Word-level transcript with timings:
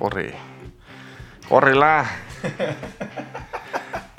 corre. 0.00 0.34
¡Córrela! 1.46 2.10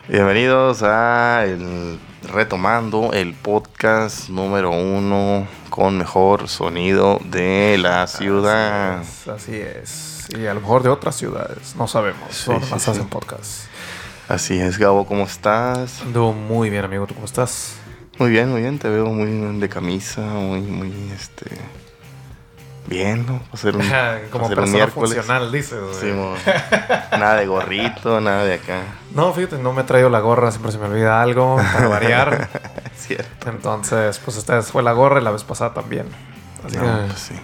Bienvenidos 0.07 0.83
a 0.83 1.43
el 1.45 1.99
Retomando, 2.31 3.13
el 3.13 3.33
podcast 3.33 4.29
número 4.29 4.69
uno 4.69 5.47
con 5.71 5.97
mejor 5.97 6.47
sonido 6.49 7.19
de 7.25 7.79
la 7.79 8.05
ciudad. 8.05 8.99
Así 8.99 9.09
es. 9.09 9.27
así 9.27 9.55
es. 9.55 10.27
Y 10.37 10.45
a 10.45 10.53
lo 10.53 10.61
mejor 10.61 10.83
de 10.83 10.89
otras 10.89 11.15
ciudades, 11.15 11.75
no 11.75 11.87
sabemos. 11.87 12.29
Sí, 12.29 12.51
sí, 12.61 12.69
más 12.69 12.83
sí. 12.83 12.91
hacen 12.91 13.07
podcast. 13.07 13.63
Así 14.27 14.59
es, 14.59 14.77
Gabo, 14.77 15.07
¿cómo 15.07 15.23
estás? 15.23 16.03
Ando 16.03 16.31
muy 16.31 16.69
bien, 16.69 16.85
amigo. 16.85 17.07
¿Tú 17.07 17.15
cómo 17.15 17.25
estás? 17.25 17.77
Muy 18.19 18.29
bien, 18.29 18.51
muy 18.51 18.61
bien, 18.61 18.77
te 18.77 18.87
veo 18.87 19.07
muy 19.07 19.59
de 19.59 19.67
camisa, 19.67 20.21
muy, 20.21 20.61
muy, 20.61 20.93
este... 21.11 21.80
Bien, 22.87 23.25
¿no? 23.25 23.41
Ser 23.57 23.75
un, 23.77 23.83
Como 24.31 24.47
un 24.47 24.55
persona 24.55 24.87
funcional, 24.87 25.51
dices. 25.51 25.79
Sí, 25.99 26.11
nada 27.11 27.35
de 27.35 27.45
gorrito, 27.47 28.19
nada 28.21 28.43
de 28.43 28.55
acá. 28.55 28.81
No, 29.13 29.31
fíjate, 29.33 29.57
no 29.57 29.71
me 29.73 29.81
he 29.81 29.85
traído 29.85 30.09
la 30.09 30.19
gorra. 30.19 30.51
Siempre 30.51 30.71
se 30.71 30.77
me 30.77 30.85
olvida 30.87 31.21
algo 31.21 31.57
para 31.57 31.87
variar. 31.87 32.49
Cierto. 32.97 33.49
Entonces, 33.49 34.19
pues 34.23 34.37
esta 34.37 34.55
vez 34.55 34.71
fue 34.71 34.83
la 34.83 34.91
gorra 34.93 35.21
y 35.21 35.23
la 35.23 35.31
vez 35.31 35.43
pasada 35.43 35.73
también. 35.73 36.05
Así 36.65 36.77
No, 36.77 36.83
que- 36.83 37.07
pues 37.07 37.19
sí. 37.19 37.35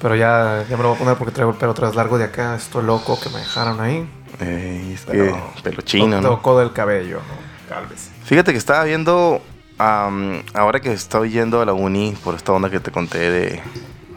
Pero 0.00 0.14
ya, 0.14 0.64
ya 0.70 0.76
me 0.76 0.82
lo 0.84 0.90
voy 0.90 0.96
a 0.96 0.98
poner 1.00 1.16
porque 1.16 1.32
traigo 1.32 1.50
el 1.50 1.56
pelo 1.56 1.72
atrás 1.72 1.96
largo 1.96 2.18
de 2.18 2.24
acá. 2.24 2.54
Estoy 2.54 2.84
loco 2.84 3.18
que 3.20 3.28
me 3.30 3.38
dejaron 3.38 3.80
ahí. 3.80 4.08
Eh, 4.40 4.92
es 4.94 5.04
Pero- 5.06 5.52
que 5.56 5.62
pelo 5.62 5.82
chino, 5.82 6.20
¿no? 6.20 6.28
Tocó 6.28 6.58
del 6.60 6.72
cabello, 6.72 7.16
¿no? 7.16 7.74
Calves. 7.74 8.10
Fíjate 8.24 8.52
que 8.52 8.58
estaba 8.58 8.84
viendo, 8.84 9.42
am, 9.78 10.42
ahora 10.54 10.78
que 10.80 10.92
estoy 10.92 11.30
yendo 11.30 11.60
a 11.60 11.64
la 11.66 11.72
uni, 11.72 12.14
por 12.22 12.34
esta 12.36 12.52
onda 12.52 12.70
que 12.70 12.78
te 12.78 12.92
conté 12.92 13.18
de, 13.18 13.60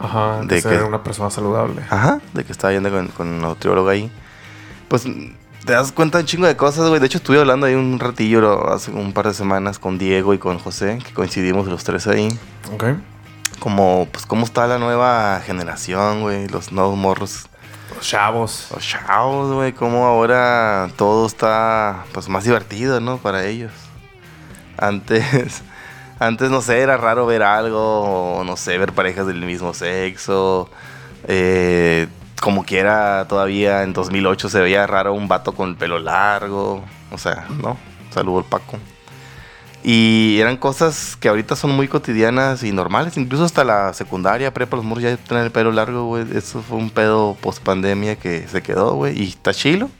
Ajá, 0.02 0.40
de, 0.40 0.46
¿De 0.56 0.60
ser 0.60 0.82
una 0.84 1.02
persona 1.02 1.30
saludable. 1.30 1.82
ajá, 1.88 2.20
de 2.34 2.44
que 2.44 2.52
estaba 2.52 2.72
yendo 2.72 2.90
con, 2.90 3.08
con 3.08 3.28
un 3.28 3.88
ahí, 3.88 4.10
pues 4.88 5.04
te 5.64 5.72
das 5.72 5.92
cuenta 5.92 6.18
de 6.18 6.22
un 6.22 6.26
chingo 6.26 6.46
de 6.46 6.56
cosas, 6.56 6.88
güey. 6.88 7.00
De 7.00 7.06
hecho, 7.06 7.18
estuve 7.18 7.38
hablando 7.38 7.66
ahí 7.66 7.74
un 7.74 7.98
ratillo 8.00 8.40
lo- 8.40 8.72
hace 8.72 8.90
un 8.90 9.12
par 9.12 9.28
de 9.28 9.34
semanas 9.34 9.78
con 9.78 9.96
Diego 9.96 10.34
y 10.34 10.38
con 10.38 10.58
José, 10.58 10.98
que 11.06 11.12
coincidimos 11.14 11.68
los 11.68 11.84
tres 11.84 12.06
ahí. 12.08 12.28
Ok. 12.74 12.84
Como, 13.60 14.08
pues, 14.10 14.26
cómo 14.26 14.44
está 14.44 14.66
la 14.66 14.78
nueva 14.78 15.40
generación, 15.46 16.22
güey, 16.22 16.48
los 16.48 16.72
nuevos 16.72 16.96
morros 16.96 17.46
Los 17.94 18.08
chavos. 18.08 18.66
Los 18.74 18.84
chavos, 18.84 19.52
güey, 19.52 19.72
cómo 19.72 20.04
ahora 20.06 20.88
todo 20.96 21.26
está 21.26 22.04
pues 22.12 22.28
más 22.28 22.42
divertido, 22.42 23.00
¿no? 23.00 23.18
Para 23.18 23.44
ellos. 23.44 23.70
Antes, 24.78 25.62
antes 26.26 26.50
no 26.50 26.60
sé, 26.62 26.80
era 26.80 26.96
raro 26.96 27.26
ver 27.26 27.42
algo, 27.42 28.42
no 28.44 28.56
sé, 28.56 28.78
ver 28.78 28.92
parejas 28.92 29.26
del 29.26 29.44
mismo 29.44 29.74
sexo. 29.74 30.70
eh, 31.28 32.08
como 32.40 32.64
quiera, 32.64 33.26
todavía 33.28 33.84
en 33.84 33.92
2008 33.92 34.48
se 34.48 34.60
veía 34.60 34.86
raro 34.86 35.14
un 35.14 35.28
vato 35.28 35.52
con 35.52 35.70
el 35.70 35.76
pelo 35.76 35.98
largo. 36.00 36.84
O 37.12 37.18
sea, 37.18 37.46
¿no? 37.62 37.76
Saludo 38.10 38.38
al 38.38 38.44
Paco. 38.44 38.78
Y 39.84 40.38
eran 40.40 40.56
cosas 40.56 41.16
que 41.16 41.28
ahorita 41.28 41.56
son 41.56 41.70
muy 41.72 41.88
cotidianas 41.88 42.62
y 42.62 42.72
normales. 42.72 43.16
Incluso 43.16 43.44
hasta 43.44 43.64
la 43.64 43.92
secundaria, 43.94 44.52
prepa, 44.54 44.76
los 44.76 44.84
morros 44.84 45.02
ya 45.04 45.16
tener 45.16 45.44
el 45.44 45.50
pelo 45.52 45.72
largo, 45.72 46.06
güey. 46.06 46.24
Eso 46.36 46.62
fue 46.62 46.78
un 46.78 46.90
pedo 46.90 47.36
post 47.40 47.62
pandemia 47.62 48.16
que 48.16 48.46
se 48.48 48.62
quedó, 48.62 48.94
güey. 48.94 49.20
Y 49.20 49.28
está 49.28 49.52
chilo. 49.54 49.90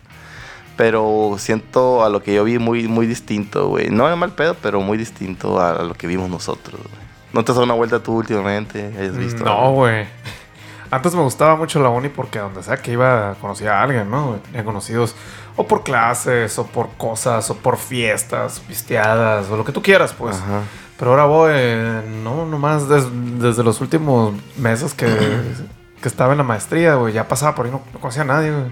Pero 0.77 1.35
siento 1.39 2.03
a 2.05 2.09
lo 2.09 2.23
que 2.23 2.35
yo 2.35 2.45
vi 2.45 2.59
muy, 2.59 2.89
muy 2.89 3.07
distinto, 3.07 3.69
güey. 3.69 3.91
No 3.91 4.07
era 4.07 4.17
mal 4.17 4.33
pedo, 4.33 4.55
pero 4.63 4.81
muy 4.81 4.97
distinto 4.99 5.61
a, 5.61 5.73
a 5.73 5.83
lo 5.83 5.95
que 5.95 6.07
vimos 6.07 6.31
nosotros, 6.31 6.81
güey. 6.81 7.03
¿No 7.33 7.45
te 7.45 7.53
has 7.53 7.57
dado 7.57 7.65
una 7.65 7.75
vuelta 7.75 8.03
tú 8.03 8.15
últimamente? 8.19 8.93
¿Hayas 8.99 9.17
visto? 9.17 9.45
No, 9.45 9.73
güey. 9.73 10.07
Antes 10.91 11.15
me 11.15 11.23
gustaba 11.23 11.57
mucho 11.57 11.81
la 11.83 11.89
uni 11.89 12.11
porque 12.11 12.39
donde 12.39 12.63
sea 12.63 12.77
que 12.77 12.93
iba 12.93 13.35
conocía 13.41 13.79
a 13.81 13.83
alguien, 13.83 14.11
¿no? 14.11 14.37
Tenía 14.45 14.63
conocidos 14.65 15.15
o 15.57 15.67
por 15.67 15.83
clases, 15.85 16.59
o 16.59 16.67
por 16.67 16.91
cosas, 16.99 17.49
o 17.51 17.57
por 17.57 17.79
fiestas, 17.79 18.61
pisteadas, 18.61 19.49
o 19.51 19.57
lo 19.57 19.65
que 19.65 19.73
tú 19.73 19.81
quieras, 19.83 20.13
pues. 20.13 20.37
Ajá. 20.37 20.61
Pero 20.99 21.13
ahora 21.13 21.25
voy, 21.25 21.51
eh, 21.55 22.03
no, 22.23 22.45
nomás 22.47 22.89
des- 22.89 23.09
desde 23.41 23.63
los 23.65 23.81
últimos 23.81 24.35
meses 24.59 24.93
que, 24.93 25.07
que 26.03 26.09
estaba 26.09 26.33
en 26.33 26.39
la 26.39 26.45
maestría, 26.45 26.95
güey. 26.97 27.13
Ya 27.15 27.27
pasaba 27.27 27.55
por 27.55 27.65
ahí, 27.67 27.73
no, 27.73 27.81
no 27.93 27.99
conocía 27.99 28.23
a 28.23 28.27
nadie, 28.27 28.51
güey. 28.51 28.71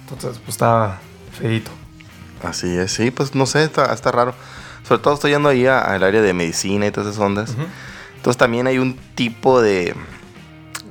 Entonces, 0.00 0.38
pues 0.38 0.50
estaba 0.50 0.98
feito. 1.34 1.70
Así 2.42 2.76
es, 2.76 2.92
sí, 2.92 3.10
pues 3.10 3.34
no 3.34 3.46
sé, 3.46 3.64
está, 3.64 3.92
está 3.92 4.12
raro. 4.12 4.34
Sobre 4.86 5.02
todo 5.02 5.14
estoy 5.14 5.32
yendo 5.32 5.48
ahí 5.48 5.66
al 5.66 6.02
área 6.02 6.20
de 6.20 6.34
medicina 6.34 6.86
y 6.86 6.90
todas 6.90 7.10
esas 7.10 7.20
ondas. 7.20 7.54
Entonces 8.16 8.36
también 8.36 8.66
hay 8.66 8.78
un 8.78 8.96
tipo 9.14 9.62
de, 9.62 9.94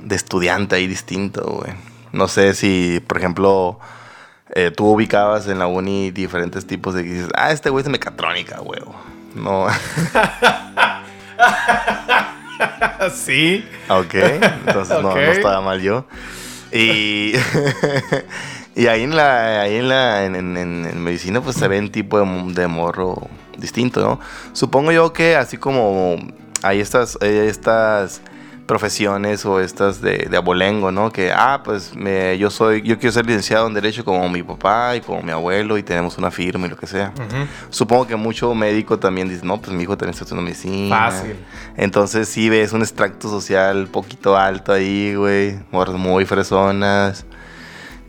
de 0.02 0.16
estudiante 0.16 0.76
ahí 0.76 0.86
distinto, 0.86 1.44
güey. 1.44 1.72
No 2.12 2.28
sé 2.28 2.54
si, 2.54 3.00
por 3.06 3.18
ejemplo, 3.18 3.78
eh, 4.54 4.70
tú 4.70 4.86
ubicabas 4.86 5.48
en 5.48 5.58
la 5.58 5.66
uni 5.66 6.10
diferentes 6.10 6.66
tipos 6.66 6.94
de 6.94 7.02
que 7.02 7.10
dices, 7.10 7.28
ah, 7.34 7.50
este 7.50 7.70
güey 7.70 7.80
es 7.80 7.86
de 7.86 7.90
mecatrónica, 7.90 8.58
güey. 8.58 8.80
No, 9.34 9.66
sí. 13.12 13.64
ok, 13.88 14.14
entonces 14.66 15.02
no 15.02 15.16
estaba 15.16 15.60
mal 15.60 15.80
yo. 15.80 16.06
Y, 16.72 17.32
y 18.76 18.86
ahí 18.88 19.02
en 19.02 19.14
la, 19.16 19.60
ahí 19.62 19.76
en 19.76 19.88
la, 19.88 20.24
en, 20.24 20.34
en- 20.36 20.56
en- 20.56 21.02
medicina, 21.02 21.40
pues 21.40 21.56
se 21.56 21.68
ve 21.68 21.78
un 21.78 21.90
tipo 21.90 22.18
de, 22.20 22.52
de 22.54 22.66
morro 22.66 23.28
distinto, 23.58 24.00
¿no? 24.00 24.20
Supongo 24.52 24.90
yo 24.92 25.12
que 25.12 25.36
así 25.36 25.56
como 25.56 26.16
hay 26.62 26.80
estas, 26.80 27.16
hay 27.20 27.36
estas 27.36 28.20
profesiones 28.66 29.44
o 29.44 29.60
estas 29.60 30.00
de, 30.00 30.26
de 30.30 30.36
abolengo, 30.38 30.90
¿no? 30.90 31.12
Que, 31.12 31.30
ah, 31.30 31.60
pues 31.62 31.94
me, 31.94 32.38
yo 32.38 32.48
soy, 32.48 32.80
yo 32.80 32.98
quiero 32.98 33.12
ser 33.12 33.26
licenciado 33.26 33.66
en 33.66 33.74
Derecho 33.74 34.04
como 34.06 34.26
mi 34.30 34.42
papá 34.42 34.96
y 34.96 35.02
como 35.02 35.20
mi 35.22 35.30
abuelo 35.32 35.76
y 35.76 35.82
tenemos 35.82 36.16
una 36.16 36.30
firma 36.30 36.66
y 36.66 36.70
lo 36.70 36.76
que 36.78 36.86
sea. 36.86 37.12
Ujú. 37.14 37.46
Supongo 37.68 38.06
que 38.06 38.16
mucho 38.16 38.54
médico 38.54 38.98
también 38.98 39.28
dice, 39.28 39.44
no, 39.44 39.60
pues 39.60 39.76
mi 39.76 39.82
hijo 39.82 39.98
también 39.98 40.12
está 40.14 40.24
estudiando 40.24 40.46
medicina. 40.50 41.10
Fácil. 41.10 41.36
Entonces 41.76 42.26
sí 42.26 42.48
ves 42.48 42.72
un 42.72 42.80
extracto 42.80 43.28
social 43.28 43.86
poquito 43.88 44.34
alto 44.36 44.72
ahí, 44.72 45.14
güey. 45.14 45.58
Muy 45.70 46.24
fresonas. 46.24 47.26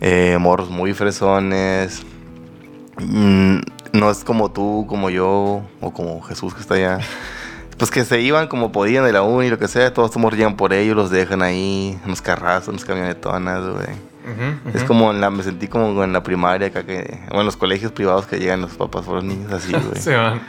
Eh, 0.01 0.38
morros 0.39 0.69
muy 0.69 0.94
fresones. 0.94 2.03
Mm, 3.00 3.59
no 3.94 4.09
es 4.11 4.23
como 4.23 4.51
tú, 4.51 4.85
como 4.88 5.09
yo, 5.09 5.61
o 5.81 5.94
como 5.94 6.22
Jesús 6.22 6.53
que 6.53 6.61
está 6.61 6.75
allá. 6.75 7.00
Pues 7.78 7.91
que 7.91 8.05
se 8.05 8.22
iban 8.22 8.47
como 8.47 8.72
podían 8.72 9.03
de 9.03 9.11
la 9.11 9.22
uni, 9.22 9.50
lo 9.50 9.59
que 9.59 9.67
sea. 9.67 9.94
Todos 9.94 10.07
estos 10.07 10.22
morros 10.22 10.38
llegan 10.38 10.55
por 10.55 10.72
ellos, 10.72 10.95
los 10.95 11.09
dejan 11.09 11.41
ahí. 11.41 12.00
En 12.05 12.09
los 12.09 12.22
carrazos, 12.22 12.69
en 12.69 12.75
las 12.75 12.85
camionetonas, 12.85 13.61
güey. 13.66 13.73
Ujú, 13.84 14.69
Es 14.69 14.75
ujú. 14.78 14.88
como 14.88 15.11
en 15.11 15.19
la, 15.19 15.29
me 15.29 15.44
sentí 15.44 15.67
como 15.67 16.01
en 16.05 16.13
la 16.13 16.23
primaria 16.23 16.67
acá 16.69 16.85
que, 16.85 17.19
o 17.34 17.41
en 17.41 17.45
los 17.45 17.57
colegios 17.57 17.91
privados 17.91 18.28
que 18.28 18.39
llegan 18.39 18.61
los 18.61 18.75
papás 18.75 19.03
por 19.03 19.16
los 19.16 19.25
niños 19.25 19.51
así, 19.51 19.73
güey. 19.73 19.84
Sí, 20.01 20.09
man. 20.11 20.39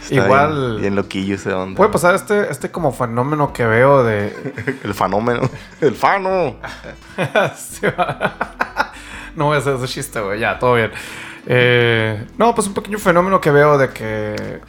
Está 0.00 0.14
Igual- 0.14 0.68
Bien, 0.70 0.80
bien 0.80 0.96
loquillo 0.96 1.34
ese 1.34 1.52
onda. 1.52 1.76
Puede 1.76 1.90
pasar 1.90 2.14
este, 2.14 2.50
este 2.50 2.70
como 2.70 2.90
fenómeno 2.90 3.52
que 3.52 3.66
veo 3.66 4.02
de... 4.02 4.34
El 4.82 4.94
fenómeno. 4.94 5.42
El 5.82 5.94
fano. 5.94 6.54
Sí, 7.54 7.84
va. 7.86 8.34
No 9.36 9.46
voy 9.46 9.56
a 9.56 9.58
hacer 9.58 9.74
ese 9.74 9.86
chiste, 9.86 10.20
güey. 10.20 10.40
Ya, 10.40 10.58
todo 10.58 10.74
bien. 10.74 10.90
Eh, 11.46 12.26
no, 12.38 12.54
pues 12.54 12.66
un 12.66 12.74
pequeño 12.74 12.98
fenómeno 12.98 13.40
que 13.40 13.50
veo 13.50 13.78
de 13.78 13.90
que... 13.90 14.60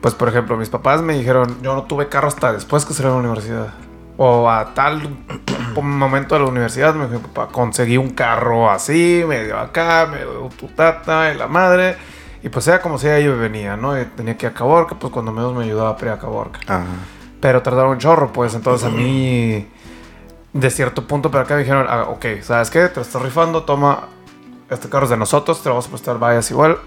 Pues, 0.00 0.14
por 0.14 0.28
ejemplo, 0.28 0.56
mis 0.56 0.68
papás 0.68 1.02
me 1.02 1.14
dijeron... 1.16 1.62
Yo 1.62 1.74
no 1.74 1.84
tuve 1.84 2.08
carro 2.08 2.28
hasta 2.28 2.52
después 2.52 2.84
que 2.84 2.94
salí 2.94 3.08
de 3.08 3.14
la 3.14 3.20
universidad. 3.20 3.74
O 4.16 4.50
a 4.50 4.74
tal 4.74 5.08
momento 5.82 6.34
de 6.34 6.42
la 6.42 6.48
universidad 6.48 6.94
me 6.94 7.06
dijo, 7.06 7.20
papá, 7.20 7.52
conseguí 7.52 7.96
un 7.96 8.10
carro 8.10 8.70
así, 8.70 9.24
medio 9.26 9.58
acá, 9.58 10.08
medio 10.10 10.48
tu 10.58 10.66
tata 10.68 11.32
y 11.32 11.38
la 11.38 11.46
madre. 11.46 11.96
Y 12.42 12.48
pues 12.48 12.64
sea 12.64 12.80
como 12.80 12.98
sea, 12.98 13.20
yo 13.20 13.36
venía, 13.36 13.76
¿no? 13.76 14.00
Y 14.00 14.04
tenía 14.06 14.36
que 14.36 14.46
ir 14.46 14.52
a 14.52 14.54
Caborca, 14.54 14.94
pues 14.98 15.12
cuando 15.12 15.30
menos 15.30 15.54
me 15.54 15.64
ayudaba 15.64 15.96
para 15.96 16.12
ir 16.12 16.18
a 16.18 16.20
Caborca. 16.20 16.60
Ajá. 16.66 16.86
Pero 17.40 17.62
tardaron 17.62 17.92
un 17.92 17.98
chorro, 17.98 18.32
pues. 18.32 18.54
Entonces 18.54 18.86
a 18.86 18.90
mí, 18.90 19.66
de 20.52 20.70
cierto 20.70 21.06
punto 21.06 21.30
para 21.30 21.44
acá, 21.44 21.54
me 21.54 21.60
dijeron, 21.60 21.86
ah, 21.88 22.04
ok, 22.08 22.26
¿sabes 22.42 22.70
qué? 22.70 22.88
Te 22.88 22.96
lo 22.96 23.02
estás 23.02 23.22
rifando, 23.22 23.62
toma, 23.64 24.08
este 24.68 24.88
carro 24.88 25.04
es 25.04 25.10
de 25.10 25.16
nosotros, 25.16 25.62
te 25.62 25.68
lo 25.68 25.74
vamos 25.76 25.86
a 25.86 25.90
prestar, 25.90 26.18
vayas 26.18 26.50
igual, 26.50 26.78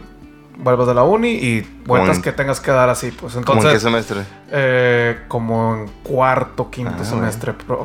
vuelvas 0.57 0.87
de 0.87 0.93
la 0.93 1.03
uni 1.03 1.29
y 1.31 1.61
vueltas 1.85 2.17
en- 2.17 2.21
que 2.23 2.31
tengas 2.31 2.59
que 2.59 2.71
dar 2.71 2.89
así, 2.89 3.11
pues. 3.11 3.33
¿Cómo 3.33 3.39
en 3.39 3.45
qué 3.45 3.51
Entonces, 3.75 3.81
semestre? 3.81 4.21
eh, 4.51 5.21
como 5.27 5.75
en 5.75 5.87
cuarto, 6.03 6.69
quinto 6.69 6.97
Ah, 7.01 7.05
semestre. 7.05 7.53
güey. 7.67 7.79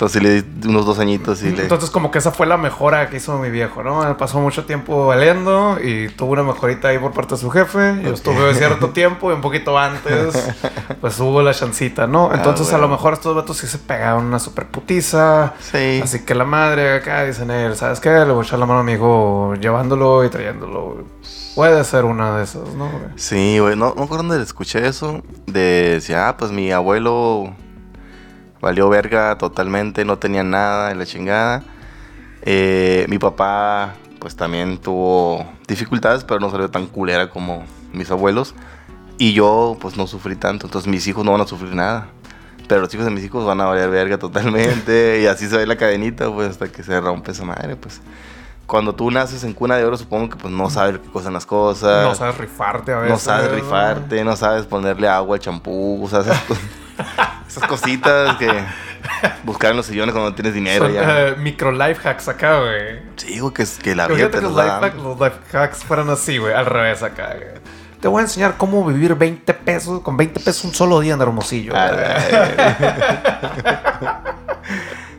Entonces 0.00 0.22
le 0.22 0.40
di 0.40 0.66
unos 0.66 0.86
dos 0.86 0.98
añitos 0.98 1.42
y 1.42 1.50
le... 1.50 1.60
Entonces 1.64 1.90
como 1.90 2.10
que 2.10 2.16
esa 2.16 2.30
fue 2.32 2.46
la 2.46 2.56
mejora 2.56 3.10
que 3.10 3.18
hizo 3.18 3.38
mi 3.38 3.50
viejo, 3.50 3.82
¿no? 3.82 4.08
Él 4.08 4.16
pasó 4.16 4.40
mucho 4.40 4.64
tiempo 4.64 5.06
valiendo 5.06 5.76
y 5.78 6.08
tuvo 6.08 6.32
una 6.32 6.42
mejorita 6.42 6.88
ahí 6.88 6.98
por 6.98 7.12
parte 7.12 7.34
de 7.34 7.40
su 7.42 7.50
jefe. 7.50 7.96
Yo 8.02 8.08
Ok. 8.08 8.14
estuve 8.14 8.54
cierto 8.54 8.88
tiempo 8.94 9.30
y 9.30 9.34
un 9.34 9.42
poquito 9.42 9.76
antes, 9.78 10.54
pues 11.02 11.20
hubo 11.20 11.42
la 11.42 11.52
chancita, 11.52 12.06
¿no? 12.06 12.30
Ah, 12.32 12.36
Entonces 12.36 12.72
a 12.72 12.78
lo 12.78 12.88
mejor 12.88 13.12
estos 13.12 13.36
vatos 13.36 13.58
sí 13.58 13.66
se 13.66 13.76
pegaron 13.76 14.24
una 14.24 14.38
super 14.38 14.68
putiza. 14.68 15.52
Sí. 15.60 16.00
Así 16.02 16.20
que 16.24 16.34
la 16.34 16.46
madre 16.46 16.94
acá 16.94 17.24
dicen 17.24 17.50
él, 17.50 17.76
¿sabes 17.76 18.00
qué? 18.00 18.08
Le 18.08 18.32
voy 18.32 18.42
a 18.42 18.46
echar 18.46 18.58
la 18.58 18.64
mano 18.64 18.80
a 18.80 18.82
mi 18.82 18.92
hijo 18.92 19.52
llevándolo 19.60 20.24
y 20.24 20.30
trayéndolo. 20.30 21.04
Puede 21.54 21.84
ser 21.84 22.06
una 22.06 22.38
de 22.38 22.44
esas, 22.44 22.70
¿no? 22.74 22.88
Sí, 23.16 23.58
güey. 23.58 23.76
No, 23.76 23.88
no 23.90 23.96
me 23.96 24.04
acuerdo 24.04 24.22
dónde 24.28 24.42
escuché 24.42 24.86
eso. 24.86 25.20
De 25.46 25.90
decía, 25.96 26.28
ah, 26.30 26.36
pues 26.38 26.52
mi 26.52 26.72
abuelo 26.72 27.52
valió 28.60 28.88
verga 28.88 29.36
totalmente, 29.38 30.04
no 30.04 30.18
tenía 30.18 30.42
nada 30.42 30.90
en 30.90 30.98
la 30.98 31.06
chingada. 31.06 31.62
Eh, 32.42 33.06
mi 33.08 33.18
papá, 33.18 33.94
pues 34.18 34.36
también 34.36 34.78
tuvo 34.78 35.46
dificultades, 35.68 36.24
pero 36.24 36.40
no 36.40 36.50
salió 36.50 36.70
tan 36.70 36.86
culera 36.86 37.30
como 37.30 37.64
mis 37.92 38.10
abuelos. 38.10 38.54
Y 39.18 39.32
yo, 39.34 39.76
pues 39.80 39.96
no 39.96 40.06
sufrí 40.06 40.36
tanto. 40.36 40.66
Entonces 40.66 40.90
mis 40.90 41.06
hijos 41.06 41.24
no 41.24 41.32
van 41.32 41.42
a 41.42 41.46
sufrir 41.46 41.74
nada. 41.74 42.08
Pero 42.68 42.82
los 42.82 42.94
hijos 42.94 43.04
de 43.04 43.10
mis 43.10 43.24
hijos 43.24 43.44
van 43.44 43.60
a 43.60 43.64
valer 43.66 43.90
verga 43.90 44.16
totalmente. 44.18 45.20
y 45.22 45.26
así 45.26 45.48
se 45.48 45.56
ve 45.56 45.66
la 45.66 45.76
cadenita, 45.76 46.30
pues 46.30 46.50
hasta 46.50 46.68
que 46.68 46.82
se 46.82 46.98
rompe 47.00 47.32
esa 47.32 47.44
madre, 47.44 47.76
pues. 47.76 48.00
Cuando 48.66 48.94
tú 48.94 49.10
naces 49.10 49.42
en 49.42 49.52
cuna 49.52 49.76
de 49.76 49.84
oro, 49.84 49.96
supongo 49.96 50.28
que 50.30 50.36
pues 50.36 50.54
no 50.54 50.70
sabes 50.70 50.98
qué 51.00 51.08
cosas 51.10 51.32
las 51.32 51.44
cosas. 51.44 52.04
No 52.04 52.14
sabes 52.14 52.38
rifarte 52.38 52.92
a 52.92 52.98
veces. 52.98 53.10
No 53.10 53.18
sabes 53.18 53.50
rifarte, 53.50 54.22
no 54.24 54.36
sabes 54.36 54.64
ponerle 54.64 55.08
agua 55.08 55.34
al 55.36 55.40
champú, 55.42 56.00
o 56.04 56.08
sea, 56.08 56.20
esas, 56.20 56.40
co- 56.42 56.54
esas 57.48 57.66
cositas 57.68 58.36
que 58.36 58.48
buscar 59.44 59.70
en 59.72 59.76
los 59.78 59.86
sillones 59.86 60.12
cuando 60.12 60.34
tienes 60.34 60.54
dinero 60.54 60.86
Son 60.86 60.94
ya. 60.94 61.28
eh, 61.28 61.34
micro 61.38 61.72
life 61.72 62.06
hacks 62.08 62.28
acá, 62.28 62.60
güey. 62.60 63.00
Sí, 63.16 63.28
digo 63.34 63.52
que, 63.52 63.64
que 63.82 63.94
la 63.94 64.06
vida 64.08 64.30
te 64.30 64.40
los 64.40 64.52
life, 64.54 64.68
hacks, 64.70 64.96
los 64.96 65.18
life 65.18 65.56
hacks 65.56 65.84
fueran 65.84 66.08
así, 66.10 66.38
güey. 66.38 66.54
Al 66.54 66.66
revés 66.66 67.02
acá, 67.02 67.34
güey. 67.34 67.60
Te 68.00 68.08
voy 68.08 68.20
a 68.20 68.22
enseñar 68.22 68.54
cómo 68.56 68.84
vivir 68.86 69.14
20 69.14 69.52
pesos, 69.54 70.00
con 70.00 70.16
20 70.16 70.40
pesos 70.40 70.64
un 70.64 70.74
solo 70.74 71.00
día 71.00 71.14
en 71.14 71.20
Hermosillo. 71.20 71.76
A 71.76 71.88
güey. 71.88 72.00
la- 72.00 73.60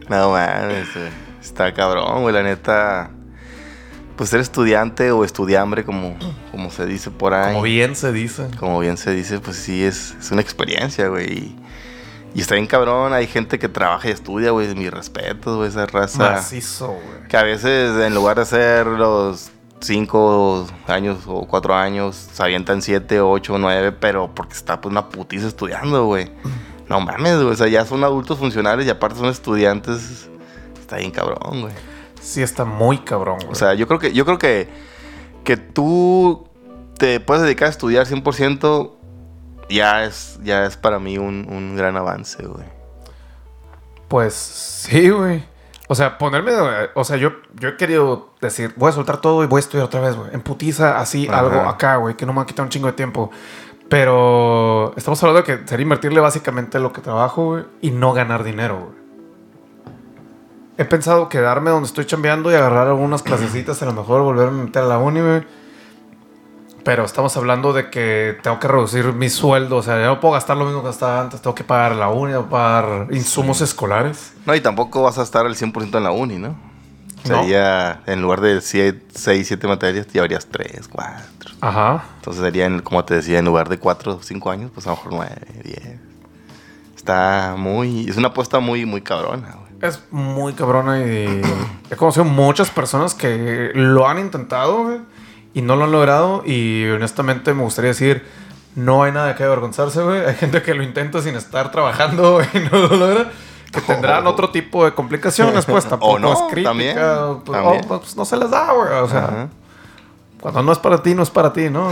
no 0.09 0.31
mames, 0.31 0.93
güey. 0.93 1.09
está 1.41 1.73
cabrón, 1.73 2.21
güey, 2.21 2.33
la 2.33 2.43
neta. 2.43 3.11
Pues 4.15 4.29
ser 4.29 4.39
estudiante 4.39 5.11
o 5.11 5.23
estudiambre, 5.23 5.83
como, 5.83 6.15
como 6.51 6.69
se 6.69 6.85
dice 6.85 7.09
por 7.09 7.33
ahí. 7.33 7.53
Como 7.53 7.63
bien 7.63 7.95
se 7.95 8.11
dice. 8.11 8.47
como 8.59 8.79
bien 8.79 8.97
se 8.97 9.11
dice, 9.11 9.39
pues 9.39 9.57
sí, 9.57 9.83
es, 9.83 10.15
es 10.19 10.31
una 10.31 10.41
experiencia, 10.41 11.07
güey. 11.07 11.55
Y, 12.33 12.41
está 12.41 12.55
bien 12.55 12.67
cabrón, 12.67 13.13
hay 13.13 13.27
gente 13.27 13.59
que 13.59 13.67
trabaja 13.67 14.07
y 14.07 14.11
estudia, 14.11 14.51
güey, 14.51 14.73
mi 14.75 14.89
respeto, 14.89 15.57
güey, 15.57 15.69
esa 15.69 15.85
raza. 15.85 16.31
Macizo, 16.31 16.87
güey. 16.87 17.27
Que 17.27 17.37
a 17.37 17.43
veces 17.43 17.97
en 17.99 18.13
lugar 18.13 18.37
de 18.37 18.43
hacer 18.43 18.87
los 18.87 19.51
cinco 19.81 20.67
años 20.87 21.19
o 21.27 21.45
cuatro 21.47 21.75
años, 21.75 22.15
se 22.31 22.41
avientan 22.43 22.81
siete, 22.81 23.19
ocho, 23.19 23.57
nueve, 23.57 23.91
pero 23.91 24.33
porque 24.33 24.53
está 24.53 24.79
pues 24.79 24.91
una 24.91 25.09
putiza 25.09 25.47
estudiando, 25.47 26.05
güey. 26.05 26.31
No 26.87 26.99
mames, 27.01 27.37
güey, 27.37 27.53
o 27.53 27.55
sea, 27.55 27.67
ya 27.67 27.85
son 27.85 28.03
adultos 28.03 28.37
funcionales 28.37 28.85
y 28.85 28.89
aparte 28.89 29.17
son 29.17 29.27
estudiantes. 29.29 30.29
Está 30.79 30.97
bien 30.97 31.11
cabrón, 31.11 31.61
güey. 31.61 31.73
Sí, 32.21 32.41
está 32.41 32.65
muy 32.65 32.99
cabrón, 32.99 33.37
güey. 33.37 33.51
O 33.51 33.55
sea, 33.55 33.73
yo 33.73 33.87
creo 33.87 33.99
que, 33.99 34.13
yo 34.13 34.25
creo 34.25 34.37
que, 34.37 34.69
que 35.43 35.57
tú 35.57 36.47
te 36.97 37.19
puedes 37.19 37.43
dedicar 37.43 37.67
a 37.67 37.71
estudiar 37.71 38.05
100%, 38.05 38.91
ya 39.71 40.03
es, 40.05 40.39
ya 40.43 40.65
es 40.65 40.77
para 40.77 40.99
mí 40.99 41.17
un, 41.17 41.47
un 41.49 41.75
gran 41.75 41.97
avance, 41.97 42.45
güey. 42.45 42.65
Pues 44.07 44.33
sí, 44.33 45.09
güey. 45.09 45.43
O 45.87 45.95
sea, 45.95 46.17
ponerme. 46.17 46.51
O 46.95 47.03
sea, 47.03 47.17
yo, 47.17 47.31
yo 47.55 47.69
he 47.69 47.77
querido 47.77 48.33
decir, 48.41 48.73
voy 48.77 48.89
a 48.89 48.91
soltar 48.93 49.19
todo 49.19 49.43
y 49.43 49.47
voy 49.47 49.59
a 49.59 49.61
estudiar 49.61 49.85
otra 49.85 50.01
vez, 50.01 50.15
güey. 50.15 50.29
En 50.33 50.41
putiza, 50.41 50.99
así, 50.99 51.27
Ajá. 51.27 51.39
algo 51.39 51.61
acá, 51.61 51.97
güey, 51.97 52.15
que 52.15 52.25
no 52.25 52.33
me 52.33 52.37
va 52.37 52.43
a 52.43 52.45
quitar 52.45 52.63
un 52.63 52.69
chingo 52.69 52.87
de 52.87 52.93
tiempo. 52.93 53.31
Pero 53.89 54.93
estamos 54.95 55.21
hablando 55.21 55.45
de 55.45 55.57
que 55.59 55.67
sería 55.67 55.83
invertirle 55.83 56.21
básicamente 56.21 56.79
lo 56.79 56.93
que 56.93 57.01
trabajo, 57.01 57.45
güey, 57.45 57.65
y 57.81 57.91
no 57.91 58.13
ganar 58.13 58.43
dinero, 58.45 58.79
güey. 58.79 59.01
He 60.77 60.85
pensado 60.85 61.27
quedarme 61.27 61.71
donde 61.71 61.87
estoy 61.87 62.05
chambeando 62.05 62.49
y 62.51 62.55
agarrar 62.55 62.87
algunas 62.87 63.21
clasecitas, 63.21 63.81
a 63.81 63.85
lo 63.85 63.93
mejor 63.93 64.21
volverme 64.21 64.61
a 64.61 64.63
meter 64.63 64.83
a 64.83 64.87
la 64.87 64.97
uni, 64.97 65.19
güey. 65.19 65.43
Pero 66.83 67.05
estamos 67.05 67.35
hablando 67.37 67.73
de 67.73 67.89
que 67.89 68.37
tengo 68.41 68.59
que 68.59 68.67
reducir 68.67 69.13
mi 69.13 69.29
sueldo. 69.29 69.77
O 69.77 69.83
sea, 69.83 69.99
ya 69.99 70.07
no 70.07 70.19
puedo 70.19 70.33
gastar 70.33 70.57
lo 70.57 70.65
mismo 70.65 70.81
que 70.81 70.87
gastaba 70.87 71.21
antes. 71.21 71.41
Tengo 71.41 71.55
que 71.55 71.63
pagar 71.63 71.95
la 71.95 72.09
uni, 72.09 72.31
tengo 72.31 72.45
que 72.45 72.51
pagar 72.51 73.07
insumos 73.11 73.61
escolares. 73.61 74.33
No, 74.45 74.55
y 74.55 74.61
tampoco 74.61 75.03
vas 75.03 75.17
a 75.17 75.23
estar 75.23 75.45
al 75.45 75.55
100% 75.55 75.95
en 75.97 76.03
la 76.03 76.11
uni, 76.11 76.37
¿no? 76.37 76.49
No. 77.29 77.41
Sería, 77.41 78.01
en 78.07 78.21
lugar 78.21 78.41
de 78.41 78.61
6, 78.61 78.95
7 79.13 79.67
materias, 79.67 80.07
llevarías 80.07 80.47
3, 80.47 80.87
4. 80.87 81.51
Ajá. 81.61 82.03
Entonces 82.15 82.41
serían, 82.41 82.81
como 82.81 83.05
te 83.05 83.13
decía, 83.15 83.37
en 83.37 83.45
lugar 83.45 83.69
de 83.69 83.77
4 83.77 84.15
o 84.15 84.23
5 84.23 84.51
años, 84.51 84.71
pues 84.73 84.87
a 84.87 84.91
lo 84.91 84.95
mejor 84.95 85.13
9, 85.13 85.35
10. 85.63 85.99
Está 86.95 87.55
muy, 87.57 88.09
es 88.09 88.17
una 88.17 88.29
apuesta 88.29 88.59
muy, 88.59 88.85
muy 88.85 89.01
cabrona, 89.01 89.55
güey. 89.55 89.71
Es 89.81 89.99
muy 90.11 90.53
cabrona 90.53 90.99
y 90.99 91.41
he 91.89 91.95
conocido 91.95 92.23
muchas 92.23 92.69
personas 92.69 93.15
que 93.15 93.71
lo 93.73 94.07
han 94.07 94.19
intentado 94.19 94.83
güey, 94.83 94.99
y 95.53 95.61
no 95.61 95.75
lo 95.75 95.85
han 95.85 95.91
logrado. 95.91 96.43
Y 96.45 96.87
honestamente 96.89 97.53
me 97.53 97.63
gustaría 97.63 97.89
decir, 97.89 98.25
no 98.75 99.03
hay 99.03 99.11
nada 99.11 99.27
de 99.27 99.35
qué 99.35 99.43
avergonzarse, 99.43 100.01
güey. 100.01 100.25
Hay 100.25 100.35
gente 100.35 100.61
que 100.61 100.73
lo 100.73 100.83
intenta 100.83 101.21
sin 101.21 101.35
estar 101.35 101.71
trabajando 101.71 102.41
y 102.53 102.59
no 102.59 102.87
lo 102.87 102.95
logra. 102.95 103.31
Que 103.71 103.79
tendrán 103.81 104.27
otro 104.27 104.49
tipo 104.49 104.83
de 104.83 104.93
complicaciones, 104.93 105.65
pues 105.65 105.85
tampoco 105.89 106.13
O 106.13 106.19
no, 106.19 106.33
es 106.33 106.39
crítica. 106.51 106.69
también, 106.69 106.97
pues, 107.45 107.61
también. 107.61 107.85
pues, 107.87 108.17
no 108.17 108.25
se 108.25 108.35
les 108.37 108.49
da, 108.49 108.73
güey. 108.73 108.91
O 108.99 109.07
sea, 109.07 109.47
cuando 110.41 110.63
no 110.63 110.71
es 110.73 110.79
para 110.79 111.01
ti, 111.01 111.13
no 111.13 111.23
es 111.23 111.29
para 111.29 111.53
ti, 111.53 111.69
¿no? 111.69 111.87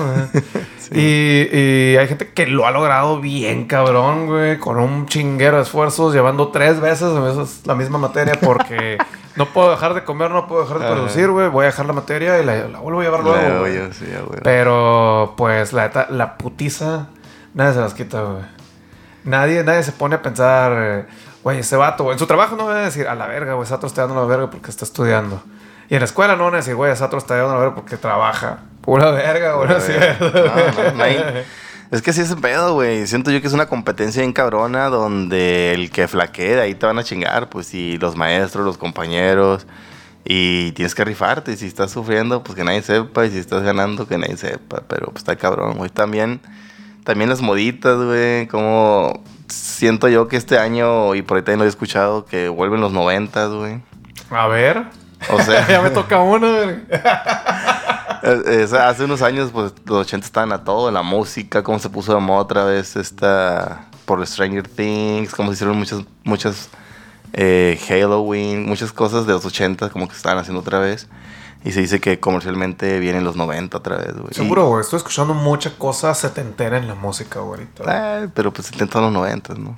y, 0.92 1.00
y 1.00 1.96
hay 1.98 2.08
gente 2.08 2.34
que 2.34 2.48
lo 2.48 2.68
ha 2.68 2.72
logrado 2.72 3.22
bien 3.22 3.66
cabrón, 3.66 4.28
güey, 4.28 4.58
con 4.58 4.78
un 4.78 5.06
chinguero 5.06 5.56
de 5.58 5.64
esfuerzos, 5.64 6.14
llevando 6.14 6.50
tres 6.50 6.82
veces 6.82 7.62
la 7.66 7.76
misma 7.76 7.98
materia 7.98 8.34
porque 8.42 8.98
no 9.40 9.46
puedo 9.48 9.72
dejar 9.72 9.94
de 9.96 10.04
comer, 10.04 10.30
no 10.30 10.46
puedo 10.48 10.62
dejar 10.64 10.78
de 10.80 10.86
Ajá. 10.86 10.94
producir, 10.94 11.30
güey. 11.32 11.48
Voy 11.48 11.64
a 11.64 11.68
dejar 11.68 11.86
la 11.88 11.94
materia 11.94 12.40
y 12.40 12.46
la, 12.46 12.68
la 12.68 12.80
vuelvo 12.80 13.00
a 13.00 13.04
llevar 13.04 13.24
luego. 13.24 13.68
Yo, 13.68 13.92
sí. 13.94 14.06
Pero, 14.44 15.34
pues, 15.38 15.74
la 15.74 16.08
la 16.10 16.38
putiza, 16.38 17.08
nadie 17.54 17.74
se 17.74 17.80
las 17.80 17.94
quita, 17.96 18.22
güey. 18.22 18.44
Nadie, 19.24 19.64
nadie 19.64 19.82
se 19.84 19.92
pone 19.94 20.16
a 20.16 20.22
pensar, 20.22 20.74
eh, 20.76 21.06
güey, 21.44 21.60
ese 21.60 21.76
vato, 21.78 22.04
güey. 22.04 22.14
En 22.14 22.20
su 22.20 22.28
trabajo 22.28 22.56
no 22.56 22.66
van 22.66 22.78
a 22.78 22.82
decir, 22.82 23.08
a 23.08 23.16
la 23.16 23.28
verga, 23.28 23.54
güey, 23.54 23.64
ese 23.64 23.74
vato 23.74 23.88
está 23.88 24.02
dando 24.06 24.16
la 24.22 24.28
verga 24.28 24.50
porque 24.50 24.70
está 24.70 24.86
estudiando. 24.86 25.42
Y 25.90 25.96
en 25.96 26.02
la 26.02 26.06
escuela 26.06 26.36
no 26.36 26.44
van 26.44 26.54
a 26.56 26.58
decir, 26.58 26.76
güey, 26.76 26.92
ese 26.92 27.02
vato 27.04 27.18
está 27.18 27.36
dando 27.36 27.54
la 27.54 27.60
verga 27.62 27.76
porque 27.76 27.98
trabaja. 27.98 28.60
Pura 28.82 29.12
verga, 29.12 29.54
güey. 29.54 29.72
Es. 29.72 29.90
No, 30.20 30.30
no, 30.84 30.92
no 30.96 31.04
hay- 31.04 31.46
Es 31.92 32.04
que 32.04 32.14
sí 32.14 32.22
es 32.22 32.30
el 32.30 32.38
pedo, 32.38 32.76
güey. 32.76 33.08
Siento 33.08 33.32
yo 33.32 33.42
que 33.42 33.48
es 33.48 33.54
una 33.54 33.68
competencia 33.68 34.24
en 34.24 34.32
cabrona 34.32 34.90
donde 34.90 35.74
el 35.74 35.90
que 35.90 36.08
flaquee 36.08 36.56
de 36.56 36.62
ahí 36.62 36.76
te 36.76 36.86
van 36.86 37.00
a 37.00 37.04
chingar, 37.04 37.50
pues, 37.50 37.74
y 37.74 37.98
los 37.98 38.16
maestros, 38.16 38.64
los 38.64 38.78
compañeros. 38.78 39.66
Y 40.24 40.72
tienes 40.74 40.94
que 40.94 41.04
rifarte. 41.04 41.54
Y 41.54 41.58
si 41.58 41.66
estás 41.66 41.90
sufriendo, 41.90 42.44
pues 42.44 42.56
que 42.56 42.64
nadie 42.64 42.84
sepa. 42.84 43.26
Y 43.26 43.32
si 43.32 43.40
estás 43.40 43.64
ganando, 43.64 44.08
que 44.08 44.20
nadie 44.20 44.38
sepa. 44.38 44.84
Pero 44.88 45.08
pues 45.08 45.18
está 45.18 45.36
cabrón, 45.36 45.78
güey. 45.78 45.90
También, 45.90 46.42
también 47.04 47.30
las 47.30 47.42
moditas, 47.42 47.98
güey. 47.98 48.46
Como 48.48 49.24
siento 49.48 50.08
yo 50.10 50.28
que 50.28 50.38
este 50.38 50.60
año, 50.60 51.16
y 51.16 51.24
por 51.24 51.38
ahí 51.38 51.44
también 51.44 51.60
lo 51.60 51.66
he 51.66 51.70
escuchado, 51.70 52.26
que 52.26 52.50
vuelven 52.50 52.82
los 52.82 52.92
noventas, 52.92 53.50
güey. 53.50 53.82
A 54.30 54.48
ver. 54.48 54.84
O 55.32 55.42
sea, 55.42 55.68
ya 55.70 55.82
me 55.82 55.90
toca 55.90 56.20
uno, 56.20 56.52
güey. 56.52 56.76
Eh, 58.24 58.68
hace 58.80 59.04
unos 59.06 59.22
años, 59.22 59.50
pues 59.52 59.74
los 59.86 60.00
80 60.00 60.26
estaban 60.26 60.52
a 60.52 60.64
todo, 60.64 60.92
la 60.92 61.02
música, 61.02 61.64
cómo 61.64 61.80
se 61.80 61.90
puso 61.90 62.14
de 62.14 62.20
moda 62.20 62.40
otra 62.42 62.64
vez 62.66 62.96
esta 62.96 63.86
por 64.06 64.26
Stranger 64.26 64.68
Things, 64.68 65.34
cómo 65.36 65.50
se 65.50 65.54
hicieron 65.56 65.78
muchas, 65.78 66.02
muchas 66.24 66.70
eh, 67.34 67.80
Halloween, 67.88 68.66
muchas 68.66 68.92
cosas 68.92 69.26
de 69.28 69.34
los 69.34 69.46
80 69.46 69.90
como 69.90 70.08
que 70.08 70.16
estaban 70.16 70.38
haciendo 70.40 70.62
otra 70.62 70.80
vez. 70.80 71.08
Y 71.64 71.74
se 71.74 71.82
dice 71.82 72.00
que 72.00 72.22
comercialmente 72.22 73.00
vienen 73.00 73.26
los 73.26 73.36
90 73.36 73.78
otra 73.78 73.98
vez, 73.98 74.16
güey. 74.18 74.34
Seguro, 74.34 74.68
güey. 74.70 74.80
Estoy 74.82 74.96
escuchando 74.98 75.34
mucha 75.34 75.72
cosa 75.78 76.14
setentera 76.16 76.78
en 76.78 76.88
la 76.88 76.96
música, 76.96 77.42
güey. 77.42 77.64
Y- 77.64 77.68
eh, 77.86 78.30
pero 78.34 78.54
pues 78.54 78.68
se 78.68 78.76
intentan 78.76 79.02
los 79.02 79.12
90, 79.12 79.56
¿no? 79.56 79.78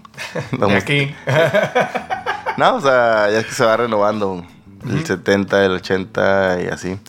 Mus- 0.68 0.74
aquí. 0.76 1.14
No, 2.58 2.76
o 2.76 2.82
sea, 2.82 3.30
ya 3.32 3.40
es 3.40 3.46
que 3.46 3.54
se 3.54 3.66
va 3.66 3.78
renovando. 3.78 4.46
El 4.88 5.06
70, 5.06 5.66
el 5.66 5.72
80 5.72 6.62
y 6.64 6.68
así. 6.68 7.00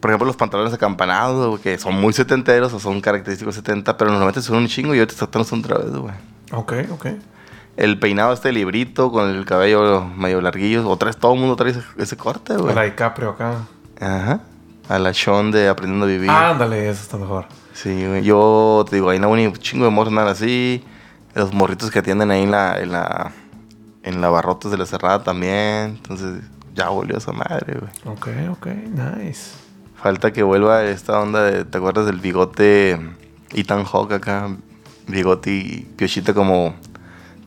Por 0.00 0.10
ejemplo, 0.10 0.26
los 0.26 0.36
pantalones 0.36 0.72
acampanados, 0.72 1.48
güey, 1.48 1.62
que 1.62 1.78
son 1.78 1.94
muy 2.00 2.12
setenteros 2.12 2.72
o 2.72 2.80
son 2.80 3.00
característicos 3.00 3.54
70, 3.54 3.96
pero 3.96 4.12
90 4.12 4.42
son 4.42 4.58
un 4.58 4.68
chingo 4.68 4.94
y 4.94 4.98
ahorita 4.98 5.24
están 5.24 5.42
otra 5.42 5.78
vez, 5.78 5.90
güey. 5.90 6.14
ok, 6.52 6.72
ok. 6.90 7.06
El 7.76 7.98
peinado 7.98 8.32
este 8.32 8.52
librito 8.52 9.12
con 9.12 9.28
el 9.28 9.44
cabello 9.44 10.04
medio 10.04 10.40
larguillo, 10.40 10.88
otra 10.88 11.06
vez 11.06 11.16
todo 11.16 11.34
el 11.34 11.40
mundo 11.40 11.56
trae 11.56 11.72
ese, 11.72 11.82
ese 11.98 12.16
corte, 12.16 12.56
güey. 12.56 12.74
La 12.74 12.82
DiCaprio 12.84 13.30
acá. 13.30 13.66
Ajá. 14.00 14.40
A 14.88 14.98
la 14.98 15.12
Sean 15.12 15.50
de 15.50 15.68
Aprendiendo 15.68 16.06
a 16.06 16.08
Vivir. 16.08 16.30
Ándale, 16.30 16.88
eso 16.88 17.02
está 17.02 17.16
mejor. 17.16 17.46
Sí, 17.74 18.06
güey. 18.06 18.22
Yo 18.22 18.84
te 18.88 18.96
digo, 18.96 19.10
ahí 19.10 19.18
no 19.18 19.28
un 19.28 19.52
chingo 19.54 19.84
de 19.84 19.90
morros 19.90 20.12
andan 20.12 20.28
así. 20.28 20.82
Los 21.34 21.52
morritos 21.52 21.90
que 21.90 21.98
atienden 21.98 22.30
ahí 22.30 22.44
en 22.44 22.50
la, 22.50 22.80
en 22.80 22.92
la, 22.92 23.32
en 24.02 24.20
la 24.22 24.28
barrotes 24.30 24.70
de 24.70 24.78
la 24.78 24.86
cerrada 24.86 25.22
también. 25.22 25.96
Entonces, 25.96 26.42
ya 26.74 26.88
volvió 26.88 27.18
esa 27.18 27.32
madre, 27.32 27.78
güey. 27.78 28.16
Ok, 28.16 28.28
ok, 28.52 28.66
nice. 28.66 29.65
Falta 30.06 30.32
que 30.32 30.44
vuelva 30.44 30.84
esta 30.84 31.18
onda 31.20 31.42
de, 31.42 31.64
¿te 31.64 31.78
acuerdas 31.78 32.06
del 32.06 32.20
bigote 32.20 32.96
Ethan 33.52 33.82
Hawke 33.82 34.12
acá? 34.12 34.50
Bigote 35.08 35.50
y 35.50 35.80
piochita 35.96 36.32
como 36.32 36.76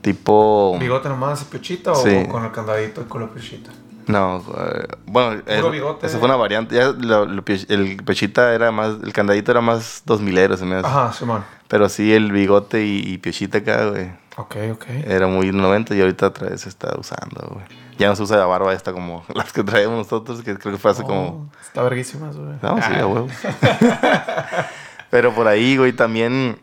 tipo... 0.02 0.76
¿Bigote 0.78 1.08
nomás 1.08 1.40
y 1.40 1.44
piochita 1.46 1.94
Sí. 1.94 2.10
o 2.14 2.28
con 2.30 2.44
el 2.44 2.52
candadito 2.52 3.00
y 3.00 3.04
con 3.04 3.22
la 3.22 3.28
piochita? 3.28 3.70
No, 4.08 4.44
eh, 4.58 4.88
bueno, 5.06 5.40
es- 5.46 5.70
bigote. 5.72 6.06
esa 6.06 6.18
fue 6.18 6.26
una 6.28 6.36
variante. 6.36 6.74
Ya 6.76 6.88
lo- 6.90 7.24
lo 7.24 7.42
pio- 7.42 7.64
el 7.70 7.96
piochita 8.04 8.52
era 8.52 8.70
más, 8.70 8.96
el 9.02 9.14
candadito 9.14 9.50
era 9.52 9.62
más 9.62 10.02
dos 10.04 10.20
mileros, 10.20 10.58
se 10.58 10.66
me 10.66 10.74
hace. 10.74 10.86
Ajá, 10.86 11.14
Simón. 11.14 11.42
Pero 11.66 11.88
sí, 11.88 12.12
el 12.12 12.30
bigote 12.30 12.84
y, 12.84 12.98
y 13.10 13.16
piochita 13.16 13.56
acá, 13.56 13.86
güey. 13.86 14.10
Ok, 14.36 14.56
ok. 14.74 14.84
Era 15.06 15.28
muy 15.28 15.50
90 15.50 15.94
y 15.94 16.00
ahorita 16.02 16.26
otra 16.26 16.50
vez 16.50 16.60
se 16.60 16.68
está 16.68 16.94
usando, 16.98 17.40
güey. 17.54 17.64
Ya 18.00 18.08
no 18.08 18.16
se 18.16 18.22
usa 18.22 18.36
la 18.38 18.46
barba 18.46 18.72
esta 18.72 18.92
como 18.92 19.24
las 19.34 19.52
que 19.52 19.62
traemos 19.62 19.98
nosotros, 19.98 20.42
que 20.42 20.56
creo 20.56 20.72
que 20.72 20.78
fue 20.78 20.90
hace 20.90 21.02
como... 21.02 21.22
Oh, 21.22 21.46
Está 21.62 21.82
verguísimas, 21.82 22.34
güey. 22.36 22.54
No, 22.62 22.76
sí, 22.78 22.82
Ah. 22.94 23.00
a 23.00 23.06
huevo. 23.06 23.28
Pero 25.10 25.34
por 25.34 25.48
ahí, 25.48 25.76
güey, 25.76 25.92
también 25.92 26.58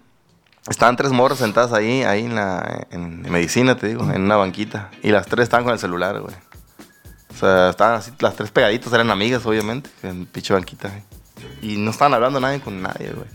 estaban 0.69 0.95
tres 0.95 1.11
morras 1.11 1.37
sentadas 1.39 1.73
ahí, 1.73 2.03
ahí 2.03 2.25
en 2.25 2.35
la 2.35 2.85
en, 2.91 3.25
en 3.25 3.31
medicina, 3.31 3.75
te 3.77 3.87
digo, 3.87 4.09
en 4.11 4.21
una 4.23 4.35
banquita. 4.37 4.89
Y 5.03 5.11
las 5.11 5.27
tres 5.27 5.43
estaban 5.43 5.63
con 5.65 5.73
el 5.73 5.79
celular, 5.79 6.19
güey. 6.21 6.35
O 7.33 7.35
sea, 7.39 7.69
estaban 7.69 7.95
así, 7.95 8.11
las 8.19 8.35
tres 8.35 8.49
pegaditas, 8.51 8.91
eran 8.93 9.11
amigas, 9.11 9.45
obviamente, 9.45 9.89
en 10.03 10.25
pinche 10.25 10.53
banquita. 10.53 10.89
güey. 10.89 11.03
Y 11.61 11.77
no 11.77 11.91
estaban 11.91 12.13
hablando 12.13 12.39
nadie 12.39 12.61
con 12.61 12.81
nadie, 12.81 13.11
güey. 13.11 13.27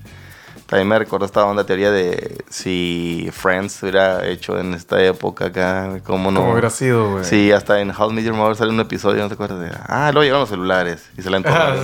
También 0.73 0.89
me 0.89 0.99
recordó 0.99 1.27
esta 1.27 1.45
onda 1.45 1.67
teoría 1.67 1.91
de 1.91 2.43
si 2.49 3.29
Friends 3.31 3.83
hubiera 3.83 4.27
hecho 4.27 4.59
en 4.59 4.73
esta 4.73 5.05
época 5.05 5.49
acá, 5.49 5.89
güey, 5.89 6.01
cómo 6.01 6.31
no. 6.31 6.41
Como 6.41 6.53
hubiera 6.53 6.71
sido, 6.71 7.11
güey. 7.11 7.27
Sí, 7.27 7.53
hasta 7.53 7.79
en 7.83 7.91
How 7.91 8.11
I 8.11 8.15
Met 8.15 8.25
Your 8.25 8.35
Mother 8.35 8.57
sale 8.57 8.71
un 8.71 8.81
episodio, 8.81 9.21
¿no 9.21 9.29
te 9.29 9.35
acuerdas? 9.35 9.61
De, 9.61 9.71
ah, 9.87 10.09
luego 10.13 10.23
llegaron 10.23 10.41
los 10.41 10.49
celulares 10.49 11.05
y 11.19 11.21
se 11.21 11.29
la 11.29 11.37
entonaron. 11.37 11.79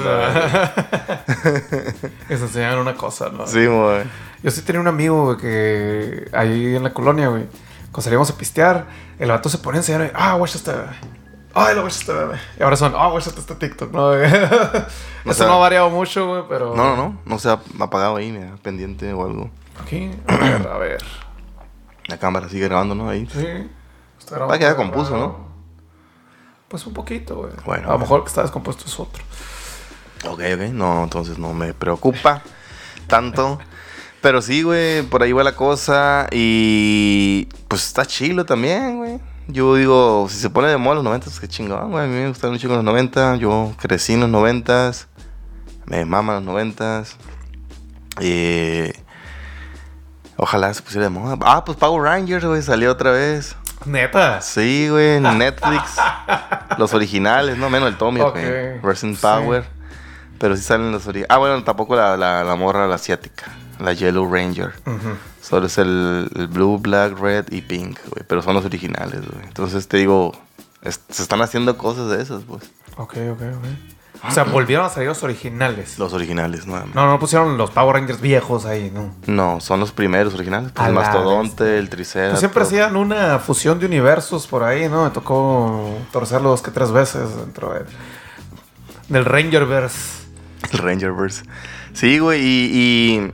Que 2.28 2.37
se 2.38 2.45
enseñaban 2.45 2.78
una 2.78 2.95
cosa, 2.95 3.28
¿no? 3.28 3.47
sí, 3.47 3.66
güey. 3.66 4.04
Yo 4.42 4.50
sí 4.50 4.62
tenía 4.62 4.80
un 4.80 4.88
amigo, 4.88 5.26
güey, 5.26 5.37
que 5.37 6.30
ahí 6.33 6.76
en 6.76 6.83
la 6.83 6.95
colonia, 6.95 7.28
güey, 7.28 7.45
cuando 7.92 8.00
salíamos 8.00 8.30
a 8.30 8.38
pistear, 8.38 8.87
el 9.18 9.28
vato 9.28 9.50
se 9.50 9.59
ponía 9.59 9.80
a 9.80 9.83
enseñar, 9.83 10.12
ah, 10.14 10.35
watch 10.37 10.54
este 10.54 10.73
bebé. 10.73 11.18
Ay, 11.55 11.75
lo 11.75 11.87
este 11.87 12.12
bebé. 12.12 12.38
Y 12.59 12.62
ahora 12.62 12.76
son, 12.76 12.93
ah, 12.97 13.09
watch 13.09 13.26
este 13.26 13.55
TikTok, 13.55 13.90
¿no? 13.93 14.09
güey? 14.11 14.25
Eso 15.25 15.35
sea- 15.35 15.47
no 15.47 15.55
ha 15.55 15.59
variado 15.59 15.90
mucho, 15.90 16.26
güey, 16.26 16.43
pero... 16.49 16.75
No, 16.76 16.95
no, 16.95 16.97
no. 16.97 17.21
No 17.25 17.38
se 17.38 17.49
ha 17.49 17.59
apagado 17.81 18.17
ahí, 18.17 18.31
mira, 18.31 18.55
pendiente 18.62 19.12
o 19.12 19.25
algo. 19.25 19.50
Aquí, 19.83 20.11
a 20.26 20.37
ver, 20.37 20.69
a 20.69 20.78
ver. 20.78 21.05
La 22.07 22.19
cámara 22.19 22.49
sigue 22.49 22.64
grabando, 22.69 22.95
¿no? 22.95 23.09
Ahí. 23.09 23.26
Sí. 23.33 23.47
Está 24.19 24.31
grabando, 24.37 24.49
Va 24.49 24.55
a 24.55 24.59
quedar 24.59 24.76
compuso. 24.76 25.17
¿no? 25.17 25.49
Pues 26.69 26.87
un 26.87 26.93
poquito, 26.95 27.37
güey. 27.37 27.52
Bueno, 27.64 27.88
A 27.88 27.93
lo 27.93 27.99
mejor 27.99 28.19
el 28.19 28.25
que 28.25 28.28
está 28.28 28.43
descompuesto 28.43 28.85
es 28.87 29.00
otro. 29.00 29.23
Ok, 30.26 30.40
ok. 30.55 30.61
No, 30.73 31.05
entonces 31.05 31.38
no 31.38 31.52
me 31.55 31.73
preocupa 31.75 32.43
tanto. 33.07 33.59
Pero 34.21 34.43
sí, 34.43 34.62
güey, 34.62 35.02
por 35.02 35.23
ahí 35.23 35.33
va 35.33 35.43
la 35.45 35.55
cosa. 35.57 36.26
Y 36.31 37.47
pues 37.69 37.87
está 37.87 38.05
chilo 38.05 38.45
también, 38.45 38.99
güey. 38.99 39.19
Yo 39.50 39.76
digo, 39.76 40.26
si 40.28 40.37
se 40.38 40.50
pone 40.50 40.69
de 40.69 40.76
moda 40.76 40.97
los 40.97 41.05
90, 41.05 41.25
pues 41.25 41.40
qué 41.40 41.49
chingón, 41.49 41.90
güey. 41.90 42.05
A 42.05 42.07
mí 42.07 42.14
me 42.14 42.28
gustan 42.28 42.50
mucho 42.50 42.69
los 42.69 42.85
90. 42.85 43.37
Yo 43.37 43.73
crecí 43.81 44.12
en 44.12 44.21
los 44.21 44.28
90. 44.28 44.93
Me 45.87 46.05
maman 46.05 46.37
los 46.37 46.45
90. 46.45 47.05
Y 48.21 48.93
ojalá 50.37 50.75
se 50.75 50.83
pusiera 50.83 51.05
de 51.05 51.11
moda. 51.11 51.38
Ah, 51.40 51.64
pues 51.64 51.78
Power 51.78 52.02
Rangers, 52.02 52.45
güey, 52.45 52.61
salió 52.61 52.93
otra 52.93 53.11
vez. 53.11 53.57
Neta. 53.87 54.43
Sí, 54.43 54.88
güey, 54.90 55.17
en 55.17 55.38
Netflix. 55.38 55.97
los 56.78 56.93
originales, 56.93 57.57
no 57.57 57.71
menos 57.71 57.88
el 57.88 57.97
Tommy, 57.97 58.21
güey. 58.21 58.78
Resident 58.83 59.17
sí. 59.17 59.23
Power. 59.23 59.64
Pero 60.38 60.57
sí 60.57 60.62
salen 60.62 60.93
los 60.93 61.07
originales. 61.07 61.35
Ah, 61.35 61.38
bueno, 61.38 61.64
tampoco 61.64 61.97
la, 61.97 62.19
la, 62.19 62.45
la 62.45 62.55
morra, 62.55 62.87
la 62.87 62.97
asiática. 62.97 63.45
La 63.78 63.92
Yellow 63.92 64.30
Ranger. 64.32 64.73
Solo 65.40 65.66
es 65.66 65.78
el, 65.78 66.30
el 66.35 66.47
Blue, 66.49 66.78
Black, 66.78 67.18
Red 67.18 67.47
y 67.50 67.62
Pink, 67.62 67.99
güey. 68.11 68.25
Pero 68.26 68.42
son 68.42 68.54
los 68.54 68.64
originales, 68.64 69.20
güey. 69.30 69.44
Entonces 69.47 69.87
te 69.88 69.97
digo, 69.99 70.32
es- 70.82 71.00
se 71.08 71.23
están 71.23 71.40
haciendo 71.42 71.76
cosas 71.78 72.11
de 72.11 72.20
esas, 72.23 72.42
pues. 72.42 72.64
Ok, 72.97 73.14
ok, 73.32 73.40
ok. 73.58 73.64
O 74.28 74.32
sea, 74.32 74.42
volvieron 74.42 74.85
a 74.85 74.88
salir 74.88 75.08
los 75.08 75.23
originales. 75.23 75.97
Los 75.97 76.12
originales, 76.12 76.66
más. 76.66 76.87
No, 76.92 77.06
no 77.06 77.20
pusieron 77.20 77.56
los 77.56 77.70
Power 77.70 77.94
Rangers 77.94 78.20
viejos 78.20 78.64
ahí, 78.66 78.90
¿no? 78.92 79.14
No, 79.28 79.61
son 79.61 79.78
los 79.78 79.92
primeros 79.92 80.35
originales. 80.35 80.73
Pues 80.73 80.88
el 80.88 80.92
mastodonte, 80.94 81.78
el 81.78 81.88
triceratops. 81.88 82.32
Pues 82.32 82.40
siempre 82.40 82.62
hacían 82.64 82.97
una 82.97 83.38
fusión 83.38 83.78
de 83.78 83.87
universos 83.87 84.49
por 84.49 84.64
ahí, 84.64 84.88
¿no? 84.88 85.04
Me 85.04 85.11
tocó 85.11 85.97
torcerlo 86.11 86.49
dos 86.50 86.62
que 86.62 86.73
tres 86.73 86.90
veces 86.90 87.37
dentro 87.37 87.73
del, 87.75 87.85
del 89.08 89.25
Rangerverse. 89.25 90.25
El 90.73 90.78
Rangerverse. 90.78 91.44
Sí, 91.92 92.18
güey, 92.18 92.40
y, 92.42 92.75
y 92.75 93.32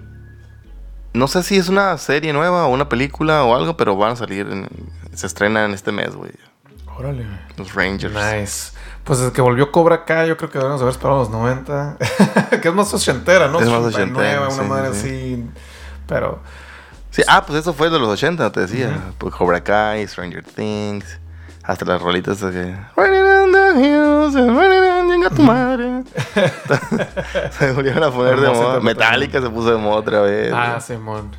no 1.15 1.29
sé 1.29 1.43
si 1.43 1.57
es 1.57 1.69
una 1.69 1.97
serie 1.97 2.33
nueva 2.33 2.67
o 2.67 2.69
una 2.73 2.89
película 2.89 3.45
o 3.45 3.55
algo, 3.55 3.77
pero 3.77 3.97
van 3.97 4.13
a 4.13 4.17
salir, 4.17 4.47
en- 4.51 4.69
se 5.15 5.27
estrenan 5.27 5.73
este 5.73 5.93
mes, 5.93 6.15
güey. 6.15 6.33
Órale. 6.97 7.27
Los 7.57 7.75
Rangers. 7.75 8.15
Nice. 8.15 8.73
Pues 9.05 9.19
desde 9.19 9.33
que 9.33 9.41
volvió 9.41 9.73
Cobra 9.73 9.97
acá, 9.97 10.27
yo 10.27 10.37
creo 10.37 10.51
que 10.51 10.59
debemos 10.59 10.81
haber 10.81 10.93
esperado 10.93 11.21
los 11.21 11.31
90. 11.31 11.97
que 12.63 12.69
es 12.69 12.75
más 12.75 12.93
ochentera, 12.95 13.49
¿no? 13.49 13.61
Es 13.61 13.69
más 13.69 13.81
89, 13.81 14.39
ochentera, 14.39 14.41
una 14.49 14.51
sí, 14.63 14.69
madre 14.69 14.95
sí. 14.95 15.09
así. 15.09 15.47
Pero. 16.07 16.41
Sí, 17.11 17.23
ah, 17.29 17.45
pues 17.47 17.61
eso 17.61 17.73
fue 17.75 17.91
de 17.91 17.99
los 17.99 18.09
80, 18.09 18.51
te 18.53 18.61
decía. 18.61 19.13
Pues 19.19 19.35
Cobra 19.35 19.63
Kai, 19.63 20.07
Stranger 20.07 20.45
Things, 20.45 21.21
hasta 21.65 21.85
las 21.85 22.01
rolitas 22.01 22.41
de 22.41 22.51
que... 22.51 22.77
Running 22.97 23.23
on 23.23 23.53
the 23.53 23.81
hills 23.81 24.37
and 24.37 24.57
running 24.57 24.91
on 24.91 24.95
chinga 25.15 25.31
tu 25.31 25.43
madre. 25.43 26.05
se 27.59 27.73
volvieron 27.73 28.05
a 28.05 28.11
poner 28.11 28.41
de 28.41 28.51
moda. 28.51 28.81
Metallica 28.81 29.41
se 29.41 29.51
puso 29.51 29.71
de 29.71 29.77
moda 29.77 29.97
otra 29.97 30.21
vez. 30.23 30.53
Ah. 30.55 30.81
Simón. 30.81 31.31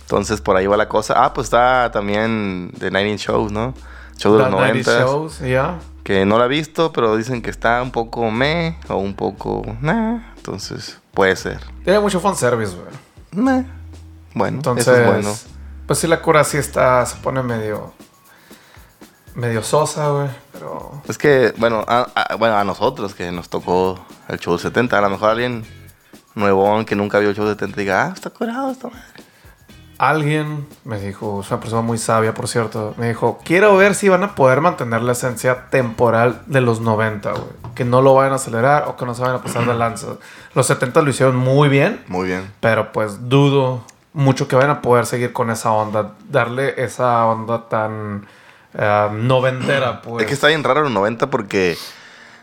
Entonces 0.00 0.40
por 0.40 0.56
ahí 0.56 0.66
va 0.66 0.76
la 0.76 0.88
cosa. 0.88 1.24
Ah, 1.24 1.32
pues 1.32 1.46
está 1.46 1.90
también 1.92 2.72
The 2.78 2.90
Nine 2.90 3.10
Inch 3.10 3.26
Shows, 3.26 3.52
¿no? 3.52 3.74
Show 4.16 4.34
de 4.34 4.38
los 4.38 4.48
The 4.50 4.56
90s 4.56 4.86
90. 4.86 4.98
shows, 5.00 5.38
ya. 5.40 5.78
Que 6.02 6.24
no 6.24 6.38
la 6.38 6.46
he 6.46 6.48
visto, 6.48 6.92
pero 6.92 7.16
dicen 7.16 7.42
que 7.42 7.50
está 7.50 7.82
un 7.82 7.90
poco 7.90 8.30
meh 8.30 8.78
o 8.88 8.96
un 8.96 9.14
poco 9.14 9.62
nah. 9.80 10.20
Entonces 10.36 10.98
puede 11.12 11.36
ser. 11.36 11.60
Tiene 11.84 12.00
mucho 12.00 12.20
fanservice, 12.20 12.74
güey. 12.74 13.44
Meh. 13.44 13.66
Bueno, 14.34 14.58
Entonces, 14.58 14.86
eso 14.86 14.96
es 14.96 15.06
bueno. 15.06 15.34
pues 15.86 15.98
sí, 15.98 16.06
la 16.06 16.22
cura 16.22 16.44
sí 16.44 16.56
está, 16.56 17.04
se 17.04 17.16
pone 17.16 17.42
medio, 17.42 17.92
medio 19.38 19.62
sosa, 19.62 20.08
güey, 20.10 20.28
pero... 20.52 21.00
Es 21.08 21.16
que, 21.16 21.54
bueno 21.58 21.84
a, 21.86 22.06
a- 22.14 22.34
bueno, 22.36 22.56
a 22.56 22.64
nosotros 22.64 23.14
que 23.14 23.30
nos 23.32 23.48
tocó 23.48 23.98
el 24.28 24.38
show 24.38 24.58
70, 24.58 24.98
a 24.98 25.00
lo 25.00 25.10
mejor 25.10 25.30
alguien 25.30 25.64
nuevón 26.34 26.84
que 26.84 26.94
nunca 26.96 27.18
vio 27.18 27.30
el 27.30 27.36
show 27.36 27.46
70 27.46 27.76
diga, 27.76 28.06
ah, 28.06 28.12
está 28.14 28.30
curado 28.30 28.70
esta 28.70 28.88
madre. 28.88 29.02
Alguien 29.98 30.68
me 30.84 31.00
dijo, 31.00 31.40
es 31.40 31.50
una 31.50 31.58
persona 31.58 31.82
muy 31.82 31.98
sabia, 31.98 32.32
por 32.32 32.46
cierto, 32.46 32.94
me 32.98 33.08
dijo, 33.08 33.40
quiero 33.44 33.76
ver 33.76 33.96
si 33.96 34.08
van 34.08 34.22
a 34.22 34.36
poder 34.36 34.60
mantener 34.60 35.02
la 35.02 35.10
esencia 35.10 35.70
temporal 35.70 36.42
de 36.46 36.60
los 36.60 36.80
90, 36.80 37.32
güey. 37.32 37.42
Que 37.74 37.84
no 37.84 38.00
lo 38.00 38.14
vayan 38.14 38.32
a 38.32 38.36
acelerar 38.36 38.84
o 38.86 38.96
que 38.96 39.04
no 39.04 39.14
se 39.14 39.22
vayan 39.22 39.36
a 39.38 39.42
pasar 39.42 39.66
de 39.66 39.74
lanza. 39.74 40.06
Los 40.54 40.66
70 40.68 41.02
lo 41.02 41.10
hicieron 41.10 41.34
muy 41.36 41.68
bien, 41.68 42.00
Muy 42.06 42.28
bien. 42.28 42.48
pero 42.60 42.92
pues 42.92 43.28
dudo 43.28 43.82
mucho 44.12 44.46
que 44.46 44.54
vayan 44.56 44.70
a 44.70 44.82
poder 44.82 45.04
seguir 45.06 45.32
con 45.32 45.50
esa 45.50 45.72
onda, 45.72 46.12
darle 46.28 46.74
esa 46.82 47.24
onda 47.26 47.68
tan 47.68 48.26
eh, 48.74 49.08
noventera, 49.12 50.02
pues. 50.02 50.22
Es 50.22 50.28
que 50.28 50.34
está 50.34 50.48
bien 50.48 50.64
raro 50.64 50.82
los 50.82 50.92
90 50.92 51.30
porque 51.30 51.76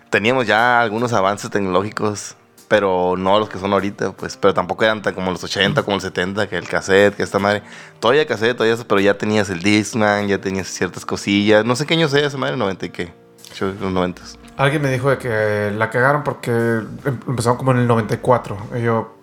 teníamos 0.10 0.48
ya 0.48 0.82
algunos 0.82 1.14
avances 1.14 1.50
tecnológicos, 1.50 2.36
pero 2.68 3.16
no 3.18 3.38
los 3.40 3.50
que 3.50 3.60
son 3.60 3.74
ahorita, 3.74 4.14
pues. 4.14 4.38
Pero 4.38 4.54
tampoco 4.54 4.84
eran 4.84 5.02
tan 5.02 5.14
como 5.14 5.32
los 5.32 5.44
80, 5.44 5.84
como 5.84 5.96
el 5.96 6.02
70, 6.02 6.48
que 6.48 6.58
el 6.58 6.68
cassette, 6.68 7.16
que 7.16 7.24
esta 7.24 7.40
madre. 7.40 7.62
Todavía 8.00 8.26
cassette, 8.26 8.56
todavía 8.56 8.74
eso, 8.74 8.88
pero 8.88 9.00
ya 9.02 9.18
tenías 9.18 9.50
el 9.50 9.62
Discman, 9.62 10.28
ya 10.28 10.40
tenías 10.40 10.68
ciertas 10.68 11.06
cosillas. 11.06 11.64
No 11.66 11.76
sé 11.76 11.86
qué 11.86 11.94
año 11.94 12.08
sea 12.10 12.26
esa 12.26 12.38
madre, 12.38 12.58
90 12.58 12.86
y 12.86 12.90
qué. 12.90 13.14
Los 13.60 13.92
90. 13.92 14.22
Alguien 14.58 14.82
me 14.82 14.90
dijo 14.90 15.10
de 15.10 15.18
que 15.18 15.72
la 15.78 15.90
cagaron 15.90 16.24
porque 16.24 16.52
em- 16.52 17.20
empezaron 17.28 17.58
como 17.58 17.72
en 17.72 17.78
el 17.80 17.88
94. 17.88 18.58
Y 18.78 18.82
yo, 18.82 19.15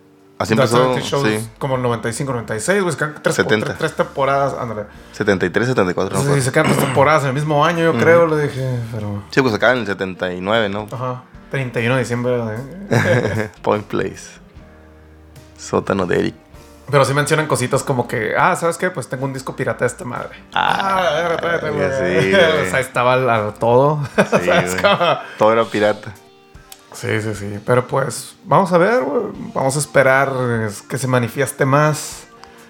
Así 0.43 0.53
empezó, 0.55 0.95
70 0.95 1.01
Shows 1.09 1.29
sí. 1.29 1.51
como 1.59 1.77
el 1.77 1.83
95, 1.83 2.33
96, 2.33 2.83
güey. 2.83 2.93
Se 2.93 2.99
quedan 2.99 3.15
tres, 3.23 3.35
70. 3.37 3.67
tres- 3.67 3.79
tres 3.79 3.93
temporadas, 3.97 4.55
ándale. 4.59 4.85
73, 5.13 5.69
74, 5.69 6.19
no 6.23 6.35
Sí, 6.35 6.41
se 6.43 6.51
quedan 6.53 6.67
tres 6.67 6.79
temporadas 6.79 7.23
en 7.23 7.29
el 7.29 7.35
mismo 7.35 7.65
año, 7.65 7.85
yo 7.85 7.99
creo, 7.99 8.27
le 8.27 8.43
dije, 8.49 8.79
pero... 8.93 9.23
Sí, 9.31 9.41
pues 9.41 9.55
acá 9.55 9.73
en 9.73 9.79
el 9.79 9.87
79, 9.87 10.69
¿no? 10.69 10.87
Ajá. 10.91 11.23
31 11.51 11.95
de 11.95 12.01
diciembre. 12.01 12.41
¿eh? 12.91 13.51
Point 13.63 13.85
Place. 13.87 14.41
Sótano 15.59 16.07
de 16.07 16.19
Eric. 16.19 16.35
Pero 16.91 17.05
sí 17.05 17.15
mencionan 17.15 17.47
cositas 17.47 17.83
como 17.85 18.09
que, 18.09 18.35
ah, 18.37 18.57
¿sabes 18.57 18.77
qué? 18.77 18.91
Pues 18.91 19.09
tengo 19.09 19.25
un 19.25 19.33
disco 19.33 19.55
pirata 19.57 19.81
de 19.81 19.87
esta 19.87 20.05
madre. 20.05 20.31
Ah, 20.53 20.99
a 20.99 21.29
ver, 21.29 21.37
tráete, 21.41 21.71
güey. 21.71 21.89
sí, 22.23 22.35
o 22.67 22.71
sea, 22.71 22.81
estaba 22.81 23.15
al- 23.15 23.31
al 23.31 23.55
todo. 23.55 24.01
Sí. 24.43 24.51
Todo 25.39 25.53
era 25.53 25.65
pirata. 25.65 26.13
Sí, 26.95 27.21
sí, 27.21 27.35
sí. 27.35 27.59
Pero 27.65 27.87
pues, 27.87 28.35
vamos 28.45 28.73
a 28.73 28.79
ver. 28.79 29.03
Vamos 29.55 29.77
a 29.77 29.79
esperar 29.79 30.31
que 30.89 30.99
se 30.99 31.07
manifieste 31.07 31.65
más. 31.65 32.27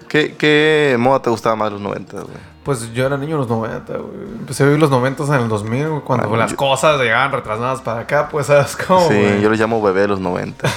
¿Qué, 0.07 0.35
qué 0.35 0.95
moda 0.99 1.21
te 1.21 1.29
gustaba 1.29 1.55
más 1.55 1.71
los 1.71 1.81
90, 1.81 2.21
güey? 2.21 2.53
Pues 2.63 2.93
yo 2.93 3.05
era 3.05 3.17
niño 3.17 3.31
en 3.33 3.39
los 3.39 3.49
90, 3.49 3.93
güey. 3.97 4.13
Empecé 4.39 4.63
a 4.63 4.67
vivir 4.67 4.79
los 4.79 4.89
90 4.89 5.23
en 5.25 5.33
el 5.41 5.49
2000, 5.49 5.89
güey, 5.89 6.01
cuando 6.01 6.33
Ah, 6.33 6.37
las 6.37 6.51
yo- 6.51 6.57
cosas 6.57 6.97
llegaban 7.01 7.31
retrasadas 7.31 7.81
para 7.81 8.01
acá, 8.01 8.29
pues, 8.29 8.45
¿sabes 8.47 8.75
cómo? 8.77 9.01
Sí, 9.09 9.15
güey? 9.19 9.41
yo 9.41 9.49
los 9.49 9.59
llamo 9.59 9.81
bebé 9.81 10.01
de 10.01 10.07
los 10.09 10.19
90. 10.21 10.69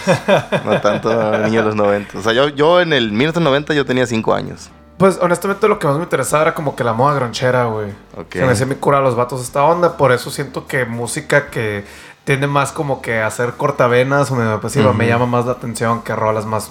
no 0.65 0.81
tanto 0.81 1.39
niño 1.39 1.61
de 1.61 1.67
los 1.67 1.77
90. 1.77 2.19
O 2.19 2.23
sea, 2.23 2.33
yo, 2.33 2.49
yo 2.49 2.81
en 2.81 2.93
el 2.93 3.13
1990 3.13 3.75
yo 3.75 3.85
tenía 3.85 4.07
5 4.07 4.35
años. 4.35 4.71
Pues 4.99 5.19
honestamente 5.21 5.69
lo 5.69 5.79
que 5.79 5.87
más 5.87 5.97
me 5.99 6.05
interesaba 6.05 6.43
era 6.45 6.55
como 6.55 6.75
que 6.75 6.83
la 6.83 6.95
moda 6.95 7.15
gronchera, 7.15 7.67
güey. 7.67 7.91
Ok. 8.17 8.33
Se 8.33 8.47
me 8.47 8.53
hacía 8.53 8.65
mi 8.67 8.77
cura 8.77 8.99
a 8.99 9.01
los 9.03 9.15
vatos 9.15 9.43
esta 9.43 9.63
onda. 9.63 9.99
Por 9.99 10.11
eso 10.11 10.31
siento 10.31 10.67
que 10.67 10.87
música 10.87 11.51
que 11.51 11.85
tiende 12.27 12.47
más 12.47 12.73
como 12.73 13.01
que 13.01 13.21
a 13.23 13.27
hacer 13.29 13.55
cortavenas 13.55 14.31
o 14.31 14.35
medio 14.35 14.61
me 14.61 14.91
Ujú. 14.91 15.03
llama 15.05 15.25
más 15.27 15.47
la 15.47 15.53
atención 15.53 16.03
que 16.03 16.15
rolas 16.15 16.45
más, 16.45 16.71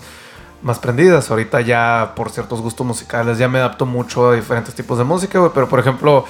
más 0.61 0.77
prendidas. 0.77 1.31
Ahorita 1.31 1.61
ya 1.61 2.13
por 2.15 2.29
ciertos 2.29 2.61
gustos 2.61 2.85
musicales 2.85 3.39
ya 3.39 3.47
me 3.47 3.57
adapto 3.57 3.87
mucho 3.87 4.29
a 4.29 4.35
diferentes 4.35 4.75
tipos 4.75 4.97
de 4.99 5.03
música, 5.05 5.39
güey. 5.39 5.51
Pero 5.53 5.67
por 5.67 5.79
ejemplo, 5.79 6.25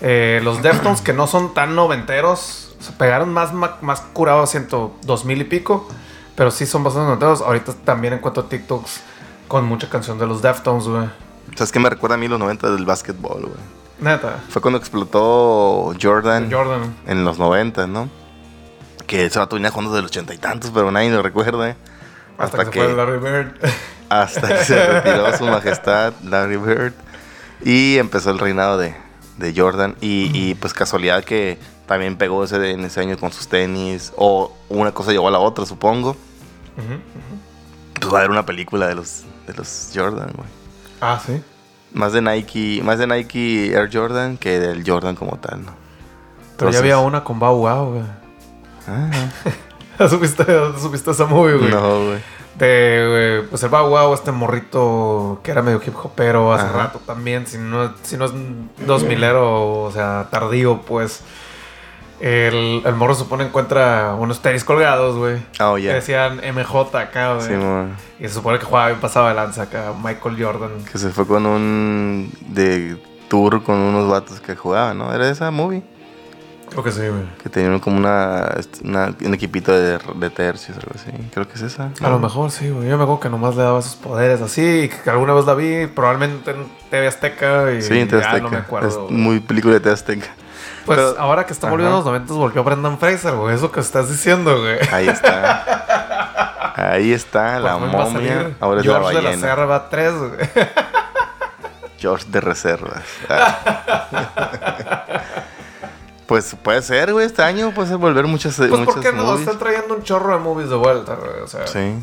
Eh, 0.00 0.40
los 0.44 0.62
Deftones 0.62 1.00
que 1.00 1.12
no 1.12 1.26
son 1.26 1.54
tan 1.54 1.74
noventeros, 1.74 2.76
se 2.78 2.92
pegaron 2.92 3.32
más, 3.34 3.52
ma- 3.52 3.78
más 3.80 4.00
curados, 4.12 4.48
siento, 4.48 4.94
dos 5.02 5.24
mil 5.24 5.40
y 5.40 5.44
pico. 5.44 5.88
Pero 6.36 6.52
sí 6.52 6.66
son 6.66 6.84
bastante 6.84 7.06
noventeros. 7.06 7.40
Ahorita 7.42 7.72
también 7.84 8.12
encuentro 8.14 8.44
TikToks 8.44 9.00
con 9.48 9.64
mucha 9.64 9.88
canción 9.90 10.16
de 10.20 10.26
los 10.28 10.40
Deftones, 10.40 10.86
güey. 10.86 11.08
¿Sabes 11.56 11.72
qué 11.72 11.80
me 11.80 11.90
recuerda 11.90 12.14
a 12.14 12.18
mí 12.18 12.28
los 12.28 12.38
90 12.38 12.70
del 12.70 12.86
básquetbol, 12.86 13.40
güey? 13.40 13.54
Neta. 13.98 14.38
Fue 14.48 14.62
cuando 14.62 14.78
explotó 14.78 15.92
Jordan, 16.00 16.48
Jordan. 16.48 16.94
en 17.06 17.24
los 17.24 17.40
90, 17.40 17.88
¿no? 17.88 18.08
Que 19.08 19.24
ese 19.26 19.40
vato 19.40 19.56
venía 19.56 19.70
jugando 19.72 19.92
del 19.96 20.04
ochenta 20.04 20.32
y 20.32 20.38
tantos, 20.38 20.70
pero 20.72 20.92
nadie 20.92 21.10
lo 21.10 21.22
recuerda. 21.22 21.70
¿eh? 21.70 21.76
Hasta, 22.38 22.58
que, 22.70 22.78
se 22.78 22.84
fue 22.86 22.94
Larry 22.94 23.18
Bird. 23.18 23.54
hasta 24.08 24.48
que 24.48 24.64
se 24.64 24.86
retiró 24.86 25.36
su 25.36 25.44
majestad 25.44 26.12
Larry 26.22 26.56
Bird 26.56 26.92
y 27.64 27.98
empezó 27.98 28.30
el 28.30 28.38
reinado 28.38 28.78
de, 28.78 28.94
de 29.38 29.52
Jordan 29.56 29.96
y, 30.00 30.30
y, 30.32 30.54
pues 30.54 30.72
casualidad 30.72 31.24
que 31.24 31.58
también 31.86 32.16
pegó 32.16 32.44
ese, 32.44 32.70
en 32.70 32.84
ese 32.84 33.00
año 33.00 33.18
con 33.18 33.32
sus 33.32 33.48
tenis 33.48 34.12
o 34.16 34.52
una 34.68 34.92
cosa 34.92 35.10
llegó 35.10 35.26
a 35.26 35.30
la 35.32 35.40
otra 35.40 35.66
supongo 35.66 36.16
pues 37.98 38.12
va 38.12 38.18
a 38.18 38.20
haber 38.20 38.30
una 38.30 38.46
película 38.46 38.86
de 38.86 38.94
los 38.94 39.24
de 39.46 39.54
los 39.54 39.90
Jordan 39.94 40.30
güey 40.36 40.48
Ah, 41.00 41.20
sí. 41.24 41.42
más 41.92 42.12
de 42.12 42.22
Nike 42.22 42.80
más 42.84 42.98
de 42.98 43.06
Nike 43.08 43.72
Air 43.72 43.90
Jordan 43.92 44.36
que 44.36 44.60
del 44.60 44.88
Jordan 44.88 45.16
como 45.16 45.38
tal 45.38 45.64
no 45.64 45.72
Pero 46.56 46.70
ya 46.70 46.78
había 46.78 46.98
una 46.98 47.24
con 47.24 47.38
Bow 47.40 47.56
Wow, 47.56 47.90
güey. 47.94 48.17
Ah, 48.88 50.08
¿Supiste, 50.08 50.44
¿Supiste 50.78 51.10
esa 51.10 51.26
movie, 51.26 51.56
güey? 51.56 51.70
no 51.70 52.06
güey 52.06 52.18
De, 52.56 53.38
güey, 53.40 53.50
pues 53.50 53.62
el 53.62 53.68
Wow, 53.70 54.14
este 54.14 54.32
morrito 54.32 55.40
que 55.42 55.50
era 55.50 55.62
medio 55.62 55.80
hip 55.84 55.94
hopero 55.96 56.52
hace 56.52 56.66
Ajá. 56.66 56.78
rato 56.78 57.00
también, 57.06 57.46
si 57.46 57.58
no, 57.58 57.92
si 58.02 58.16
no 58.16 58.24
es 58.26 58.32
dos 58.86 59.04
milero, 59.04 59.82
o 59.82 59.90
sea, 59.92 60.26
tardío, 60.30 60.80
pues. 60.82 61.22
El, 62.20 62.82
el 62.84 62.94
morro 62.96 63.14
supone 63.14 63.44
encuentra 63.44 64.16
unos 64.18 64.42
tenis 64.42 64.64
colgados, 64.64 65.16
güey. 65.16 65.40
oh 65.60 65.76
Que 65.76 65.82
ya 65.82 65.94
decían 65.94 66.40
MJ 66.52 66.98
acá, 66.98 67.34
güey. 67.34 67.46
Sí, 67.46 67.54
y 68.18 68.24
se 68.26 68.34
supone 68.34 68.58
que 68.58 68.64
jugaba 68.64 68.88
bien 68.88 68.98
pasado 68.98 69.28
de 69.28 69.34
lanza 69.34 69.62
acá, 69.62 69.92
Michael 70.02 70.42
Jordan. 70.42 70.84
que 70.90 70.98
se 70.98 71.10
fue 71.10 71.28
con 71.28 71.46
un 71.46 72.32
de 72.40 73.00
tour 73.28 73.62
con 73.62 73.76
unos 73.76 74.10
vatos 74.10 74.40
que 74.40 74.56
jugaban 74.56 74.98
no 74.98 75.12
era 75.14 75.28
esa 75.30 75.50
movie 75.52 75.82
Creo 76.70 76.82
que 76.84 76.92
sí, 76.92 77.00
güey. 77.00 77.22
Que 77.42 77.48
tenían 77.48 77.78
como 77.80 77.96
una, 77.96 78.52
este, 78.58 78.86
una- 78.86 79.14
un 79.24 79.34
equipito 79.34 79.72
de, 79.72 79.98
de 80.14 80.30
tercios, 80.30 80.76
algo 80.78 80.92
así. 80.94 81.10
Creo 81.32 81.46
que 81.48 81.54
es 81.54 81.62
esa. 81.62 81.90
A 82.02 82.08
lo 82.08 82.18
mejor 82.18 82.50
sí, 82.50 82.68
güey. 82.70 82.88
Yo 82.88 82.96
me 82.96 83.02
acuerdo 83.04 83.20
que 83.20 83.28
nomás 83.30 83.56
le 83.56 83.62
daba 83.62 83.80
sus 83.82 83.96
poderes 83.96 84.40
así, 84.40 84.82
y 84.84 84.88
que 84.88 85.10
alguna 85.10 85.34
vez 85.34 85.44
la 85.46 85.54
vi, 85.54 85.86
probablemente 85.86 86.50
en 86.52 86.66
TV 86.90 87.06
Azteca 87.08 87.72
y 87.72 87.82
Sí, 87.82 87.98
en 88.00 88.08
TV 88.08 88.22
Azteca. 88.24 88.42
no 88.44 88.50
me 88.50 88.56
acuerdo. 88.58 88.88
Es 88.88 89.10
muy 89.10 89.40
película 89.40 89.74
de 89.74 89.80
TV 89.80 89.92
Azteca. 89.94 90.26
Pues 90.86 90.98
Pero- 90.98 91.16
ahora 91.20 91.44
que 91.44 91.52
está 91.52 91.68
volviendo 91.68 91.94
a 91.96 91.98
los 91.98 92.06
90 92.06 92.32
volvió 92.32 92.64
Brendan 92.64 92.98
Fraser, 92.98 93.34
güey. 93.34 93.54
Eso 93.54 93.70
que 93.70 93.80
estás 93.80 94.08
diciendo, 94.08 94.58
güey. 94.60 94.78
Ahí 94.92 95.08
está. 95.08 96.72
Ahí 96.76 97.12
está, 97.12 97.58
la 97.58 97.72
Por 97.76 97.90
fin 97.90 97.98
va 97.98 98.04
a 98.04 98.08
momia. 98.08 98.50
Ahora 98.60 98.80
es 98.80 98.86
la 98.86 98.92
George 98.94 99.08
de 99.16 99.22
la 99.22 99.28
ballena. 99.30 99.46
Serva 99.48 99.88
3, 99.90 100.12
güey. 100.14 100.30
George 101.98 102.26
de 102.28 102.40
reservas. 102.40 103.02
Ah. 103.28 104.94
pues 106.28 106.54
puede 106.62 106.82
ser, 106.82 107.12
güey, 107.12 107.26
este 107.26 107.42
año 107.42 107.72
puede 107.74 107.88
ser 107.88 107.96
volver 107.96 108.26
muchas, 108.26 108.54
Pues 108.56 108.70
muchas 108.70 108.84
¿por 108.86 109.00
qué 109.02 109.12
no? 109.12 109.24
movies. 109.24 109.40
Están 109.40 109.58
trayendo 109.58 109.94
un 109.96 110.02
chorro 110.04 110.34
de 110.34 110.38
movies 110.38 110.68
de 110.68 110.76
vuelta, 110.76 111.16
güey. 111.16 111.40
O 111.42 111.48
sea, 111.48 111.66
Sí. 111.66 111.94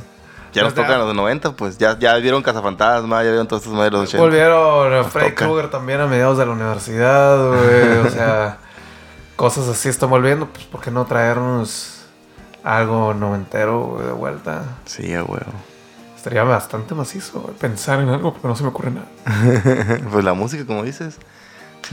Ya 0.52 0.64
nos 0.64 0.74
tocan 0.74 0.98
los 1.00 1.10
de 1.10 1.14
90, 1.14 1.52
pues 1.58 1.78
ya, 1.78 2.00
ya 2.00 2.16
vieron 2.16 2.42
Cazafantasma, 2.42 3.18
ya 3.24 3.30
vieron 3.30 3.46
todos 3.46 3.62
estos 3.64 3.76
modelos 3.76 4.00
de 4.02 4.08
80. 4.08 4.24
volvieron 4.24 4.94
a 4.94 5.04
Freddy. 5.04 5.34
Krueger 5.36 5.70
también 5.70 6.00
a 6.00 6.08
mediados 6.08 6.38
de 6.38 6.46
la 6.46 6.54
universidad, 6.54 7.50
güey. 7.50 7.98
O 8.08 8.10
sea, 8.10 8.58
cosas 9.36 9.68
así 9.68 9.90
están 9.90 10.10
volviendo. 10.10 10.48
Pues 10.48 10.64
¿por 10.66 10.80
qué 10.82 10.92
no 10.92 11.06
traernos 11.06 12.06
algo 12.64 13.14
noventero 13.14 13.80
güey, 13.82 14.06
de 14.08 14.14
vuelta? 14.14 14.64
Sí, 14.86 15.14
a 15.14 15.24
huevo. 15.24 15.52
Estaría 16.16 16.44
bastante 16.44 16.96
macizo, 16.96 17.42
güey, 17.42 17.54
pensar 17.56 18.00
en 18.00 18.08
algo 18.10 18.32
porque 18.32 18.48
no 18.48 18.56
se 18.56 18.64
me 18.64 18.70
ocurre 18.70 18.92
nada. 18.92 19.08
pues 20.12 20.24
la 20.24 20.34
música, 20.34 20.66
como 20.66 20.84
dices. 20.84 21.18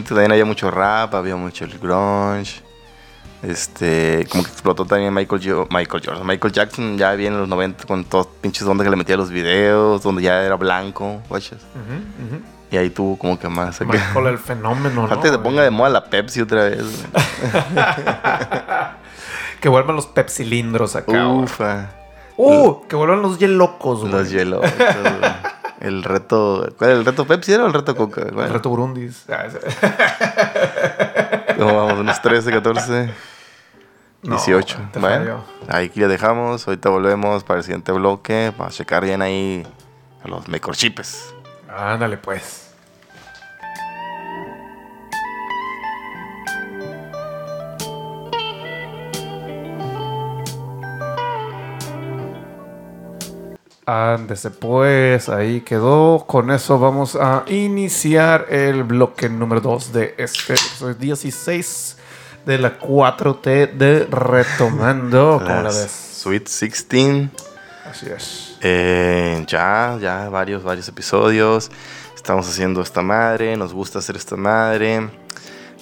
También 0.09 0.33
había 0.33 0.44
mucho 0.44 0.70
rap, 0.70 1.14
había 1.14 1.37
mucho 1.37 1.64
el 1.64 1.78
grunge. 1.78 2.62
Este, 3.42 4.24
como 4.31 4.44
que 4.44 4.50
explotó 4.50 4.85
también 4.85 5.12
Michael, 5.12 5.42
Jo- 5.44 5.66
Michael 5.70 6.02
Jordan. 6.07 6.24
Michael 6.26 6.52
Jackson 6.52 6.96
ya 6.96 7.12
viene 7.14 7.35
en 7.35 7.40
los 7.40 7.48
90 7.48 7.85
con 7.87 8.05
todos 8.05 8.28
pinches 8.40 8.62
ondas 8.68 8.85
que 8.85 8.90
le 8.90 8.96
metía 8.96 9.16
a 9.16 9.18
los 9.18 9.31
videos, 9.31 10.00
donde 10.02 10.22
ya 10.22 10.42
era 10.44 10.55
blanco, 10.57 11.20
guachas. 11.28 11.59
Y 12.70 12.76
ahí 12.76 12.88
tuvo 12.90 13.18
como 13.18 13.38
que 13.38 13.48
más. 13.48 13.81
Michael 13.81 14.26
el 14.28 14.38
fenómeno, 14.38 15.02
¿no? 15.02 15.09
Falta 15.09 15.24
que 15.24 15.31
se 15.31 15.38
ponga 15.38 15.62
de 15.62 15.70
moda 15.70 15.90
la 15.90 16.05
Pepsi 16.05 16.40
otra 16.40 16.64
vez. 16.64 16.85
Que 19.61 19.68
vuelvan 19.68 19.94
los 19.94 20.07
pepsilindros 20.07 20.96
acá. 20.96 21.28
Ufa. 21.28 21.90
Uh, 22.37 22.85
que 22.88 22.96
vuelvan 22.96 23.22
los 23.22 23.40
locos, 23.40 24.00
güey. 24.00 24.11
Los 24.12 24.31
hielo. 24.31 24.61
El 25.83 26.05
reto. 26.05 26.73
¿Cuál 26.79 26.90
era 26.90 26.99
el 27.01 27.05
reto 27.05 27.27
Pepsi 27.27 27.53
era 27.55 27.64
o 27.64 27.66
el 27.66 27.73
reto 27.75 27.97
Coca? 27.97 28.23
¿Cuál 28.33 28.47
El 28.47 28.53
reto 28.53 28.68
Burundis. 28.71 29.25
Ah, 29.29 29.47
ese- 29.47 29.59
¿Cómo 31.59 31.75
vamos? 31.77 31.99
¿Unos 32.01 32.23
13, 32.23 32.51
14? 32.53 33.11
No, 34.23 34.37
18. 34.37 34.79
te 34.92 34.99
bueno, 35.01 35.45
ahí 35.68 35.90
ya 35.95 36.07
dejamos. 36.07 36.66
Ahorita 36.68 36.88
volvemos 36.88 37.42
para 37.42 37.59
el 37.59 37.64
siguiente 37.64 37.90
bloque. 37.92 38.53
Para 38.57 38.71
checar 38.71 39.03
bien 39.05 39.21
ahí 39.23 39.66
a 40.25 40.29
los 40.29 40.47
microchips. 40.49 41.35
Ándale, 41.68 42.16
pues. 42.18 42.71
Ándese 53.85 54.51
pues, 54.51 55.29
ahí 55.29 55.62
quedó. 55.62 56.25
Con 56.27 56.53
eso 56.53 56.79
vamos 56.79 57.16
a 57.16 57.45
iniciar 57.49 58.47
el 58.49 58.85
bloque 58.85 59.29
número 59.29 59.61
2 59.61 59.92
de 59.92 60.14
este 60.18 60.53
episodio 60.53 60.95
16 60.95 61.97
de 62.47 62.59
la 62.59 62.79
4T 62.79 63.73
de 63.73 64.07
Retomando. 64.07 65.40
¿Cómo 65.45 65.62
la 65.62 65.71
ves? 65.71 65.90
Sweet 65.90 66.45
16. 66.45 67.31
Así 67.90 68.07
es. 68.07 68.57
Eh, 68.61 69.45
ya, 69.49 69.99
ya, 70.01 70.29
varios, 70.29 70.62
varios 70.62 70.87
episodios. 70.87 71.68
Estamos 72.14 72.49
haciendo 72.49 72.83
esta 72.83 73.03
madre. 73.03 73.57
Nos 73.57 73.73
gusta 73.73 73.99
hacer 73.99 74.14
esta 74.14 74.37
madre. 74.37 75.11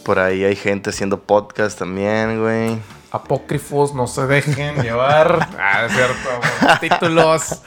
Por 0.07 0.19
ahí 0.19 0.43
hay 0.43 0.57
gente 0.57 0.89
haciendo 0.89 1.21
podcast 1.21 1.79
también, 1.79 2.41
güey. 2.41 2.79
Apócrifos, 3.13 3.95
no 3.95 4.07
se 4.07 4.27
dejen 4.27 4.77
llevar. 4.83 5.49
Ah, 5.59 5.87
es 5.87 5.93
cierto. 5.93 6.79
Títulos. 6.81 7.63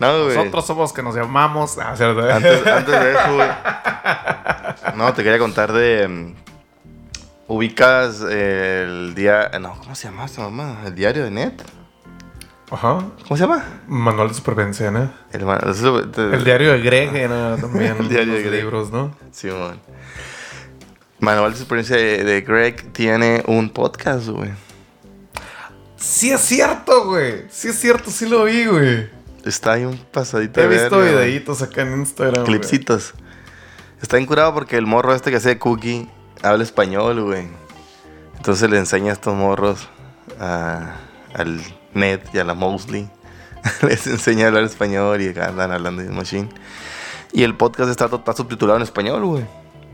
No, 0.00 0.24
güey. 0.24 0.36
Nosotros 0.36 0.66
somos 0.66 0.92
que 0.92 1.02
nos 1.02 1.14
llamamos. 1.14 1.78
Ah, 1.78 1.90
es 1.92 1.98
cierto. 1.98 2.28
Antes, 2.28 2.66
antes 2.66 3.00
de 3.00 3.12
eso, 3.12 3.34
güey. 3.34 3.48
No, 4.96 5.12
te 5.14 5.22
quería 5.22 5.38
contar 5.38 5.72
de. 5.72 6.08
mm, 6.08 6.34
ubicas 7.48 8.20
el 8.22 9.14
día. 9.14 9.50
No, 9.60 9.76
¿cómo 9.78 9.94
se 9.94 10.08
llama 10.08 10.24
esta 10.24 10.42
mamá? 10.42 10.78
¿El 10.86 10.94
diario 10.94 11.24
de 11.24 11.30
Net? 11.30 11.62
Ajá. 12.70 12.98
¿Cómo 13.26 13.36
se 13.36 13.42
llama? 13.42 13.64
Manual 13.88 14.28
de 14.28 14.34
supervivencia, 14.34 14.90
¿no? 14.90 15.10
El, 15.32 16.44
diario 16.44 16.72
de 16.72 16.80
Greg 16.80 17.14
era 17.14 17.56
también. 17.56 17.96
El 18.00 18.08
diario 18.08 18.34
de 18.34 18.42
Greg. 18.42 18.60
libros, 18.62 18.90
¿no? 18.92 19.12
Simón. 19.32 19.80
Manual 21.18 21.52
de 21.52 21.58
experiencia 21.58 21.96
de, 21.96 22.24
de 22.24 22.40
Greg 22.42 22.92
tiene 22.92 23.42
un 23.46 23.70
podcast, 23.70 24.28
güey. 24.28 24.50
Sí 26.00 26.30
es 26.30 26.40
cierto, 26.40 27.04
güey. 27.06 27.44
Sí 27.50 27.68
es 27.68 27.78
cierto, 27.78 28.10
sí 28.10 28.26
lo 28.26 28.44
vi, 28.44 28.64
güey. 28.66 29.08
Está 29.44 29.72
ahí 29.72 29.84
un 29.84 29.96
pasadito 29.98 30.60
He 30.60 30.68
de 30.68 30.80
visto 30.80 30.98
verga, 30.98 31.20
videitos 31.20 31.62
acá 31.62 31.82
en 31.82 31.92
Instagram. 32.00 32.44
güey. 32.44 32.46
Clipsitos. 32.46 33.14
Está 34.02 34.18
incurado 34.18 34.54
porque 34.54 34.76
el 34.76 34.86
morro 34.86 35.14
este 35.14 35.30
que 35.30 35.36
hace 35.36 35.58
cookie 35.58 36.08
habla 36.42 36.62
español, 36.64 37.22
güey. 37.22 37.48
Entonces 38.36 38.70
le 38.70 38.78
enseña 38.78 39.10
a 39.10 39.12
estos 39.12 39.34
morros 39.34 39.88
a- 40.38 40.94
al 41.34 41.60
Ned 41.94 42.20
y 42.32 42.38
a 42.38 42.44
la 42.44 42.54
Mosley. 42.54 43.08
Les 43.82 44.06
enseña 44.06 44.46
a 44.46 44.48
hablar 44.48 44.64
español 44.64 45.20
y 45.20 45.28
acá 45.28 45.48
andan 45.48 45.70
hablando 45.70 46.02
de 46.02 46.08
machine. 46.08 46.48
Y 47.32 47.42
el 47.42 47.54
podcast 47.56 47.90
está, 47.90 48.06
está 48.06 48.32
subtitulado 48.32 48.78
en 48.78 48.82
español, 48.82 49.24
güey. 49.26 49.44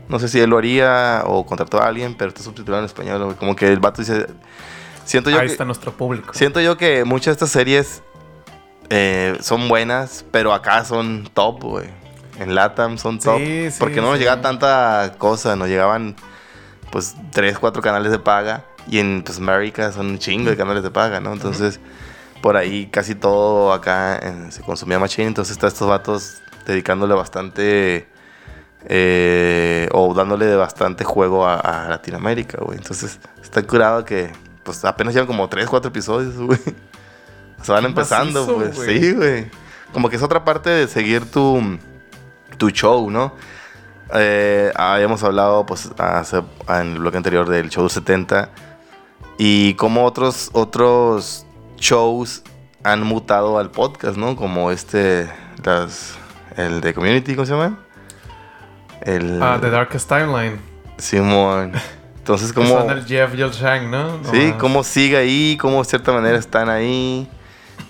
No 0.07 0.19
sé 0.19 0.29
si 0.29 0.39
él 0.39 0.49
lo 0.49 0.57
haría 0.57 1.23
o 1.25 1.45
contrató 1.45 1.81
a 1.81 1.87
alguien, 1.87 2.15
pero 2.15 2.29
está 2.29 2.41
subtitulado 2.41 2.81
en 2.81 2.85
español, 2.85 3.23
güey. 3.25 3.35
Como 3.35 3.55
que 3.57 3.67
el 3.67 3.79
vato 3.79 4.01
dice... 4.01 4.27
Siento 5.07 5.29
yo 5.29 5.39
Ahí 5.39 5.47
que- 5.47 5.53
está 5.53 5.63
nuestro 5.65 5.91
público. 5.93 6.33
Siento 6.33 6.59
yo 6.59 6.77
que 6.77 7.03
muchas 7.05 7.27
de 7.27 7.31
estas 7.33 7.49
series 7.51 8.03
eh, 8.89 9.37
son 9.41 9.67
buenas, 9.69 10.25
pero 10.31 10.53
acá 10.53 10.83
son 10.85 11.29
top, 11.33 11.63
güey. 11.63 11.89
En 12.39 12.53
Latam 12.55 12.97
son 12.97 13.17
top. 13.19 13.37
Sí, 13.39 13.71
sí, 13.71 13.77
porque 13.79 14.01
no 14.01 14.11
nos 14.11 14.19
llegaba 14.19 14.41
tanta 14.41 15.15
cosa, 15.17 15.55
nos 15.55 15.69
llegaban 15.69 16.15
pues 16.91 17.15
tres, 17.31 17.57
cuatro 17.57 17.81
canales 17.81 18.11
de 18.11 18.19
paga. 18.19 18.65
Y 18.89 18.99
en 18.99 19.23
pues, 19.23 19.37
América 19.39 19.91
son 19.91 20.07
un 20.07 20.19
chingo 20.19 20.49
de 20.49 20.55
canales 20.57 20.83
de 20.83 20.91
paga, 20.91 21.19
¿no? 21.19 21.33
Entonces, 21.33 21.79
por 22.41 22.55
ahí 22.57 22.87
casi 22.87 23.15
todo 23.15 23.73
acá 23.73 24.17
eh, 24.21 24.47
se 24.51 24.61
consumía 24.61 24.99
machine. 24.99 25.27
Entonces, 25.27 25.53
está 25.53 25.67
estos 25.67 25.87
vatos 25.87 26.41
dedicándole 26.65 27.13
bastante 27.15 28.07
eh, 28.87 29.89
o 29.91 30.13
dándole 30.13 30.55
bastante 30.55 31.03
juego 31.03 31.45
a, 31.45 31.55
a 31.59 31.89
Latinoamérica, 31.89 32.59
güey. 32.61 32.77
Entonces, 32.77 33.19
está 33.41 33.63
curado 33.63 34.05
que 34.05 34.31
pues 34.67 34.83
apenas 34.83 35.13
llevan 35.13 35.27
como 35.27 35.47
3, 35.47 35.65
4 35.67 35.87
episodios, 35.89 36.35
güey. 36.37 36.59
Se 37.63 37.71
van 37.71 37.85
empezando, 37.85 38.45
macizo, 38.45 38.57
pues. 38.83 38.87
Sí, 39.01 39.13
güey. 39.13 39.49
Como 39.93 40.09
que 40.09 40.17
es 40.17 40.21
otra 40.21 40.43
parte 40.43 40.69
de 40.69 40.87
seguir 40.89 41.31
tu, 41.31 41.79
tu 42.57 42.69
show, 42.71 43.09
¿no? 43.09 43.33
Eh, 44.13 44.71
habíamos 44.75 45.23
hablado, 45.23 45.65
pues, 45.65 45.89
hace- 45.97 46.43
en 46.67 46.91
el 46.93 46.99
bloque 46.99 47.15
anterior 47.17 47.47
del 47.47 47.69
show 47.69 47.87
70 47.87 48.49
y 49.37 49.73
cómo 49.75 50.03
otros, 50.03 50.49
otros 50.53 51.45
shows 51.77 52.43
han 52.83 53.03
mutado 53.03 53.57
al 53.59 53.71
podcast, 53.71 54.17
¿no? 54.17 54.35
Como 54.35 54.69
este, 54.71 55.29
las, 55.63 56.15
el 56.57 56.81
de 56.81 56.93
Community, 56.93 57.35
¿cómo 57.35 57.45
se 57.45 57.53
llama? 57.53 57.79
El 59.01 59.41
Ah, 59.41 59.57
The 59.61 59.69
Darkest 59.69 60.09
Timeline. 60.09 60.59
Simón. 60.97 61.71
Entonces, 62.27 62.51
Como... 62.51 62.67
¿cómo, 62.67 62.81
Son 62.89 62.97
el 62.97 63.05
Jeff 63.05 63.33
y 63.37 63.41
el 63.41 63.51
Shang, 63.51 63.89
¿no? 63.89 64.19
sí, 64.29 64.53
cómo 64.59 64.83
sigue 64.83 65.15
ahí, 65.15 65.57
cómo 65.61 65.77
de 65.81 65.85
cierta 65.85 66.11
manera 66.11 66.37
están 66.37 66.67
ahí. 66.67 67.25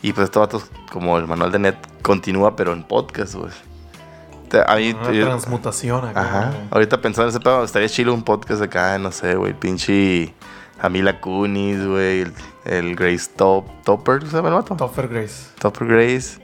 Y 0.03 0.13
pues 0.13 0.25
estos 0.25 0.39
vatos, 0.41 0.65
como 0.91 1.17
el 1.17 1.25
manual 1.25 1.51
de 1.51 1.57
net, 1.57 1.75
continúa, 2.03 2.55
pero 2.55 2.71
en 2.73 2.83
podcast, 2.83 3.33
güey. 3.33 3.49
A 4.67 4.75
mí, 4.75 4.91
Una 4.91 5.11
yo- 5.11 5.25
transmutación 5.25 6.05
acá. 6.05 6.21
Ajá. 6.21 6.45
güey. 6.51 6.67
Ahorita 6.69 7.01
pensando 7.01 7.29
en 7.29 7.35
ese 7.35 7.39
pedo, 7.39 7.63
estaría 7.63 7.89
chido 7.89 8.13
un 8.13 8.21
podcast 8.21 8.61
acá, 8.61 8.99
no 8.99 9.11
sé, 9.11 9.33
güey. 9.33 9.53
Pinche 9.53 10.35
Amila 10.79 11.19
Kunis, 11.19 11.83
güey. 11.83 12.21
El, 12.21 12.33
el 12.65 12.95
Grace 12.95 13.31
Top, 13.35 13.65
Topper, 13.85 14.21
¿se 14.27 14.35
llama 14.35 14.49
el 14.49 14.53
vato? 14.53 14.75
Topher 14.75 15.07
Grace. 15.07 15.47
Topper 15.57 15.87
Grace. 15.87 16.37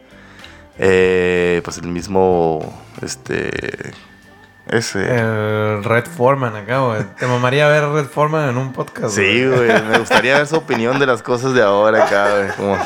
Eh, 0.80 1.62
pues 1.64 1.78
el 1.78 1.90
mismo, 1.90 2.60
este... 3.04 3.92
Ese. 4.68 5.00
El 5.20 5.84
Red 5.84 6.06
Foreman 6.06 6.56
acá, 6.56 6.80
güey. 6.80 7.04
Te 7.20 7.28
mamaría 7.28 7.68
ver 7.68 7.88
Red 7.90 8.06
Foreman 8.06 8.50
en 8.50 8.58
un 8.58 8.72
podcast. 8.72 9.16
Sí, 9.16 9.46
güey. 9.46 9.68
Me 9.84 10.00
gustaría 10.00 10.38
ver 10.38 10.48
su 10.48 10.56
opinión 10.56 11.00
de 11.00 11.06
las 11.06 11.22
cosas 11.22 11.54
de 11.54 11.62
ahora 11.62 12.06
acá, 12.06 12.30
güey. 12.38 12.50
Como 12.56 12.78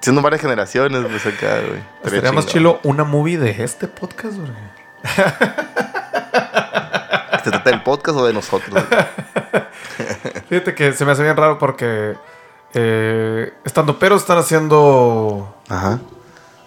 siendo 0.00 0.20
varias 0.20 0.42
generaciones, 0.42 1.06
pues 1.10 1.26
acá, 1.26 1.60
güey. 1.66 1.82
Estaría 2.04 2.32
más 2.32 2.46
chilo 2.46 2.80
una 2.82 3.04
movie 3.04 3.38
de 3.38 3.62
este 3.62 3.88
podcast, 3.88 4.36
güey. 4.36 4.52
¿Se 7.44 7.50
trata 7.50 7.70
del 7.70 7.82
podcast 7.82 8.18
o 8.18 8.26
de 8.26 8.32
nosotros? 8.34 8.70
güey? 8.70 8.84
Fíjate 10.48 10.74
que 10.74 10.92
se 10.92 11.04
me 11.04 11.12
hace 11.12 11.22
bien 11.22 11.36
raro 11.36 11.58
porque 11.58 12.16
eh, 12.74 13.52
estando 13.64 13.98
pero 13.98 14.16
están 14.16 14.38
haciendo 14.38 15.56
Ajá. 15.68 15.98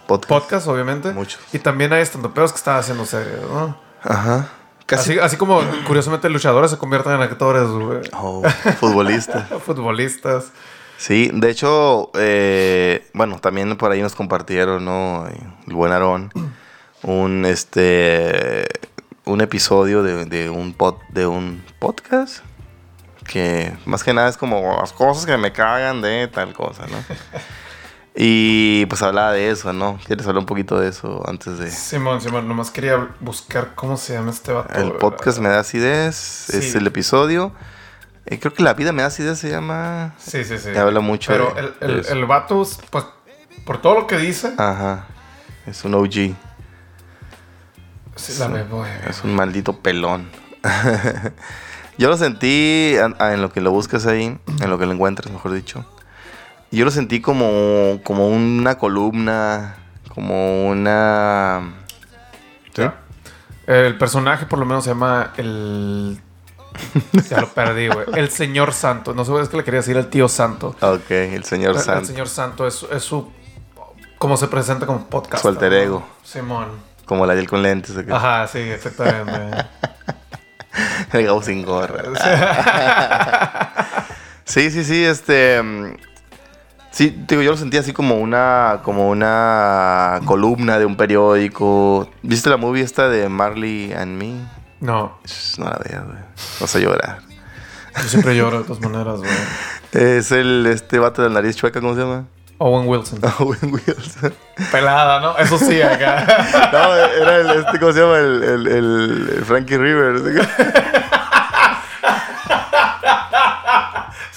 Podcast. 0.08 0.30
podcast, 0.30 0.68
obviamente. 0.68 1.12
Muchos. 1.12 1.40
Y 1.54 1.60
también 1.60 1.94
hay 1.94 2.02
estando 2.02 2.34
peros 2.34 2.52
que 2.52 2.58
están 2.58 2.78
haciendo 2.78 3.06
series, 3.06 3.42
¿no? 3.42 3.91
Ajá. 4.04 4.50
Casi. 4.86 5.12
Así, 5.12 5.20
así 5.20 5.38
como 5.38 5.62
curiosamente 5.88 6.30
luchadores 6.30 6.72
se 6.72 6.78
convierten 6.78 7.14
en 7.14 7.22
actores, 7.22 7.68
güey. 7.68 8.02
Oh, 8.14 8.44
futbolista. 8.80 9.42
Futbolistas. 9.66 10.52
Sí, 10.98 11.32
de 11.34 11.50
hecho, 11.50 12.12
eh, 12.16 13.10
bueno, 13.14 13.40
también 13.40 13.76
por 13.78 13.92
ahí 13.92 14.02
nos 14.02 14.14
compartieron, 14.14 14.86
¿no? 14.86 15.28
El 15.68 15.74
buen 15.74 15.92
Aarón, 15.92 16.32
un 17.04 17.46
este 17.46 18.68
un 19.26 19.42
episodio 19.42 20.04
de, 20.04 20.26
de 20.26 20.50
un 20.50 20.74
pod, 20.74 20.96
de 21.10 21.26
un 21.26 21.64
podcast 21.80 22.44
que 23.28 23.74
más 23.86 24.04
que 24.04 24.14
nada 24.14 24.30
es 24.30 24.38
como 24.38 24.78
las 24.80 24.94
cosas 24.94 25.26
que 25.26 25.38
me 25.38 25.52
cagan 25.52 26.02
de 26.02 26.28
tal 26.28 26.54
cosa, 26.54 26.86
¿no? 26.88 26.98
Y 28.16 28.86
pues 28.88 29.02
hablaba 29.04 29.32
de 29.32 29.50
eso, 29.52 29.72
¿no? 29.72 29.98
¿Quieres 30.06 30.28
hablar 30.28 30.40
un 30.42 30.46
poquito 30.46 30.78
de 30.80 30.90
eso 30.90 31.24
antes 31.28 31.58
de 31.60 31.72
Simón, 31.72 32.20
Simón, 32.22 32.46
nomás 32.48 32.70
quería 32.70 33.10
buscar 33.22 33.74
cómo 33.76 33.96
se 33.96 34.14
llama 34.14 34.32
este 34.32 34.52
vato. 34.52 34.74
el 34.80 34.92
podcast 34.94 35.40
me 35.40 35.48
da 35.50 35.60
acidez? 35.60 36.50
Es 36.50 36.72
Sí. 36.72 36.78
el 36.78 36.88
episodio. 36.88 37.54
Eh, 38.26 38.38
creo 38.40 38.54
que 38.54 38.64
la 38.64 38.74
vida 38.74 38.92
me 38.92 39.02
da 39.02 39.08
acidez 39.08 39.40
se 39.40 39.50
llama. 39.50 40.14
Sí, 40.20 40.44
sí, 40.44 40.58
sí. 40.58 40.72
Te 40.74 40.78
habla 40.80 41.00
mucho 41.00 41.32
Pero 41.32 41.54
de- 41.54 41.62
el, 41.62 41.66
de 41.80 41.86
el, 41.86 42.00
eso. 42.02 42.14
el 42.14 42.26
vato, 42.26 42.68
pues, 42.90 43.06
por 43.66 43.82
todo 43.82 43.96
lo 44.02 44.08
que 44.08 44.18
dice, 44.18 44.54
Ajá. 44.58 45.06
Es 45.66 45.84
un 45.86 45.94
OG. 45.96 46.36
sí, 48.16 48.34
la 48.40 48.48
bebo, 48.48 48.80
güey. 48.80 48.92
Es 49.08 49.24
un 49.24 49.36
maldito 49.36 49.80
pelón. 49.80 50.30
Yo 51.98 52.10
lo 52.10 52.18
sentí 52.18 52.94
en, 52.98 53.16
en 53.20 53.42
lo 53.42 53.52
que 53.54 53.62
lo 53.62 53.72
buscas 53.72 54.06
ahí, 54.06 54.38
en 54.62 54.70
lo 54.70 54.78
que 54.78 54.86
lo 54.86 54.92
encuentras, 54.94 55.32
mejor 55.32 55.54
dicho. 55.54 55.86
Yo 56.72 56.86
lo 56.86 56.92
sentí 56.92 57.20
como, 57.22 58.00
como 58.04 58.28
una 58.30 58.78
columna, 58.78 59.76
como 60.14 60.68
una... 60.68 61.62
¿Sí? 62.74 62.84
El 63.68 63.98
personaje 63.98 64.46
por 64.46 64.58
lo 64.60 64.66
menos 64.66 64.84
se 64.86 64.92
llama 64.92 65.34
el... 65.38 66.20
Ya 67.30 67.42
lo 67.42 67.50
perdí, 67.50 67.88
güey. 67.90 68.06
El 68.16 68.30
señor 68.30 68.74
santo. 68.74 69.14
No 69.14 69.26
sé, 69.26 69.38
es 69.42 69.50
que 69.50 69.58
le 69.58 69.64
quería 69.66 69.82
decir 69.82 69.98
el 69.98 70.08
tío 70.08 70.30
santo. 70.30 70.76
Ok, 70.80 71.12
el 71.12 71.44
señor 71.44 71.72
El, 71.72 71.78
el 71.78 71.84
Santo. 71.84 72.06
señor 72.06 72.30
santo 72.30 72.66
es, 72.66 72.86
es 72.92 73.04
su... 73.04 73.30
Como 74.18 74.38
se 74.38 74.48
presenta 74.48 74.86
como 74.86 75.06
podcast. 75.08 75.42
Su 75.42 75.50
alter 75.50 75.74
ego. 75.74 76.08
Simón. 76.24 76.70
Como 77.06 77.28
de 77.28 77.38
él 77.38 77.50
con 77.50 77.62
lentes. 77.62 77.94
Ajá, 78.10 78.48
sí, 78.48 78.60
exactamente. 78.60 79.66
El 81.12 81.26
Gabo 81.26 81.44
sin 81.44 81.64
gorra. 81.66 82.04
Sí, 84.46 84.70
sí, 84.70 84.84
sí, 84.84 85.06
este... 85.06 85.62
Sí, 86.92 87.24
digo, 87.28 87.42
yo 87.42 87.52
lo 87.52 87.58
sentí 87.58 87.78
así 87.78 87.94
como 87.94 88.16
una, 88.20 88.80
como 88.84 89.10
una 89.10 90.20
columna 90.26 90.78
de 90.78 90.86
un 90.86 90.98
periódico. 90.98 92.10
¿Viste 92.22 92.50
la 92.50 92.58
movie 92.58 92.84
esta 92.84 93.08
de 93.08 93.30
Marley 93.30 93.94
and 93.94 94.18
Me? 94.18 94.34
no, 94.82 95.18
No 95.58 95.66
la 95.66 95.80
veas, 95.88 96.06
güey. 96.06 96.18
Vas 96.60 96.76
a 96.76 96.80
llorar. 96.80 97.20
yo 97.96 98.04
siempre 98.04 98.36
lloro 98.36 98.60
de 98.60 98.64
todas 98.66 98.82
maneras, 98.82 99.20
güey. 99.20 99.32
Es 99.92 100.32
el, 100.32 100.66
este 100.68 101.00
vato 101.00 101.22
de 101.22 101.28
la 101.30 101.36
nariz 101.36 101.56
chueca, 101.58 101.82
¿cómo 101.82 101.94
se 101.96 102.02
llama? 102.02 102.26
Owen 102.60 102.88
Wilson. 102.88 103.20
Owen 103.40 103.74
Wilson. 103.74 104.34
Pelada, 104.72 105.20
¿no? 105.20 105.38
Eso 105.38 105.58
sí, 105.58 105.82
acá. 105.82 106.70
No, 106.74 106.96
era 106.96 107.38
el, 107.38 107.50
este, 107.60 107.80
¿cómo 107.80 107.92
se 107.94 108.00
llama? 108.02 108.18
El, 108.18 108.44
el, 108.44 108.68
el- 108.68 109.30
el 109.38 109.46
Frankie 109.46 109.78
Rivers. 109.78 110.22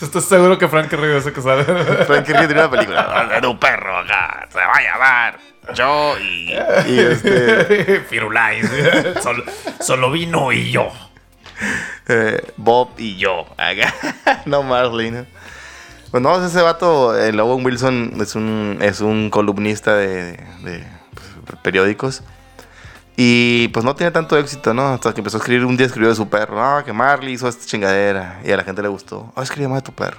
Estoy 0.04 0.22
seguro 0.22 0.58
que 0.58 0.68
Frank 0.68 0.92
es 0.92 1.26
el 1.26 1.32
que 1.32 1.42
sale. 1.42 1.64
Frankie 1.64 2.32
Rivers 2.32 2.46
tiene 2.48 2.60
una 2.60 2.70
película. 2.70 3.30
Era 3.36 3.48
un 3.48 3.58
perro 3.58 3.98
acá. 3.98 4.46
Se 4.50 4.58
va 4.58 4.72
a 4.72 4.82
llamar 4.82 5.38
yo 5.74 6.18
y, 6.18 6.52
y 6.88 6.98
este... 6.98 8.00
Firulais. 8.08 8.70
Solo, 9.22 9.44
solo 9.80 10.10
vino 10.10 10.52
y 10.52 10.70
yo. 10.70 10.92
eh, 12.08 12.42
Bob 12.56 12.90
y 12.98 13.16
yo. 13.16 13.46
Acá. 13.56 13.94
no 14.44 14.62
Marley, 14.62 15.10
¿no? 15.10 15.26
Pues 16.10 16.22
no, 16.22 16.44
ese 16.46 16.62
vato, 16.62 17.18
el 17.18 17.40
Owen 17.40 17.64
Wilson, 17.64 18.12
es 18.20 18.36
un, 18.36 18.78
es 18.80 19.00
un 19.00 19.30
columnista 19.30 19.96
de, 19.96 20.32
de, 20.62 20.84
pues, 21.12 21.58
periódicos. 21.62 22.22
Y 23.16 23.68
pues 23.68 23.85
no 23.85 23.94
tiene 23.94 24.11
tanto 24.11 24.37
éxito, 24.37 24.74
¿no? 24.74 24.88
Hasta 24.88 25.14
que 25.14 25.20
empezó 25.20 25.37
a 25.37 25.40
escribir, 25.40 25.64
un 25.64 25.77
día 25.77 25.87
escribió 25.87 26.09
de 26.09 26.16
su 26.16 26.29
perro. 26.29 26.62
Ah, 26.62 26.83
que 26.85 26.92
Marley 26.92 27.35
hizo 27.35 27.48
esta 27.48 27.64
chingadera. 27.64 28.40
Y 28.44 28.50
a 28.50 28.57
la 28.57 28.64
gente 28.64 28.83
le 28.83 28.88
gustó. 28.88 29.33
Ah, 29.37 29.42
escribe 29.42 29.68
más 29.68 29.79
de 29.79 29.83
tu 29.83 29.92
perro. 29.92 30.18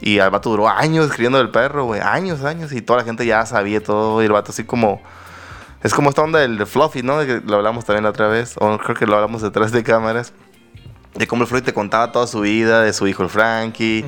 Y 0.00 0.20
al 0.20 0.30
vato 0.30 0.50
duró 0.50 0.68
años 0.68 1.06
escribiendo 1.06 1.38
del 1.38 1.50
perro, 1.50 1.86
güey. 1.86 2.00
Años, 2.00 2.44
años. 2.44 2.72
Y 2.72 2.82
toda 2.82 3.00
la 3.00 3.04
gente 3.04 3.26
ya 3.26 3.44
sabía 3.46 3.82
todo. 3.82 4.22
Y 4.22 4.26
el 4.26 4.32
vato 4.32 4.52
así 4.52 4.64
como... 4.64 5.02
Es 5.82 5.94
como 5.94 6.10
esta 6.10 6.22
onda 6.22 6.38
del 6.38 6.58
de 6.58 6.66
Fluffy, 6.66 7.02
¿no? 7.02 7.18
De 7.18 7.26
que 7.26 7.46
lo 7.46 7.56
hablamos 7.56 7.84
también 7.84 8.04
la 8.04 8.10
otra 8.10 8.28
vez. 8.28 8.54
O 8.58 8.78
creo 8.78 8.94
que 8.94 9.06
lo 9.06 9.16
hablamos 9.16 9.42
detrás 9.42 9.72
de 9.72 9.82
cámaras. 9.82 10.32
De 11.14 11.26
cómo 11.26 11.42
el 11.42 11.48
Floyd 11.48 11.64
te 11.64 11.74
contaba 11.74 12.12
toda 12.12 12.28
su 12.28 12.40
vida, 12.40 12.82
de 12.82 12.92
su 12.92 13.08
hijo 13.08 13.24
el 13.24 13.28
Frankie, 13.28 14.04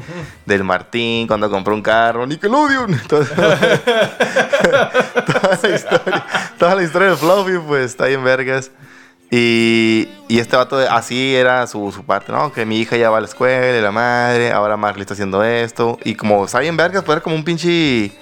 del 0.46 0.62
Martín, 0.62 1.26
cuando 1.26 1.50
compró 1.50 1.74
un 1.74 1.82
carro, 1.82 2.24
Nickelodeon. 2.26 2.96
Toda, 3.08 3.26
toda 5.26 5.58
la 5.60 5.68
historia, 5.68 6.24
toda 6.62 6.76
la 6.76 6.84
historia 6.84 7.08
del 7.08 7.16
Fluffy, 7.16 7.58
pues 7.66 7.86
está 7.86 8.04
ahí 8.04 8.14
en 8.14 8.22
vergas. 8.22 8.70
Y, 9.32 10.08
y 10.28 10.38
este 10.38 10.56
vato, 10.56 10.78
de- 10.78 10.86
así 10.86 11.34
era 11.34 11.66
su, 11.66 11.90
su 11.90 12.04
parte, 12.04 12.30
¿no? 12.30 12.52
Que 12.52 12.64
mi 12.64 12.78
hija 12.78 12.96
ya 12.96 13.10
va 13.10 13.18
a 13.18 13.20
la 13.20 13.26
escuela, 13.26 13.76
y 13.76 13.80
la 13.82 13.90
madre, 13.90 14.52
ahora 14.52 14.76
Marley 14.76 15.00
está 15.00 15.14
haciendo 15.14 15.42
esto. 15.42 15.98
Y 16.04 16.14
como 16.14 16.44
está 16.44 16.60
bien 16.60 16.76
vergas, 16.76 17.02
pues 17.02 17.16
era 17.16 17.20
como 17.22 17.34
un 17.34 17.42
pinche, 17.42 18.12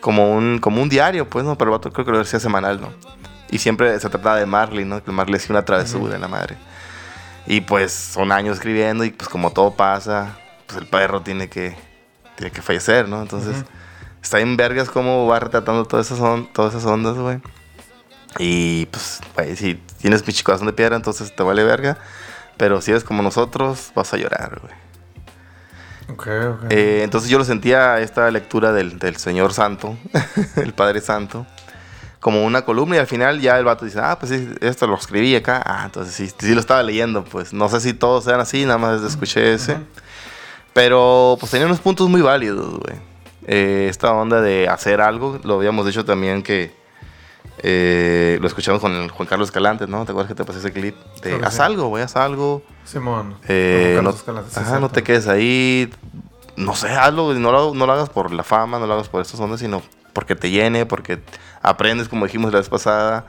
como 0.00 0.32
un, 0.32 0.58
como 0.58 0.82
un 0.82 0.88
diario, 0.88 1.28
pues, 1.30 1.44
¿no? 1.44 1.56
Pero 1.56 1.70
el 1.70 1.78
vato 1.78 1.92
creo 1.92 2.04
que 2.04 2.10
lo 2.10 2.18
hacía 2.20 2.40
semanal, 2.40 2.80
¿no? 2.80 2.88
Y 3.52 3.58
siempre 3.58 4.00
se 4.00 4.08
trataba 4.08 4.34
de 4.36 4.46
Marley, 4.46 4.84
¿no? 4.84 5.04
Que 5.04 5.12
Marley 5.12 5.36
hacía 5.36 5.50
una 5.54 5.64
travesura, 5.64 6.18
la 6.18 6.26
madre. 6.26 6.56
Y 7.46 7.60
pues 7.60 7.92
son 7.92 8.32
años 8.32 8.56
escribiendo 8.56 9.04
y 9.04 9.10
pues 9.10 9.28
como 9.28 9.52
todo 9.52 9.74
pasa, 9.74 10.36
pues 10.66 10.76
el 10.80 10.88
perro 10.88 11.20
tiene 11.20 11.48
que, 11.48 11.76
tiene 12.34 12.50
que 12.50 12.62
fallecer, 12.62 13.08
¿no? 13.08 13.22
Entonces, 13.22 13.54
está 14.20 14.40
en 14.40 14.56
vergas 14.56 14.90
cómo 14.90 15.28
va 15.28 15.38
retratando 15.38 15.84
todas 15.84 16.06
esas, 16.06 16.18
on- 16.18 16.52
todas 16.52 16.74
esas 16.74 16.86
ondas, 16.86 17.14
güey. 17.16 17.38
Y 18.38 18.86
pues, 18.86 19.20
güey, 19.34 19.56
si 19.56 19.74
tienes 20.00 20.22
pinche 20.22 20.44
corazón 20.44 20.66
de 20.66 20.72
piedra, 20.72 20.96
entonces 20.96 21.34
te 21.34 21.42
vale 21.42 21.64
verga. 21.64 21.98
Pero 22.56 22.80
si 22.80 22.90
eres 22.90 23.04
como 23.04 23.22
nosotros, 23.22 23.92
vas 23.94 24.12
a 24.14 24.16
llorar, 24.16 24.60
güey. 24.60 24.74
Ok, 26.08 26.26
ok. 26.26 26.70
Eh, 26.70 27.02
entonces 27.02 27.28
yo 27.28 27.38
lo 27.38 27.44
sentía 27.44 28.00
esta 28.00 28.30
lectura 28.30 28.72
del, 28.72 28.98
del 28.98 29.16
Señor 29.16 29.52
Santo, 29.52 29.96
el 30.56 30.72
Padre 30.72 31.00
Santo, 31.00 31.46
como 32.20 32.44
una 32.44 32.62
columna 32.64 32.96
y 32.96 32.98
al 32.98 33.06
final 33.06 33.40
ya 33.40 33.58
el 33.58 33.64
vato 33.64 33.84
dice, 33.84 33.98
ah, 34.00 34.16
pues 34.18 34.30
sí, 34.32 34.48
esto 34.60 34.86
lo 34.86 34.94
escribí 34.96 35.34
acá. 35.34 35.62
Ah, 35.64 35.82
entonces 35.84 36.14
sí, 36.14 36.32
sí 36.38 36.54
lo 36.54 36.60
estaba 36.60 36.82
leyendo, 36.82 37.24
pues 37.24 37.52
no 37.52 37.68
sé 37.68 37.80
si 37.80 37.92
todos 37.92 38.24
sean 38.24 38.40
así, 38.40 38.64
nada 38.64 38.78
más 38.78 39.02
escuché 39.02 39.54
ese. 39.54 39.78
Pero 40.72 41.36
pues 41.40 41.50
tenía 41.50 41.66
unos 41.66 41.80
puntos 41.80 42.08
muy 42.08 42.22
válidos, 42.22 42.78
güey. 42.78 42.96
Eh, 43.48 43.86
esta 43.88 44.12
onda 44.12 44.40
de 44.40 44.68
hacer 44.68 45.00
algo, 45.00 45.38
lo 45.44 45.54
habíamos 45.54 45.86
dicho 45.86 46.04
también 46.04 46.42
que 46.42 46.74
eh, 47.58 48.38
lo 48.40 48.46
escuchamos 48.46 48.80
con 48.80 48.92
el 48.92 49.10
Juan 49.10 49.28
Carlos 49.28 49.48
Escalante, 49.48 49.86
¿no? 49.86 50.04
¿Te 50.04 50.12
acuerdas 50.12 50.28
que 50.28 50.34
te 50.34 50.44
pasé 50.44 50.58
ese 50.58 50.72
clip? 50.72 50.96
De 51.22 51.36
haz 51.44 51.54
sí. 51.54 51.62
algo, 51.62 51.88
güey, 51.88 52.02
haz 52.02 52.16
algo. 52.16 52.62
Simón. 52.84 53.36
Eh, 53.48 53.92
no, 53.96 53.96
Carlos 53.96 54.16
Escalante, 54.16 54.50
sí, 54.52 54.60
ajá, 54.60 54.78
no 54.78 54.88
te 54.88 55.02
quedes 55.02 55.26
ahí. 55.28 55.90
No 56.56 56.74
sé, 56.74 56.88
hazlo, 56.88 57.34
no 57.34 57.52
lo, 57.52 57.74
no 57.74 57.86
lo 57.86 57.92
hagas 57.92 58.08
por 58.08 58.32
la 58.32 58.42
fama, 58.42 58.78
no 58.78 58.86
lo 58.86 58.94
hagas 58.94 59.08
por 59.08 59.20
estas 59.20 59.38
ondas, 59.40 59.60
sino 59.60 59.82
porque 60.12 60.34
te 60.34 60.50
llene, 60.50 60.86
porque 60.86 61.20
aprendes, 61.60 62.08
como 62.08 62.24
dijimos 62.24 62.50
la 62.52 62.58
vez 62.58 62.68
pasada, 62.70 63.26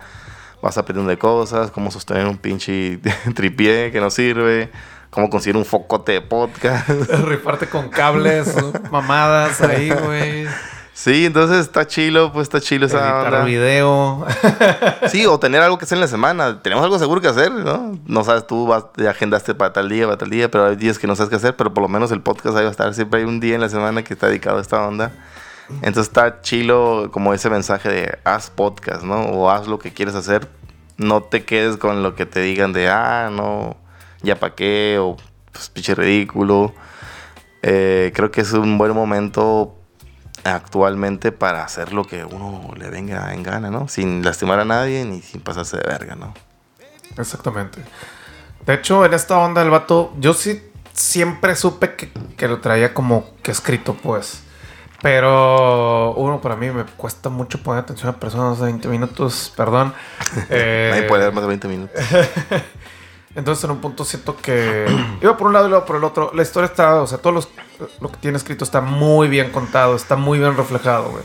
vas 0.61 0.77
aprendiendo 0.77 1.09
de 1.09 1.17
cosas, 1.17 1.71
cómo 1.71 1.91
sostener 1.91 2.27
un 2.27 2.37
pinche 2.37 2.99
tripié 3.35 3.91
que 3.91 3.99
no 3.99 4.09
sirve, 4.09 4.71
cómo 5.09 5.29
conseguir 5.29 5.57
un 5.57 5.65
focote 5.65 6.13
de 6.13 6.21
podcast. 6.21 6.89
Rifarte 7.25 7.67
con 7.67 7.89
cables, 7.89 8.55
mamadas 8.91 9.59
ahí, 9.61 9.89
güey. 9.89 10.47
Sí, 10.97 11.25
entonces 11.25 11.59
está 11.59 11.85
chilo, 11.85 12.31
pues 12.33 12.43
está 12.43 12.59
chilo 12.59 12.87
esa 12.87 12.97
Editar 12.97 13.33
onda. 13.33 13.45
video. 13.45 14.25
Sí, 15.09 15.25
o 15.25 15.39
tener 15.39 15.61
algo 15.61 15.77
que 15.77 15.85
hacer 15.85 15.97
en 15.97 16.01
la 16.01 16.07
semana. 16.07 16.61
Tenemos 16.61 16.83
algo 16.83 16.97
seguro 16.99 17.21
que 17.21 17.27
hacer, 17.27 17.51
¿no? 17.51 17.97
No 18.05 18.23
sabes, 18.23 18.47
tú 18.47 18.65
vas, 18.67 18.91
te 18.93 19.07
agendaste 19.07 19.53
para 19.55 19.71
tal 19.73 19.89
día, 19.89 20.05
para 20.05 20.17
tal 20.17 20.29
día, 20.29 20.49
pero 20.49 20.65
hay 20.65 20.75
días 20.75 20.99
que 20.99 21.07
no 21.07 21.15
sabes 21.15 21.29
qué 21.29 21.35
hacer, 21.35 21.55
pero 21.55 21.73
por 21.73 21.83
lo 21.83 21.87
menos 21.87 22.11
el 22.11 22.21
podcast 22.21 22.57
ahí 22.57 22.63
va 22.63 22.69
a 22.69 22.71
estar. 22.71 22.93
Siempre 22.93 23.21
hay 23.21 23.25
un 23.25 23.39
día 23.39 23.55
en 23.55 23.61
la 23.61 23.69
semana 23.69 24.03
que 24.03 24.13
está 24.13 24.27
dedicado 24.27 24.57
a 24.57 24.61
esta 24.61 24.85
onda. 24.85 25.11
Entonces 25.69 26.03
está 26.07 26.41
chilo 26.41 27.09
como 27.11 27.33
ese 27.33 27.49
mensaje 27.49 27.89
de 27.89 28.17
haz 28.23 28.49
podcast, 28.49 29.03
¿no? 29.03 29.21
O 29.21 29.49
haz 29.49 29.67
lo 29.67 29.79
que 29.79 29.93
quieres 29.93 30.15
hacer. 30.15 30.47
No 30.97 31.21
te 31.23 31.43
quedes 31.43 31.77
con 31.77 32.03
lo 32.03 32.15
que 32.15 32.25
te 32.25 32.39
digan 32.41 32.73
de, 32.73 32.89
ah, 32.89 33.29
no, 33.31 33.77
ya 34.23 34.35
pa' 34.37 34.55
qué, 34.55 34.97
o 34.99 35.15
pues 35.51 35.69
pinche 35.69 35.93
ridículo. 35.93 36.73
Eh, 37.61 38.11
creo 38.15 38.31
que 38.31 38.41
es 38.41 38.53
un 38.53 38.77
buen 38.77 38.93
momento 38.93 39.76
actualmente 40.43 41.31
para 41.31 41.63
hacer 41.63 41.93
lo 41.93 42.05
que 42.05 42.23
uno 42.23 42.73
le 42.77 42.89
venga 42.89 43.33
en 43.33 43.43
gana, 43.43 43.69
¿no? 43.69 43.87
Sin 43.87 44.23
lastimar 44.23 44.59
a 44.59 44.65
nadie 44.65 45.05
ni 45.05 45.21
sin 45.21 45.41
pasarse 45.41 45.77
de 45.77 45.83
verga, 45.83 46.15
¿no? 46.15 46.33
Exactamente. 47.17 47.83
De 48.65 48.73
hecho, 48.73 49.05
en 49.05 49.13
esta 49.13 49.37
onda 49.37 49.61
del 49.61 49.71
vato, 49.71 50.13
yo 50.19 50.33
sí 50.33 50.61
siempre 50.93 51.55
supe 51.55 51.95
que, 51.95 52.11
que 52.35 52.47
lo 52.47 52.59
traía 52.59 52.93
como 52.93 53.35
que 53.41 53.51
escrito, 53.51 53.93
pues. 53.95 54.43
Pero 55.01 56.13
uno, 56.15 56.41
para 56.41 56.55
mí 56.55 56.71
me 56.71 56.83
cuesta 56.83 57.29
mucho 57.29 57.61
poner 57.61 57.83
atención 57.83 58.09
a 58.09 58.19
personas 58.19 58.57
de 58.59 58.65
20 58.65 58.87
minutos, 58.87 59.53
perdón. 59.55 59.93
Eh, 60.49 60.89
Nadie 60.93 61.07
puede 61.07 61.23
dar 61.23 61.33
más 61.33 61.43
de 61.43 61.47
20 61.47 61.67
minutos. 61.67 62.01
Entonces, 63.37 63.63
en 63.63 63.71
un 63.71 63.77
punto 63.79 64.03
siento 64.03 64.35
que 64.35 64.85
iba 65.21 65.37
por 65.37 65.47
un 65.47 65.53
lado 65.53 65.67
y 65.67 65.69
luego 65.69 65.85
por 65.85 65.95
el 65.95 66.03
otro. 66.03 66.31
La 66.33 66.41
historia 66.43 66.65
está, 66.65 66.95
o 67.01 67.07
sea, 67.07 67.19
todo 67.19 67.31
los- 67.31 67.47
lo 68.01 68.09
que 68.11 68.17
tiene 68.17 68.37
escrito 68.37 68.65
está 68.65 68.81
muy 68.81 69.27
bien 69.29 69.51
contado, 69.51 69.95
está 69.95 70.15
muy 70.17 70.39
bien 70.39 70.57
reflejado, 70.57 71.09
güey. 71.11 71.23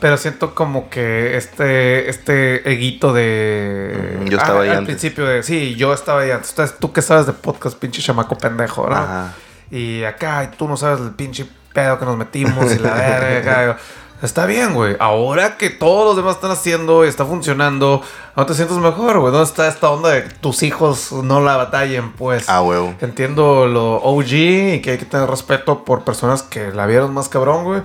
Pero 0.00 0.16
siento 0.18 0.54
como 0.54 0.90
que 0.90 1.36
este, 1.36 2.10
este 2.10 2.68
eguito 2.70 3.12
de. 3.14 4.18
Mm, 4.20 4.24
yo 4.26 4.36
estaba 4.38 4.62
ahí 4.62 4.68
al 4.70 4.78
antes. 4.78 4.96
principio 4.96 5.24
de. 5.24 5.42
Sí, 5.42 5.76
yo 5.76 5.94
estaba 5.94 6.20
ahí 6.22 6.30
antes. 6.32 6.50
Entonces, 6.50 6.76
tú 6.78 6.92
que 6.92 7.00
sabes 7.00 7.26
de 7.26 7.32
podcast, 7.32 7.78
pinche 7.78 8.02
chamaco 8.02 8.36
pendejo, 8.36 8.86
¿no? 8.88 8.96
Ajá. 8.96 9.32
Y 9.70 10.04
acá, 10.04 10.44
y 10.44 10.56
tú 10.56 10.68
no 10.68 10.76
sabes 10.76 11.00
el 11.00 11.12
pinche 11.12 11.46
pedo 11.72 11.98
que 11.98 12.04
nos 12.04 12.16
metimos 12.18 12.70
y 12.74 12.78
la 12.80 12.92
verga. 12.94 13.78
Está 14.22 14.46
bien, 14.46 14.74
güey. 14.74 14.96
Ahora 15.00 15.58
que 15.58 15.70
todos 15.70 16.06
los 16.06 16.16
demás 16.16 16.36
están 16.36 16.50
haciendo 16.50 17.04
y 17.04 17.08
está 17.08 17.26
funcionando, 17.26 18.00
¿no 18.36 18.46
te 18.46 18.54
sientes 18.54 18.78
mejor, 18.78 19.18
güey? 19.18 19.32
¿Dónde 19.32 19.46
está 19.46 19.68
esta 19.68 19.90
onda 19.90 20.10
de 20.10 20.24
que 20.24 20.30
tus 20.30 20.62
hijos 20.62 21.12
no 21.12 21.40
la 21.40 21.56
batallen, 21.56 22.12
pues? 22.12 22.48
Ah, 22.48 22.62
huevo. 22.62 22.94
Entiendo 23.00 23.66
lo 23.66 23.96
OG 23.96 24.32
y 24.32 24.80
que 24.80 24.92
hay 24.92 24.98
que 24.98 25.04
tener 25.04 25.28
respeto 25.28 25.84
por 25.84 26.04
personas 26.04 26.42
que 26.42 26.72
la 26.72 26.86
vieron 26.86 27.12
más 27.12 27.28
cabrón, 27.28 27.64
güey. 27.64 27.82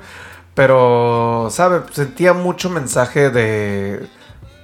Pero, 0.54 1.50
¿sabe? 1.52 1.82
Sentía 1.92 2.34
mucho 2.34 2.70
mensaje 2.70 3.30
de... 3.30 4.08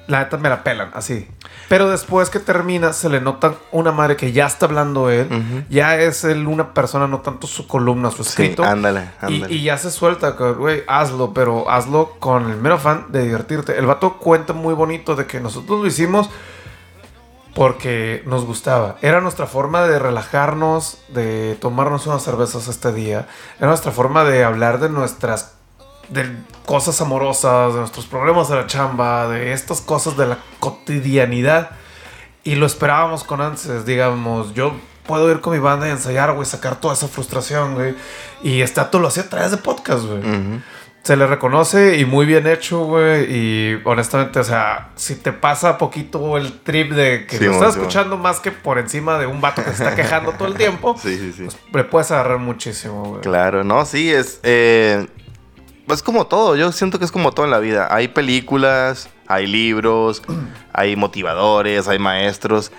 La 0.08 0.20
neta 0.20 0.38
me 0.38 0.50
la 0.50 0.64
pelan, 0.64 0.92
así. 0.94 1.28
Pero 1.68 1.90
después 1.90 2.30
que 2.30 2.40
termina, 2.40 2.94
se 2.94 3.10
le 3.10 3.22
nota 3.22 3.56
una 3.72 3.92
madre 3.92 4.16
que 4.16 4.32
ya 4.32 4.46
está 4.46 4.68
hablando 4.68 5.10
él. 5.10 5.66
Ya 5.70 5.98
es 5.98 6.24
él 6.24 6.46
una 6.48 6.74
persona, 6.76 7.08
no 7.08 7.22
tanto 7.22 7.48
su 7.48 7.68
columna, 7.68 8.12
su 8.12 8.24
Sí, 8.24 8.30
escrito. 8.30 8.64
ándale, 8.64 9.10
Y, 9.24 9.26
ándale. 9.26 9.54
y 9.56 9.64
ya 9.64 9.78
se 9.80 9.90
suelta, 9.90 10.30
güey, 10.32 10.84
hazlo, 10.88 11.34
pero 11.34 11.70
hazlo 11.72 12.12
con 12.20 12.52
el 12.52 12.58
mero 12.58 12.78
fan 12.78 13.06
de 13.10 13.24
divertirte. 13.24 13.78
El 13.80 13.88
vato 13.88 14.18
cuenta 14.20 14.54
muy 14.54 14.76
bonito 14.76 15.16
de 15.16 15.26
que 15.26 15.40
nosotros 15.40 15.82
lo 15.82 15.88
hicimos 15.88 16.30
porque 17.54 18.22
nos 18.26 18.46
gustaba. 18.46 18.98
Era 19.02 19.22
nuestra 19.22 19.48
forma 19.48 19.84
de 19.88 19.98
relajarnos, 19.98 21.00
de 21.10 21.58
tomarnos 21.62 22.06
unas 22.06 22.22
cervezas 22.22 22.68
este 22.68 22.92
día. 22.92 23.28
Era 23.60 23.70
nuestra 23.70 23.92
forma 23.92 24.24
de 24.26 24.44
hablar 24.44 24.80
de 24.80 24.90
nuestras 24.90 25.55
de 26.10 26.26
cosas 26.66 27.00
amorosas, 27.02 27.74
de 27.74 27.80
nuestros 27.80 28.06
problemas 28.06 28.50
de 28.50 28.56
la 28.56 28.68
chamba, 28.68 29.28
de 29.28 29.54
estas 29.54 29.82
cosas 29.82 30.18
de 30.18 30.28
la 30.28 30.38
cotidianidad. 30.60 31.72
Y 32.44 32.56
lo 32.56 32.66
esperábamos 32.66 33.24
con 33.24 33.42
ansias, 33.42 33.86
digamos, 33.86 34.54
yo 34.54 34.76
puedo 35.08 35.30
ir 35.32 35.42
con 35.42 35.54
mi 35.54 35.60
banda 35.60 35.88
y 35.88 35.92
ensayar, 35.92 36.34
güey, 36.34 36.46
sacar 36.46 36.80
toda 36.80 36.94
esa 36.94 37.08
frustración, 37.08 37.74
güey. 37.76 37.96
Y 38.44 38.62
este 38.62 38.80
acto 38.82 39.00
lo 39.00 39.08
hacía 39.08 39.24
a 39.24 39.30
través 39.30 39.52
de 39.52 39.58
podcast, 39.58 40.06
güey. 40.06 40.22
Se 41.04 41.16
le 41.16 41.28
reconoce 41.28 42.00
y 42.00 42.06
muy 42.06 42.26
bien 42.26 42.48
hecho, 42.48 42.80
güey. 42.86 43.26
Y 43.32 43.82
honestamente, 43.84 44.40
o 44.40 44.44
sea, 44.44 44.90
si 44.96 45.16
te 45.16 45.32
pasa 45.32 45.78
poquito 45.78 46.36
el 46.38 46.60
trip 46.62 46.94
de 46.94 47.28
que 47.28 47.38
Sí, 47.38 47.46
lo 47.46 47.52
estás 47.54 47.76
sí, 47.76 47.80
escuchando 47.80 48.18
más 48.18 48.40
que 48.40 48.52
por 48.52 48.80
encima 48.80 49.20
de 49.20 49.28
un 49.28 49.40
vato 49.40 49.64
que 49.64 49.70
se 49.72 49.84
está 49.84 49.96
quejando 49.96 50.32
todo 50.32 50.48
el 50.48 50.56
tiempo, 50.56 50.96
Sí, 51.02 51.16
sí, 51.18 51.32
sí. 51.34 51.44
pues 51.72 51.84
le 51.86 51.90
puedes 51.92 52.10
agarrar 52.10 52.40
muchísimo, 52.40 53.04
güey. 53.04 53.22
Claro, 53.22 53.64
no, 53.64 53.86
sí, 53.86 54.12
es. 54.12 54.40
Eh, 54.42 55.06
es 55.94 56.04
como 56.04 56.28
todo, 56.28 56.56
yo 56.56 56.72
siento 56.72 57.00
que 57.00 57.06
es 57.06 57.12
como 57.12 57.32
todo 57.32 57.46
en 57.46 57.52
la 57.52 57.60
vida. 57.60 57.88
Hay 57.92 58.08
películas, 58.08 59.10
hay 59.28 59.48
libros, 59.48 60.22
hay 60.74 60.96
motivadores, 60.96 61.88
hay 61.88 62.00
maestros 62.00 62.72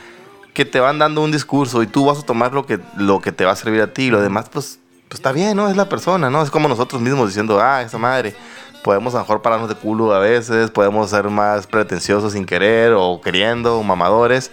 que 0.55 0.64
te 0.64 0.81
van 0.81 0.99
dando 0.99 1.21
un 1.23 1.31
discurso 1.31 1.83
y 1.83 1.87
tú 1.87 2.07
vas 2.07 2.19
a 2.19 2.23
tomar 2.23 2.55
lo 2.55 2.64
que, 2.64 2.81
lo 2.97 3.21
que 3.21 3.31
te 3.31 3.45
va 3.45 3.53
a 3.53 3.57
servir 3.57 3.83
a 3.83 3.92
ti 3.92 4.05
y 4.05 4.11
lo 4.11 4.23
demás, 4.23 4.47
pues, 4.51 4.79
pues 5.07 5.19
está 5.19 5.31
bien, 5.31 5.55
¿no? 5.55 5.69
Es 5.69 5.77
la 5.77 5.88
persona, 5.88 6.31
¿no? 6.31 6.42
Es 6.42 6.51
como 6.51 6.66
nosotros 6.66 7.03
mismos 7.03 7.29
diciendo, 7.29 7.61
ah, 7.61 7.83
esa 7.83 7.99
madre. 7.99 8.35
Podemos 8.83 9.14
a 9.14 9.19
lo 9.19 9.25
mejor 9.25 9.42
pararnos 9.42 9.69
de 9.69 9.75
culo 9.75 10.14
a 10.14 10.19
veces, 10.19 10.71
podemos 10.71 11.11
ser 11.11 11.29
más 11.29 11.66
pretenciosos 11.66 12.33
sin 12.33 12.47
querer 12.47 12.95
o 12.97 13.21
queriendo, 13.21 13.79
o 13.79 13.83
mamadores. 13.83 14.51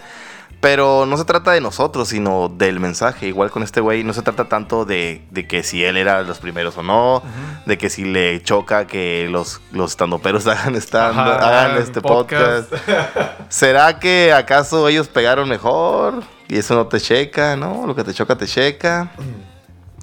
Pero 0.64 1.04
no 1.04 1.18
se 1.18 1.26
trata 1.26 1.52
de 1.52 1.60
nosotros, 1.60 2.08
sino 2.08 2.48
del 2.48 2.80
mensaje. 2.80 3.26
Igual 3.26 3.50
con 3.50 3.62
este 3.62 3.82
güey, 3.82 4.02
no 4.02 4.14
se 4.14 4.22
trata 4.22 4.46
tanto 4.46 4.86
de, 4.86 5.22
de 5.30 5.46
que 5.46 5.62
si 5.62 5.84
él 5.84 5.98
era 5.98 6.22
los 6.22 6.38
primeros 6.38 6.78
o 6.78 6.82
no, 6.82 7.22
de 7.66 7.76
que 7.76 7.90
si 7.90 8.06
le 8.06 8.42
choca 8.42 8.86
que 8.86 9.28
los, 9.30 9.60
los 9.72 9.90
estandoperos 9.90 10.46
hagan, 10.46 10.74
stand, 10.76 11.20
Ajá, 11.20 11.34
hagan 11.34 11.76
este 11.82 12.00
podcast. 12.00 12.72
¿Será 13.50 13.98
que 14.00 14.32
acaso 14.32 14.88
ellos 14.88 15.06
pegaron 15.06 15.50
mejor? 15.50 16.22
Y 16.48 16.56
eso 16.56 16.74
no 16.74 16.86
te 16.86 16.98
checa, 16.98 17.56
¿no? 17.56 17.86
Lo 17.86 17.94
que 17.94 18.02
te 18.02 18.14
choca, 18.14 18.34
te 18.34 18.46
checa. 18.46 19.12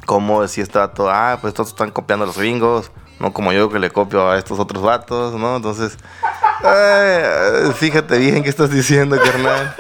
Como 0.06 0.44
decía 0.44 0.64
este 0.64 0.78
vato, 0.78 1.10
ah, 1.10 1.40
pues 1.42 1.54
estos 1.54 1.70
están 1.70 1.90
copiando 1.90 2.26
a 2.26 2.28
los 2.28 2.38
gringos, 2.38 2.92
no 3.20 3.34
como 3.34 3.52
yo 3.52 3.72
que 3.72 3.80
le 3.80 3.90
copio 3.90 4.30
a 4.30 4.38
estos 4.38 4.60
otros 4.60 4.84
vatos, 4.84 5.34
¿no? 5.34 5.56
Entonces, 5.56 5.98
ay, 6.64 7.72
fíjate 7.74 8.20
bien 8.20 8.44
qué 8.44 8.50
estás 8.50 8.70
diciendo, 8.70 9.18
carnal. 9.18 9.76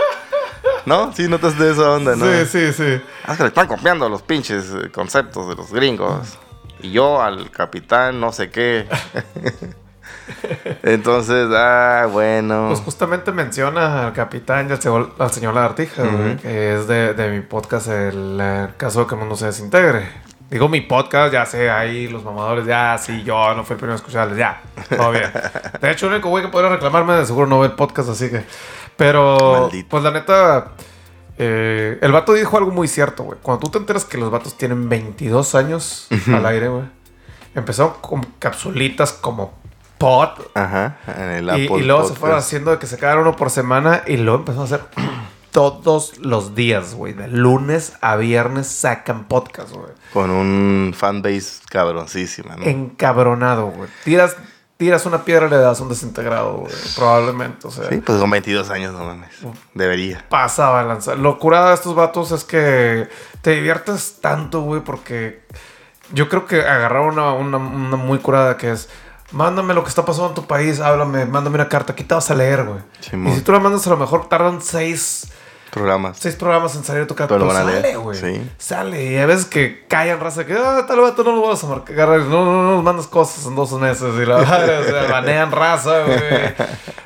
¿No? 0.85 1.13
Sí, 1.13 1.27
notas 1.27 1.57
de 1.57 1.71
esa 1.71 1.91
onda, 1.91 2.15
¿no? 2.15 2.25
Sí, 2.25 2.45
sí, 2.45 2.73
sí. 2.73 3.01
Ah, 3.25 3.31
es 3.33 3.37
que 3.37 3.43
le 3.43 3.49
están 3.49 3.67
copiando 3.67 4.09
los 4.09 4.21
pinches 4.21 4.71
eh, 4.73 4.89
conceptos 4.91 5.47
de 5.49 5.55
los 5.55 5.71
gringos. 5.71 6.37
Y 6.81 6.91
yo 6.91 7.21
al 7.21 7.51
capitán 7.51 8.19
no 8.19 8.31
sé 8.31 8.49
qué. 8.49 8.87
Entonces, 10.83 11.47
ah, 11.53 12.07
bueno. 12.11 12.67
Pues 12.69 12.79
justamente 12.81 13.31
menciona 13.31 14.07
al 14.07 14.13
capitán 14.13 14.67
y 14.69 14.71
al, 14.71 14.79
señor- 14.79 15.13
al 15.19 15.31
señor 15.31 15.53
Lagartija, 15.53 16.03
que 16.41 16.75
es 16.75 16.87
de, 16.87 17.13
de 17.13 17.29
mi 17.29 17.41
podcast, 17.41 17.87
el, 17.87 18.69
caso 18.77 19.01
de 19.01 19.07
que 19.07 19.13
el 19.15 19.19
mundo 19.19 19.35
se 19.35 19.45
desintegre. 19.47 20.09
Digo 20.49 20.67
mi 20.67 20.81
podcast, 20.81 21.31
ya 21.31 21.45
sé, 21.45 21.69
ahí 21.69 22.09
los 22.09 22.25
mamadores, 22.25 22.65
ya, 22.65 22.97
sí, 22.97 23.23
yo 23.23 23.53
no 23.55 23.63
fui 23.63 23.75
el 23.75 23.77
primero 23.77 23.93
a 23.93 23.95
escucharles, 23.95 24.37
ya, 24.37 24.61
todo 24.89 25.11
bien. 25.11 25.31
De 25.79 25.91
hecho, 25.91 26.07
el 26.07 26.13
único 26.13 26.27
güey 26.27 26.43
que 26.43 26.49
podría 26.49 26.69
reclamarme 26.71 27.13
de 27.13 27.25
seguro 27.25 27.47
no 27.47 27.61
ve 27.61 27.67
el 27.67 27.73
podcast, 27.73 28.09
así 28.09 28.29
que... 28.29 28.43
Pero, 28.97 29.61
Maldito. 29.61 29.89
pues 29.89 30.03
la 30.03 30.11
neta, 30.11 30.71
eh, 31.37 31.97
el 32.01 32.11
vato 32.11 32.33
dijo 32.33 32.57
algo 32.57 32.71
muy 32.71 32.87
cierto, 32.87 33.23
güey. 33.23 33.39
Cuando 33.41 33.65
tú 33.65 33.71
te 33.71 33.77
enteras 33.79 34.05
que 34.05 34.17
los 34.17 34.29
vatos 34.29 34.57
tienen 34.57 34.89
22 34.89 35.55
años 35.55 36.07
al 36.27 36.45
aire, 36.45 36.67
güey. 36.67 36.85
Empezaron 37.55 37.93
con 38.01 38.23
capsulitas 38.39 39.11
como 39.13 39.59
pod, 39.97 40.29
Ajá, 40.55 40.97
en 41.07 41.29
el 41.29 41.45
y, 41.45 41.49
Apple 41.49 41.77
y 41.79 41.83
luego 41.83 42.07
se 42.07 42.15
fueron 42.15 42.37
haciendo 42.37 42.71
de 42.71 42.79
que 42.79 42.87
se 42.87 42.97
quedaron 42.97 43.27
uno 43.27 43.35
por 43.35 43.51
semana 43.51 44.01
y 44.07 44.17
luego 44.17 44.39
empezó 44.39 44.61
a 44.61 44.63
hacer 44.63 44.81
todos 45.51 46.17
los 46.17 46.55
días, 46.55 46.95
güey. 46.95 47.13
De 47.13 47.27
lunes 47.27 47.93
a 48.01 48.15
viernes 48.15 48.67
sacan 48.67 49.25
podcast, 49.25 49.71
güey. 49.73 49.91
Con 50.13 50.31
un 50.31 50.93
fanbase 50.95 51.61
cabroncísima, 51.69 52.55
¿no? 52.55 52.65
Encabronado, 52.65 53.67
güey. 53.67 53.89
Tiras 54.03 54.37
tiras 54.81 55.05
una 55.05 55.23
piedra 55.23 55.45
y 55.45 55.51
le 55.51 55.57
das 55.57 55.79
un 55.79 55.89
desintegrado, 55.89 56.53
güey. 56.53 56.73
Probablemente, 56.95 57.67
o 57.67 57.69
sea. 57.69 57.87
Sí, 57.87 57.97
pues 58.03 58.17
con 58.19 58.31
22 58.31 58.67
años, 58.71 58.91
no 58.93 59.05
mames. 59.05 59.29
Debería. 59.75 60.25
Pasa 60.27 60.79
a 60.79 60.83
lanzar. 60.83 61.19
Lo 61.19 61.37
curada 61.37 61.69
de 61.69 61.75
estos 61.75 61.93
vatos 61.93 62.31
es 62.31 62.43
que 62.43 63.07
te 63.43 63.51
diviertes 63.51 64.17
tanto, 64.21 64.61
güey, 64.61 64.81
porque 64.81 65.45
yo 66.13 66.27
creo 66.29 66.47
que 66.47 66.61
agarraron 66.61 67.13
una, 67.13 67.31
una, 67.33 67.57
una 67.57 67.95
muy 67.95 68.17
curada 68.17 68.57
que 68.57 68.71
es. 68.71 68.89
Mándame 69.31 69.75
lo 69.75 69.83
que 69.83 69.89
está 69.89 70.03
pasando 70.03 70.29
en 70.29 70.33
tu 70.33 70.47
país, 70.47 70.79
háblame, 70.79 71.25
mándame 71.25 71.57
una 71.57 71.69
carta, 71.69 71.93
aquí 71.93 72.03
te 72.03 72.15
vas 72.15 72.31
a 72.31 72.33
leer, 72.33 72.65
güey. 72.65 72.79
Simón. 73.01 73.31
y 73.31 73.35
si 73.35 73.41
tú 73.41 73.51
la 73.51 73.59
mandas, 73.59 73.85
a 73.85 73.91
lo 73.91 73.97
mejor 73.97 74.29
tardan 74.29 74.63
seis, 74.63 75.31
Programas. 75.71 76.17
seis 76.19 76.35
programas 76.35 76.75
en 76.75 76.83
salir 76.83 77.07
tu 77.07 77.15
carta. 77.15 77.33
Pero 77.33 77.47
Pero, 77.47 77.57
a 77.59 77.63
sale, 77.63 77.95
güey. 77.95 78.19
sí. 78.19 78.51
Sale. 78.57 79.11
Y 79.13 79.17
a 79.17 79.25
veces 79.25 79.45
que 79.45 79.85
callan 79.87 80.19
raza 80.19 80.45
que, 80.45 80.53
ah, 80.53 80.85
tal 80.85 80.99
vato 80.99 81.23
no 81.23 81.31
lo 81.33 81.47
vas 81.47 81.63
a 81.63 81.67
marcar. 81.67 82.09
No, 82.09 82.43
no, 82.45 82.63
no 82.63 82.75
nos 82.75 82.83
mandas 82.83 83.07
cosas 83.07 83.45
en 83.45 83.55
dos 83.55 83.71
meses. 83.73 84.13
Y 84.21 84.25
la 84.25 84.35
o 84.39 84.45
sea, 84.45 85.07
banean 85.09 85.51
raza, 85.51 86.03
güey. 86.03 86.53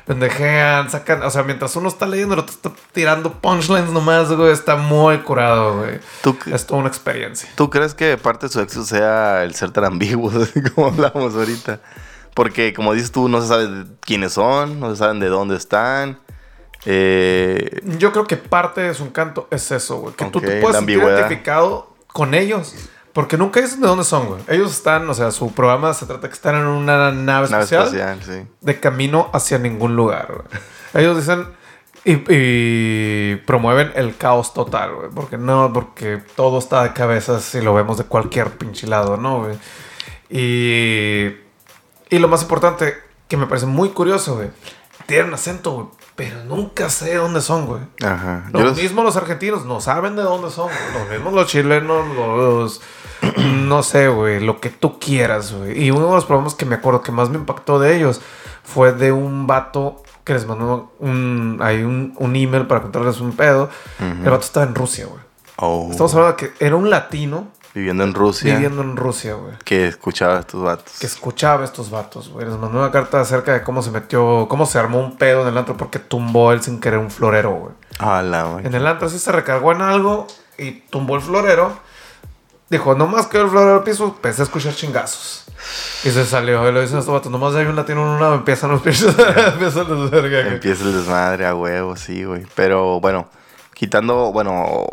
Pendejean, 0.04 0.90
sacan. 0.90 1.22
O 1.22 1.30
sea, 1.30 1.42
mientras 1.42 1.74
uno 1.76 1.88
está 1.88 2.06
leyendo, 2.06 2.34
el 2.34 2.40
otro 2.40 2.54
está 2.54 2.70
tirando 2.92 3.32
punchlines 3.40 3.90
nomás, 3.90 4.32
güey. 4.32 4.52
Está 4.52 4.76
muy 4.76 5.18
curado, 5.18 5.78
güey. 5.78 6.00
¿Tú, 6.22 6.36
Es 6.52 6.66
toda 6.66 6.80
una 6.80 6.88
experiencia. 6.88 7.48
¿Tú 7.54 7.70
crees 7.70 7.94
que 7.94 8.16
parte 8.18 8.46
de 8.46 8.52
su 8.52 8.60
éxito 8.60 8.84
sea 8.84 9.44
el 9.44 9.54
ser 9.54 9.70
tan 9.70 9.84
ambiguos, 9.84 10.34
así 10.42 10.60
como 10.74 10.88
hablamos 10.88 11.34
ahorita? 11.34 11.80
Porque, 12.34 12.74
como 12.74 12.92
dices 12.92 13.12
tú, 13.12 13.28
no 13.28 13.40
se 13.40 13.48
sabe 13.48 13.84
quiénes 14.00 14.34
son, 14.34 14.78
no 14.80 14.90
se 14.90 14.96
saben 14.96 15.20
de 15.20 15.28
dónde 15.28 15.56
están. 15.56 16.18
Eh, 16.86 17.80
Yo 17.98 18.12
creo 18.12 18.26
que 18.26 18.36
parte 18.36 18.80
de 18.80 18.94
su 18.94 19.04
encanto 19.04 19.48
es 19.50 19.70
eso, 19.72 19.98
güey. 19.98 20.14
Que 20.14 20.26
tú 20.26 20.40
te 20.40 20.60
puedes 20.60 20.76
sentir 20.76 20.98
identificado 20.98 21.94
con 22.06 22.34
ellos. 22.34 22.74
Porque 23.12 23.38
nunca 23.38 23.60
dicen 23.60 23.80
de 23.80 23.86
dónde 23.88 24.04
son, 24.04 24.26
güey. 24.26 24.42
Ellos 24.48 24.70
están, 24.72 25.08
o 25.08 25.14
sea, 25.14 25.30
su 25.30 25.52
programa 25.52 25.94
se 25.94 26.04
trata 26.04 26.22
de 26.22 26.28
que 26.28 26.34
están 26.34 26.54
en 26.54 26.66
una 26.66 27.10
nave 27.10 27.16
nave 27.22 27.44
espacial. 27.46 27.84
espacial, 27.84 28.22
sí. 28.22 28.46
de 28.60 28.80
camino 28.80 29.30
hacia 29.32 29.58
ningún 29.58 29.96
lugar. 29.96 30.28
güey. 30.28 30.62
Ellos 31.02 31.16
dicen 31.16 31.46
y, 32.04 32.22
y 32.28 33.36
promueven 33.46 33.90
el 33.96 34.16
caos 34.16 34.52
total, 34.52 34.94
güey. 34.94 35.08
Porque 35.14 35.38
no, 35.38 35.72
porque 35.72 36.22
todo 36.36 36.58
está 36.58 36.82
de 36.82 36.92
cabeza 36.92 37.40
si 37.40 37.62
lo 37.62 37.72
vemos 37.74 37.96
de 37.96 38.04
cualquier 38.04 38.50
pinche 38.58 38.86
lado, 38.86 39.16
¿no, 39.16 39.44
güey? 39.44 39.56
Y, 40.28 41.36
y 42.14 42.18
lo 42.18 42.28
más 42.28 42.42
importante, 42.42 42.94
que 43.28 43.36
me 43.36 43.46
parece 43.46 43.66
muy 43.66 43.88
curioso, 43.90 44.36
güey. 44.36 44.50
Tienen 45.06 45.32
acento, 45.32 45.72
güey. 45.72 45.86
Pero 46.16 46.42
nunca 46.44 46.88
sé 46.88 47.10
de 47.10 47.16
dónde 47.16 47.40
son, 47.42 47.66
güey. 47.66 47.82
Ajá. 48.02 48.44
Lo 48.52 48.60
Yo 48.60 48.64
los- 48.66 48.76
mismo 48.78 49.02
los 49.02 49.16
argentinos 49.16 49.64
no 49.66 49.80
saben 49.80 50.16
de 50.16 50.22
dónde 50.22 50.50
son. 50.50 50.68
güey. 50.68 51.04
Lo 51.08 51.14
mismo 51.14 51.30
los 51.30 51.46
chilenos, 51.46 52.06
los... 52.16 52.80
No 53.36 53.82
sé, 53.82 54.08
güey. 54.08 54.40
Lo 54.40 54.60
que 54.60 54.70
tú 54.70 54.98
quieras, 54.98 55.52
güey. 55.52 55.84
Y 55.84 55.90
uno 55.90 56.06
de 56.08 56.14
los 56.14 56.24
problemas 56.24 56.54
que 56.54 56.64
me 56.66 56.76
acuerdo 56.76 57.02
que 57.02 57.12
más 57.12 57.28
me 57.30 57.36
impactó 57.36 57.78
de 57.78 57.96
ellos 57.96 58.20
fue 58.64 58.92
de 58.92 59.12
un 59.12 59.46
vato 59.46 60.02
que 60.24 60.32
les 60.32 60.46
mandó 60.46 60.92
un, 60.98 61.58
hay 61.62 61.82
un, 61.82 62.14
un 62.18 62.34
email 62.36 62.66
para 62.66 62.82
contarles 62.82 63.20
un 63.20 63.32
pedo. 63.36 63.68
El 64.00 64.30
vato 64.30 64.44
estaba 64.44 64.66
en 64.66 64.74
Rusia, 64.74 65.06
güey. 65.06 65.20
Oh, 65.58 65.88
Estamos 65.90 66.12
hablando 66.14 66.36
de 66.36 66.48
que 66.50 66.64
era 66.64 66.76
un 66.76 66.90
latino 66.90 67.48
viviendo 67.76 68.04
en 68.04 68.14
Rusia, 68.14 68.54
viviendo 68.54 68.80
en 68.80 68.96
Rusia, 68.96 69.34
güey. 69.34 69.52
que 69.62 69.86
escuchaba 69.86 70.38
a 70.38 70.40
estos 70.40 70.62
vatos. 70.62 70.98
Que 70.98 71.04
escuchaba 71.04 71.60
a 71.60 71.64
estos 71.66 71.90
vatos, 71.90 72.30
güey. 72.30 72.46
Les 72.46 72.56
mandó 72.56 72.78
una 72.78 72.90
carta 72.90 73.20
acerca 73.20 73.52
de 73.52 73.62
cómo 73.62 73.82
se 73.82 73.90
metió, 73.90 74.46
cómo 74.48 74.64
se 74.64 74.78
armó 74.78 74.98
un 74.98 75.18
pedo 75.18 75.42
en 75.42 75.48
el 75.48 75.58
antro 75.58 75.76
porque 75.76 75.98
tumbó 75.98 76.52
él 76.52 76.62
sin 76.62 76.80
querer 76.80 76.98
un 76.98 77.10
florero, 77.10 77.50
güey. 77.52 77.74
Ah, 77.98 78.22
la 78.22 78.44
güey. 78.44 78.66
En 78.66 78.74
el 78.74 78.86
antro 78.86 79.10
sí 79.10 79.18
se 79.18 79.30
recargó 79.30 79.72
en 79.72 79.82
algo 79.82 80.26
y 80.56 80.72
tumbó 80.72 81.16
el 81.16 81.22
florero. 81.22 81.78
Dijo, 82.70 82.94
nomás 82.94 83.26
quedó 83.26 83.44
el 83.44 83.50
florero 83.50 83.74
al 83.74 83.84
piso, 83.84 84.06
empecé 84.06 84.40
a 84.40 84.44
escuchar 84.44 84.74
chingazos. 84.74 85.44
Y 86.02 86.10
se 86.10 86.24
salió. 86.24 86.66
Y 86.66 86.72
le 86.72 86.80
dicen 86.80 86.98
estos 86.98 87.12
vatos, 87.12 87.30
nomás 87.30 87.54
hay 87.56 87.66
un 87.66 87.76
latino 87.76 88.00
en 88.00 88.08
un 88.08 88.20
lado, 88.20 88.36
empiezan 88.36 88.70
los 88.70 88.80
pinches. 88.80 89.14
empiezan 89.52 89.86
los 89.86 90.10
verga. 90.10 90.40
Empieza 90.48 90.82
el 90.82 90.94
desmadre 90.94 91.46
a 91.46 91.54
huevo, 91.54 91.94
sí, 91.94 92.24
güey. 92.24 92.46
Pero 92.54 93.00
bueno, 93.00 93.28
quitando, 93.74 94.32
bueno, 94.32 94.86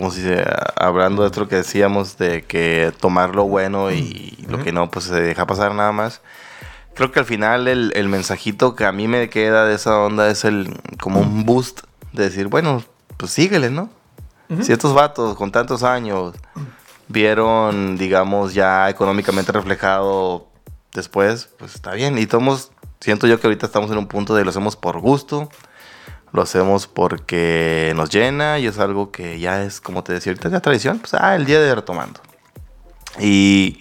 como 0.00 0.10
si 0.10 0.22
se, 0.22 0.42
hablando 0.76 1.20
de 1.20 1.28
esto 1.28 1.46
que 1.46 1.56
decíamos, 1.56 2.16
de 2.16 2.42
que 2.42 2.90
tomar 3.00 3.34
lo 3.34 3.44
bueno 3.44 3.90
y 3.90 4.46
lo 4.48 4.62
que 4.62 4.72
no, 4.72 4.90
pues 4.90 5.04
se 5.04 5.20
deja 5.20 5.46
pasar 5.46 5.74
nada 5.74 5.92
más. 5.92 6.22
Creo 6.94 7.12
que 7.12 7.18
al 7.18 7.26
final 7.26 7.68
el, 7.68 7.92
el 7.94 8.08
mensajito 8.08 8.74
que 8.74 8.86
a 8.86 8.92
mí 8.92 9.08
me 9.08 9.28
queda 9.28 9.66
de 9.66 9.74
esa 9.74 9.98
onda 9.98 10.30
es 10.30 10.46
el 10.46 10.74
como 11.02 11.20
un 11.20 11.44
boost 11.44 11.82
de 12.14 12.22
decir, 12.22 12.46
bueno, 12.46 12.82
pues 13.18 13.32
síguele, 13.32 13.68
¿no? 13.68 13.90
Si 14.62 14.72
estos 14.72 14.94
vatos 14.94 15.36
con 15.36 15.52
tantos 15.52 15.82
años 15.82 16.34
vieron, 17.08 17.98
digamos, 17.98 18.54
ya 18.54 18.88
económicamente 18.88 19.52
reflejado 19.52 20.48
después, 20.94 21.50
pues 21.58 21.74
está 21.74 21.92
bien. 21.92 22.16
Y 22.16 22.24
todos, 22.24 22.72
siento 23.00 23.26
yo 23.26 23.38
que 23.38 23.48
ahorita 23.48 23.66
estamos 23.66 23.90
en 23.90 23.98
un 23.98 24.06
punto 24.06 24.34
de 24.34 24.44
lo 24.44 24.50
hacemos 24.50 24.76
por 24.76 24.98
gusto, 24.98 25.50
lo 26.32 26.42
hacemos 26.42 26.86
porque 26.86 27.92
nos 27.96 28.10
llena 28.10 28.58
y 28.58 28.66
es 28.66 28.78
algo 28.78 29.10
que 29.10 29.38
ya 29.40 29.62
es, 29.62 29.80
como 29.80 30.04
te 30.04 30.12
decía 30.12 30.32
ahorita, 30.32 30.48
ya 30.48 30.60
tradición, 30.60 30.98
pues 30.98 31.14
ah, 31.14 31.34
el 31.36 31.44
día 31.44 31.60
de 31.60 31.74
retomando. 31.74 32.20
Y 33.18 33.78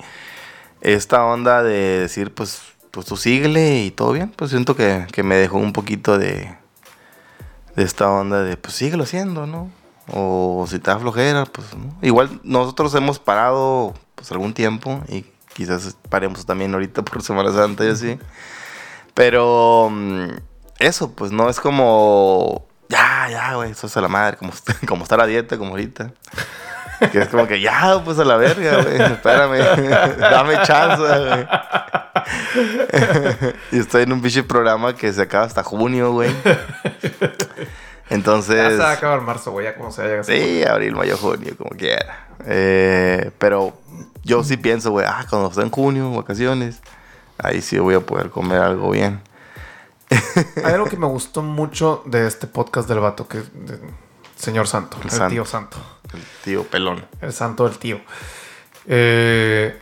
esta 0.82 1.26
onda 1.26 1.64
de 1.64 2.00
decir, 2.00 2.34
pues, 2.34 2.62
pues 2.92 3.06
tú 3.06 3.18
síguele 3.18 3.84
y 3.84 3.92
todo 3.92 4.12
bien, 4.12 4.32
pues 4.36 4.52
siento 4.52 4.76
que, 4.76 5.06
que 5.12 5.24
me 5.24 5.36
dejó 5.36 5.58
un 5.58 5.74
poquito 5.74 6.18
de, 6.18 6.56
de 7.76 7.84
esta 7.84 8.10
onda 8.12 8.44
de, 8.44 8.58
pues 8.58 8.76
síguelo 8.76 9.04
haciendo, 9.04 9.46
¿no? 9.46 9.70
O 10.12 10.66
si 10.68 10.80
te 10.80 10.90
da 10.90 10.98
flojera, 10.98 11.46
pues 11.46 11.68
¿no? 11.76 11.96
igual 12.02 12.40
nosotros 12.44 12.96
hemos 12.96 13.20
parado 13.20 13.94
pues 14.16 14.32
algún 14.32 14.56
tiempo 14.56 15.04
y 15.08 15.24
quizás 15.54 15.96
paremos 16.10 16.46
también 16.48 16.74
ahorita 16.74 17.04
por 17.04 17.22
Semana 17.22 17.52
Santa 17.52 17.86
y 17.86 17.90
así. 17.90 18.20
Pero 19.14 19.90
mm, 19.92 20.30
eso, 20.80 21.12
pues 21.12 21.32
no 21.32 21.50
es 21.50 21.60
como, 21.60 22.68
ya, 22.88 23.28
ya, 23.30 23.56
güey, 23.56 23.72
eso 23.72 23.88
es 23.88 23.96
a 23.98 24.02
la 24.02 24.08
madre, 24.08 24.38
como, 24.38 24.52
como 24.88 25.04
estar 25.04 25.22
a 25.22 25.26
dieta, 25.26 25.58
como 25.58 25.72
ahorita. 25.72 26.12
Que 27.12 27.20
es 27.20 27.30
como 27.30 27.48
que 27.48 27.62
ya, 27.62 28.02
pues 28.04 28.20
a 28.20 28.26
la 28.26 28.36
verga, 28.36 28.82
güey, 28.82 29.02
espérame, 29.02 29.60
dame 30.20 30.62
chance, 30.64 31.02
güey. 31.02 31.48
y 33.72 33.80
estoy 33.80 34.04
en 34.04 34.12
un 34.12 34.22
pinche 34.22 34.44
programa 34.44 34.94
que 34.96 35.14
se 35.14 35.22
acaba 35.22 35.46
hasta 35.46 35.64
junio, 35.64 36.12
güey. 36.12 36.34
Ya 36.44 36.58
Entonces. 38.10 38.74
se 38.74 38.78
va 38.78 38.90
a 38.90 38.94
acabar 38.94 39.22
marzo, 39.22 39.52
güey, 39.52 39.66
ya 39.66 39.76
como 39.76 39.92
se 39.92 40.02
haya 40.02 40.24
Sí, 40.24 40.64
abril, 40.64 40.96
mayo, 40.96 41.16
junio, 41.16 41.54
como 41.58 41.70
quiera. 41.70 42.28
Eh, 42.46 43.32
pero 43.38 43.74
yo 44.24 44.44
sí 44.44 44.58
pienso, 44.58 44.92
güey, 44.92 45.06
ah, 45.08 45.26
cuando 45.30 45.50
esté 45.50 45.62
en 45.62 45.70
junio, 45.70 46.12
vacaciones, 46.12 46.82
ahí 47.38 47.62
sí 47.62 47.80
voy 47.80 47.96
a 47.96 48.02
poder 48.02 48.30
comer 48.30 48.60
algo 48.60 48.90
bien. 48.92 49.22
Hay 50.64 50.74
algo 50.74 50.86
que 50.88 50.98
me 50.98 51.06
gustó 51.08 51.42
mucho 51.42 52.04
de 52.06 52.28
este 52.28 52.48
podcast 52.48 52.88
del 52.88 53.00
vato, 53.00 53.28
que 53.28 53.38
de- 53.40 53.80
Señor 54.36 54.68
Santo, 54.68 54.98
el, 55.04 55.10
santo. 55.12 55.30
tío 55.32 55.46
Santo. 55.46 55.78
El 56.14 56.24
tío 56.44 56.64
pelón. 56.64 57.06
El 57.22 57.34
santo 57.34 57.68
del 57.68 57.78
tío. 57.78 58.00
Eh, 58.88 59.78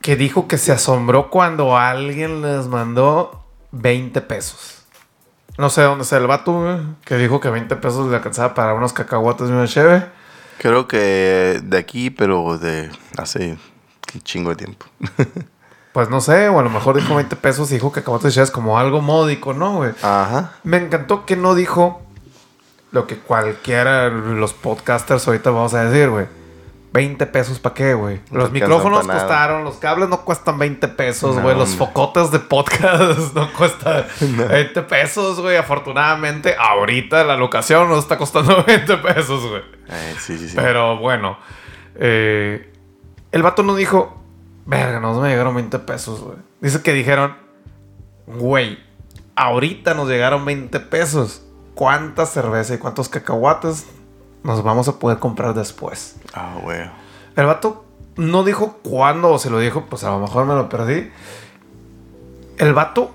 que 0.00 0.16
dijo 0.16 0.48
que 0.48 0.58
se 0.58 0.72
asombró 0.72 1.30
cuando 1.30 1.76
alguien 1.78 2.42
les 2.42 2.66
mandó 2.66 3.44
20 3.70 4.20
pesos. 4.22 4.82
No 5.58 5.70
sé 5.70 5.82
dónde 5.82 6.02
está 6.04 6.16
el 6.16 6.26
vato, 6.26 6.80
que 7.04 7.16
dijo 7.16 7.38
que 7.40 7.50
20 7.50 7.76
pesos 7.76 8.08
le 8.10 8.16
alcanzaba 8.16 8.54
para 8.54 8.74
unos 8.74 8.92
cacahuates 8.92 9.48
y 9.48 9.52
una 9.52 9.66
cheve. 9.68 10.06
Creo 10.58 10.88
que 10.88 11.60
de 11.62 11.78
aquí, 11.78 12.10
pero 12.10 12.58
de 12.58 12.90
hace 13.16 13.58
un 14.14 14.20
chingo 14.22 14.50
de 14.50 14.56
tiempo. 14.56 14.86
Pues 15.92 16.08
no 16.08 16.20
sé, 16.20 16.48
o 16.48 16.60
a 16.60 16.62
lo 16.62 16.70
mejor 16.70 16.96
dijo 16.96 17.16
20 17.16 17.34
pesos 17.36 17.70
y 17.70 17.74
dijo 17.74 17.90
cacahuates 17.90 18.32
y 18.32 18.34
cheves 18.36 18.50
como 18.52 18.78
algo 18.78 19.00
módico, 19.00 19.52
¿no, 19.54 19.76
güey? 19.78 19.90
Ajá. 20.02 20.52
Me 20.62 20.76
encantó 20.76 21.26
que 21.26 21.34
no 21.36 21.54
dijo 21.54 22.00
lo 22.92 23.06
que 23.06 23.16
cualquiera 23.18 24.08
de 24.10 24.34
los 24.36 24.52
podcasters 24.52 25.26
ahorita 25.26 25.50
vamos 25.50 25.74
a 25.74 25.84
decir, 25.84 26.08
güey. 26.10 26.26
20 26.92 27.24
pesos 27.26 27.60
para 27.60 27.74
qué, 27.74 27.94
güey. 27.94 28.20
No 28.32 28.40
Los 28.40 28.50
micrófonos 28.50 29.06
costaron, 29.06 29.62
los 29.62 29.76
cables 29.76 30.08
no 30.08 30.22
cuestan 30.22 30.58
20 30.58 30.88
pesos, 30.88 31.36
No, 31.36 31.42
güey. 31.42 31.56
los 31.56 31.76
focotes 31.76 32.32
de 32.32 32.40
podcast 32.40 33.32
no 33.34 33.52
cuestan 33.52 34.04
20 34.48 34.82
pesos, 34.82 35.40
güey. 35.40 35.56
Afortunadamente, 35.56 36.56
ahorita 36.58 37.22
la 37.22 37.36
locación 37.36 37.88
no 37.88 37.96
está 37.98 38.18
costando 38.18 38.64
20 38.66 38.96
pesos, 38.98 39.40
güey. 39.48 39.62
Eh, 39.88 40.14
sí, 40.18 40.36
sí, 40.38 40.48
sí. 40.48 40.56
Pero 40.56 40.98
bueno, 40.98 41.38
eh, 41.94 42.72
el 43.30 43.42
vato 43.44 43.62
no 43.62 43.76
dijo, 43.76 44.20
verga, 44.66 45.00
nos 45.00 45.20
me 45.20 45.28
llegaron 45.28 45.54
20 45.54 45.78
pesos, 45.80 46.20
güey. 46.20 46.38
Dice 46.60 46.82
que 46.82 46.92
dijeron, 46.92 47.36
güey, 48.26 48.78
ahorita 49.36 49.94
nos 49.94 50.08
llegaron 50.08 50.44
20 50.44 50.80
pesos. 50.80 51.42
¿Cuánta 51.74 52.26
cerveza 52.26 52.74
y 52.74 52.78
cuántos 52.78 53.08
cacahuates 53.08 53.86
nos 54.42 54.62
vamos 54.62 54.88
a 54.88 54.98
poder 54.98 55.18
comprar 55.18 55.54
después? 55.54 56.16
Ah, 56.34 56.58
güey. 56.62 56.90
El 57.36 57.46
vato 57.46 57.84
no 58.16 58.44
dijo 58.44 58.78
cuándo 58.82 59.30
o 59.30 59.38
se 59.38 59.50
lo 59.50 59.58
dijo, 59.58 59.86
pues 59.88 60.04
a 60.04 60.10
lo 60.10 60.18
mejor 60.18 60.44
me 60.46 60.54
lo 60.54 60.68
perdí. 60.68 61.10
El 62.58 62.74
vato, 62.74 63.14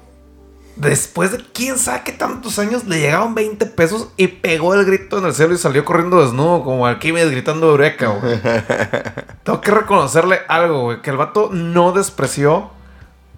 después 0.75 1.31
de 1.31 1.37
quién 1.53 1.77
sabe 1.77 2.01
qué 2.03 2.11
tantos 2.11 2.59
años, 2.59 2.85
le 2.85 2.99
llegaron 2.99 3.35
20 3.35 3.65
pesos 3.67 4.09
y 4.17 4.27
pegó 4.27 4.73
el 4.73 4.85
grito 4.85 5.17
en 5.17 5.25
el 5.25 5.33
cielo 5.33 5.53
y 5.53 5.57
salió 5.57 5.85
corriendo 5.85 6.21
desnudo, 6.21 6.63
como 6.63 6.85
Arquímedes 6.85 7.31
gritando 7.31 7.69
Eureka, 7.69 8.07
güey. 8.07 8.39
Tengo 9.43 9.61
que 9.61 9.71
reconocerle 9.71 10.41
algo, 10.47 10.83
güey, 10.83 11.01
que 11.01 11.09
el 11.09 11.17
vato 11.17 11.49
no 11.51 11.91
despreció 11.91 12.71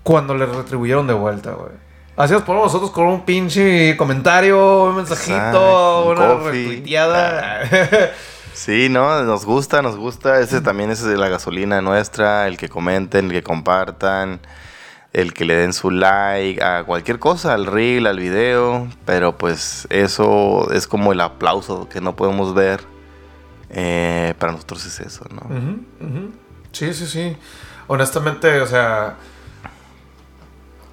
cuando 0.04 0.36
le 0.36 0.46
retribuyeron 0.46 1.08
de 1.08 1.14
vuelta, 1.14 1.52
güey. 1.52 1.72
Así 2.16 2.34
nos 2.34 2.42
ponemos 2.42 2.68
nosotros 2.74 2.90
con 2.92 3.06
un 3.06 3.26
pinche 3.26 3.96
comentario, 3.96 4.86
un 4.86 4.96
mensajito, 4.96 6.06
un 6.06 6.18
una 6.18 6.28
coffee. 6.30 6.52
retuiteada. 6.52 7.62
Sí, 8.58 8.90
¿no? 8.90 9.22
Nos 9.24 9.46
gusta, 9.46 9.84
nos 9.84 9.98
gusta. 9.98 10.40
Ese 10.40 10.62
también 10.62 10.90
es 10.90 11.04
de 11.04 11.16
la 11.16 11.30
gasolina 11.30 11.80
nuestra, 11.80 12.48
el 12.48 12.58
que 12.58 12.70
comenten, 12.70 13.26
el 13.26 13.32
que 13.32 13.44
compartan, 13.44 14.40
el 15.14 15.34
que 15.34 15.45
le 15.45 15.55
den 15.55 15.74
su 15.74 15.89
like 15.89 16.64
a 16.64 16.84
cualquier 16.84 17.20
cosa, 17.20 17.53
al 17.53 17.66
reel, 17.66 18.08
al 18.08 18.20
video. 18.20 18.88
Pero 19.05 19.38
pues 19.38 19.88
eso 19.89 20.72
es 20.72 20.88
como 20.88 21.12
el 21.12 21.22
aplauso 21.22 21.89
que 21.89 22.01
no 22.01 22.16
podemos 22.16 22.53
ver. 22.53 22.82
Eh, 23.70 24.34
para 24.39 24.53
nosotros 24.53 24.86
es 24.86 24.99
eso, 24.99 25.26
¿no? 25.30 25.41
Sí, 26.72 26.93
sí, 26.93 27.05
sí. 27.08 27.36
Honestamente, 27.88 28.62
o 28.62 28.68
sea. 28.68 29.16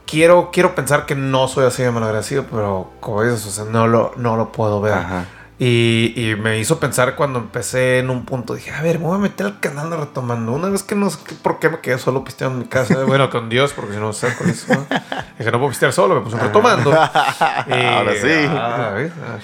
Quiero, 0.06 0.50
quiero 0.52 0.74
pensar 0.74 1.06
que 1.06 1.14
no 1.14 1.48
soy 1.48 1.64
así 1.64 1.82
de 1.82 1.90
malagradecido, 1.90 2.44
pero 2.50 2.92
como 3.00 3.22
dices, 3.22 3.46
o 3.46 3.50
sea, 3.50 3.64
no 3.64 3.88
lo, 3.88 4.12
no 4.16 4.36
lo 4.36 4.52
puedo 4.52 4.80
ver. 4.80 4.92
Ajá. 4.92 5.24
Y, 5.66 6.12
y 6.16 6.34
me 6.36 6.58
hizo 6.58 6.78
pensar 6.78 7.14
cuando 7.16 7.38
empecé 7.38 7.98
en 8.00 8.10
un 8.10 8.26
punto, 8.26 8.54
dije, 8.54 8.70
a 8.70 8.82
ver, 8.82 8.98
me 8.98 9.06
voy 9.06 9.14
a 9.16 9.18
meter 9.18 9.46
al 9.46 9.60
canal 9.60 9.88
de 9.88 9.96
retomando. 9.96 10.52
Una 10.52 10.68
vez 10.68 10.82
que 10.82 10.94
no 10.94 11.08
sé 11.08 11.18
por 11.42 11.58
qué 11.58 11.70
me 11.70 11.80
quedé 11.80 11.96
solo 11.98 12.22
pisteando 12.22 12.56
en 12.56 12.62
mi 12.64 12.68
casa. 12.68 13.02
bueno, 13.06 13.30
con 13.30 13.48
Dios, 13.48 13.72
porque 13.72 13.94
si 13.94 13.98
no 13.98 14.12
sé 14.12 14.34
con 14.34 14.50
eso. 14.50 14.74
¿no? 14.74 14.86
Dije, 15.38 15.50
no 15.50 15.58
puedo 15.58 15.70
pistear 15.70 15.92
solo, 15.94 16.16
me 16.16 16.20
puse 16.20 16.38
retomando. 16.38 16.90
Y- 17.66 17.72
Ahora 17.72 18.12
sí. 18.14 18.28
ah. 18.50 18.96
Ah, 19.26 19.38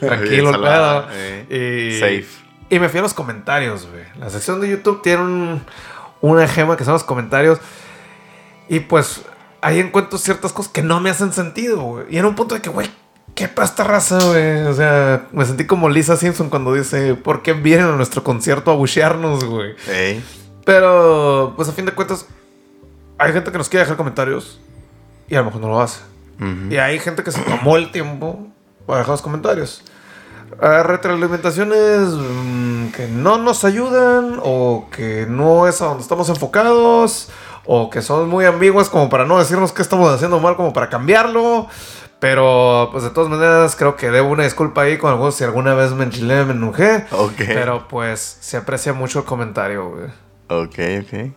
tranquilo 0.00 0.50
Salada, 0.50 1.08
eh. 1.12 1.92
Y- 1.94 1.98
Safe. 2.00 2.26
y 2.68 2.78
me 2.78 2.88
fui 2.90 2.98
a 2.98 3.02
los 3.02 3.14
comentarios, 3.14 3.86
güey. 3.90 4.04
La 4.18 4.28
sección 4.28 4.60
de 4.60 4.68
YouTube 4.68 5.00
tiene 5.02 5.22
un, 5.22 5.62
una 6.20 6.46
gema 6.48 6.76
que 6.76 6.84
son 6.84 6.92
los 6.92 7.04
comentarios. 7.04 7.60
Y 8.68 8.80
pues 8.80 9.22
ahí 9.62 9.80
encuentro 9.80 10.18
ciertas 10.18 10.52
cosas 10.52 10.70
que 10.70 10.82
no 10.82 11.00
me 11.00 11.08
hacen 11.08 11.32
sentido, 11.32 11.80
güey. 11.80 12.06
Y 12.10 12.18
en 12.18 12.26
un 12.26 12.34
punto 12.34 12.54
de 12.54 12.60
que, 12.60 12.68
güey, 12.68 12.90
¿qué 13.34 13.48
pasta 13.48 13.84
raza, 13.84 14.18
güey? 14.22 14.62
O 14.62 14.74
sea, 14.74 15.26
me 15.32 15.44
sentí 15.44 15.66
como 15.66 15.88
Lisa 15.88 16.16
Simpson 16.16 16.50
cuando 16.50 16.74
dice, 16.74 17.14
¿por 17.14 17.42
qué 17.42 17.52
vienen 17.52 17.86
a 17.86 17.96
nuestro 17.96 18.22
concierto 18.22 18.70
a 18.70 18.74
buchearnos, 18.74 19.44
güey? 19.44 19.74
Ey. 19.88 20.24
Pero, 20.64 21.54
pues 21.56 21.68
a 21.68 21.72
fin 21.72 21.86
de 21.86 21.92
cuentas, 21.92 22.26
hay 23.18 23.32
gente 23.32 23.50
que 23.50 23.58
nos 23.58 23.68
quiere 23.68 23.84
dejar 23.84 23.96
comentarios 23.96 24.60
y 25.28 25.34
a 25.34 25.38
lo 25.38 25.46
mejor 25.46 25.60
no 25.60 25.68
lo 25.68 25.80
hace. 25.80 26.00
Y 26.70 26.76
hay 26.76 26.98
gente 26.98 27.22
que 27.22 27.30
se 27.30 27.40
tomó 27.40 27.76
el 27.76 27.92
tiempo 27.92 28.48
para 28.84 28.98
dejar 28.98 29.12
los 29.12 29.22
comentarios. 29.22 29.84
Ah, 30.60 30.82
retroalimentaciones 30.82 32.08
mm, 32.08 32.88
que 32.88 33.06
no 33.08 33.38
nos 33.38 33.64
ayudan 33.64 34.38
o 34.42 34.88
que 34.90 35.26
no 35.28 35.68
es 35.68 35.80
a 35.80 35.86
donde 35.86 36.02
estamos 36.02 36.28
enfocados 36.28 37.30
o 37.64 37.90
que 37.90 38.02
son 38.02 38.28
muy 38.28 38.44
ambiguas 38.44 38.88
como 38.88 39.08
para 39.08 39.24
no 39.24 39.38
decirnos 39.38 39.72
qué 39.72 39.82
estamos 39.82 40.12
haciendo 40.12 40.40
mal 40.40 40.56
como 40.56 40.72
para 40.72 40.88
cambiarlo. 40.88 41.68
Pero 42.18 42.88
pues 42.92 43.02
de 43.02 43.10
todas 43.10 43.28
maneras 43.28 43.74
creo 43.74 43.96
que 43.96 44.10
debo 44.10 44.30
una 44.30 44.44
disculpa 44.44 44.82
ahí 44.82 44.96
con 44.96 45.10
algunos 45.10 45.34
si 45.34 45.42
alguna 45.42 45.74
vez 45.74 45.90
me 45.90 46.04
enchilé, 46.04 46.44
me 46.44 46.52
enojé. 46.52 47.04
Ok. 47.10 47.34
Pero 47.38 47.88
pues 47.88 48.38
se 48.40 48.56
aprecia 48.56 48.92
mucho 48.92 49.18
el 49.18 49.24
comentario, 49.24 49.90
güey. 49.90 50.06
Ok, 50.48 51.04
ok. 51.04 51.32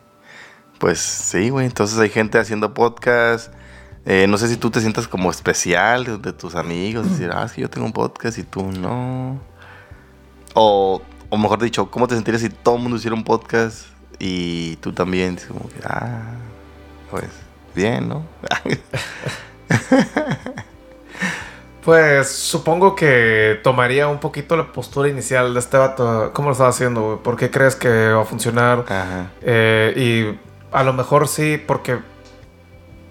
Pues 0.78 1.00
sí, 1.00 1.50
güey. 1.50 1.66
Entonces 1.66 1.98
hay 1.98 2.10
gente 2.10 2.38
haciendo 2.38 2.76
podcast. 2.76 3.52
Eh, 4.06 4.28
no 4.28 4.38
sé 4.38 4.48
si 4.48 4.58
tú 4.58 4.70
te 4.70 4.80
sientas 4.80 5.08
como 5.08 5.32
especial 5.32 6.06
de, 6.06 6.18
de 6.20 6.34
tus 6.34 6.54
amigos. 6.54 7.10
Decir, 7.10 7.32
ah, 7.34 7.46
es 7.46 7.54
que 7.54 7.62
yo 7.62 7.70
tengo 7.70 7.88
un 7.88 7.94
podcast 7.94 8.38
y 8.38 8.44
tú 8.44 8.72
no. 8.72 9.42
O, 10.54 11.02
o 11.30 11.38
mejor 11.38 11.64
dicho, 11.64 11.90
¿cómo 11.90 12.08
te 12.08 12.14
sentirías 12.14 12.44
si 12.44 12.50
todo 12.50 12.76
el 12.76 12.84
mundo 12.84 12.98
hiciera 12.98 13.16
un 13.16 13.24
podcast 13.24 13.88
y 14.20 14.76
tú 14.78 14.94
también? 14.94 15.38
Como 15.48 15.70
que, 15.70 15.80
ah, 15.86 16.36
pues 17.10 17.30
bien, 17.76 18.10
¿no? 18.10 18.26
Pues 21.84 22.32
supongo 22.32 22.96
que 22.96 23.60
tomaría 23.64 24.08
un 24.08 24.18
poquito 24.20 24.58
la 24.58 24.72
postura 24.72 25.08
inicial 25.08 25.54
de 25.54 25.60
este 25.60 25.78
vato. 25.78 26.32
¿Cómo 26.34 26.48
lo 26.50 26.54
estaba 26.54 26.72
haciendo, 26.72 27.02
güey? 27.04 27.18
¿Por 27.20 27.38
qué 27.38 27.52
crees 27.52 27.76
que 27.76 28.08
va 28.08 28.24
a 28.24 28.26
funcionar? 28.26 28.86
Ajá. 28.90 29.30
Eh, 29.44 29.94
y 29.96 30.40
a 30.76 30.84
lo 30.84 30.94
mejor 30.94 31.28
sí, 31.28 31.62
porque. 31.64 32.00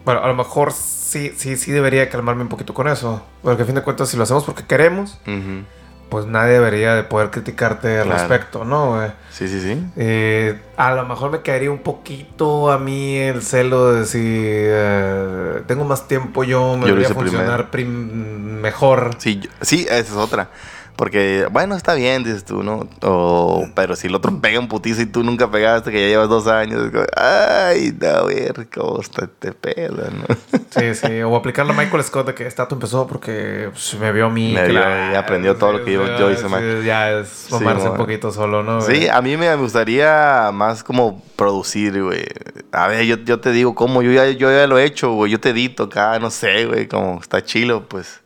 Bueno, 0.05 0.25
a 0.25 0.27
lo 0.27 0.35
mejor 0.35 0.73
sí, 0.73 1.33
sí, 1.37 1.57
sí 1.57 1.71
debería 1.71 2.11
calmarme 2.11 2.43
un 2.43 2.49
poquito 2.49 2.75
con 2.75 2.89
eso. 2.89 3.23
Porque 3.43 3.63
a 3.63 3.65
fin 3.65 3.77
de 3.77 3.83
cuentas, 3.83 4.09
si 4.09 4.17
lo 4.17 4.25
hacemos 4.25 4.43
porque 4.43 4.65
queremos, 4.65 5.21
Ujú. 5.23 5.63
Pues 6.09 6.27
nadie 6.27 6.53
debería 6.55 6.95
de 6.95 7.03
poder 7.05 7.31
criticarte 7.31 7.99
al 7.99 8.05
Claro. 8.07 8.19
respecto, 8.19 8.65
¿no? 8.65 9.01
Sí, 9.31 9.49
sí, 9.49 9.61
sí. 9.61 9.85
Eh, 9.97 10.61
a 10.77 10.95
lo 10.95 11.05
mejor 11.07 11.31
me 11.33 11.43
caería 11.43 11.71
un 11.71 11.79
poquito 11.79 12.71
a 12.71 12.79
mí 12.79 13.17
el 13.17 13.43
celo 13.43 13.93
de 13.93 14.01
decir, 14.01 14.23
eh, 14.25 15.63
tengo 15.67 15.85
más 15.85 16.07
tiempo 16.07 16.45
yo, 16.45 16.75
me 16.77 16.83
Yo 16.83 16.87
debería 16.95 17.09
funcionar 17.15 17.71
prim- 17.71 18.61
mejor. 18.61 19.11
Sí, 19.19 19.41
yo- 19.41 19.51
sí, 19.61 19.83
esa 19.89 19.97
es 19.99 20.13
otra. 20.13 20.49
Porque, 20.97 21.47
bueno, 21.51 21.75
está 21.75 21.95
bien, 21.95 22.23
dices 22.23 22.45
tú, 22.45 22.63
¿no? 22.63 22.89
O, 23.03 23.67
pero 23.75 23.97
si 23.97 24.07
el 24.07 24.15
otro 24.15 24.41
pega 24.41 24.61
un 24.61 24.69
putizo 24.69 25.03
y 25.03 25.07
tú 25.07 25.23
nunca 25.25 25.51
pegaste, 25.51 25.91
que 25.91 26.01
ya 26.03 26.07
llevas 26.09 26.29
dos 26.29 26.47
años, 26.47 26.85
es 26.87 26.91
como, 26.93 27.05
ay, 27.17 27.97
no, 28.01 28.09
a 28.09 28.23
ver 28.25 28.69
cómo 28.73 29.01
está 29.01 29.25
este 29.25 29.53
pedo, 29.53 30.05
¿no? 30.11 30.25
Sí, 30.71 30.95
sí, 30.95 31.23
o 31.23 31.35
aplicar 31.37 31.67
la 31.67 31.73
Michael 31.73 32.03
Scott 32.05 32.27
de 32.29 32.35
que 32.35 32.47
este 32.47 32.63
dato 32.63 32.75
empezó 32.77 33.07
porque 33.07 33.69
pues, 33.73 33.95
me 33.99 34.13
vio 34.13 34.27
a 34.27 34.31
mí. 34.31 34.53
Me 34.55 34.63
que 34.63 34.69
vio 34.73 34.81
la- 34.81 35.13
y 35.13 35.17
aprendió 35.17 35.57
todo 35.57 35.73
lo 35.73 35.85
que 35.85 35.93
yo- 35.93 36.19
yo 36.19 36.31
hice 36.31 36.49
sí, 36.49 36.87
Ya 36.87 37.11
es 37.13 37.29
Sí, 37.29 37.55
mamarse 37.55 37.89
un 37.89 37.97
poquito 37.97 38.31
solo, 38.31 38.63
¿no? 38.63 38.81
Sí, 38.81 38.87
güey? 38.93 39.09
a 39.09 39.21
mí 39.21 39.37
me 39.37 39.55
gustaría 39.57 40.51
más 40.53 40.83
como 40.85 41.23
producir, 41.37 42.03
güey. 42.03 42.25
A 42.73 42.87
ver, 42.89 43.05
yo, 43.05 43.17
yo 43.19 43.41
te 43.41 43.51
digo 43.53 43.75
cómo, 43.75 44.03
yo 44.03 44.13
ya, 44.13 44.29
yo 44.31 44.51
ya 44.51 44.67
lo 44.67 44.79
he 44.79 44.85
hecho, 44.85 45.13
güey. 45.13 45.31
Yo 45.33 45.41
te 45.41 45.51
edito 45.51 45.85
acá, 45.85 46.19
no 46.19 46.31
sé, 46.31 46.67
güey, 46.67 46.87
como 46.89 47.21
está 47.21 47.43
chilo, 47.45 47.85
pues. 47.89 48.21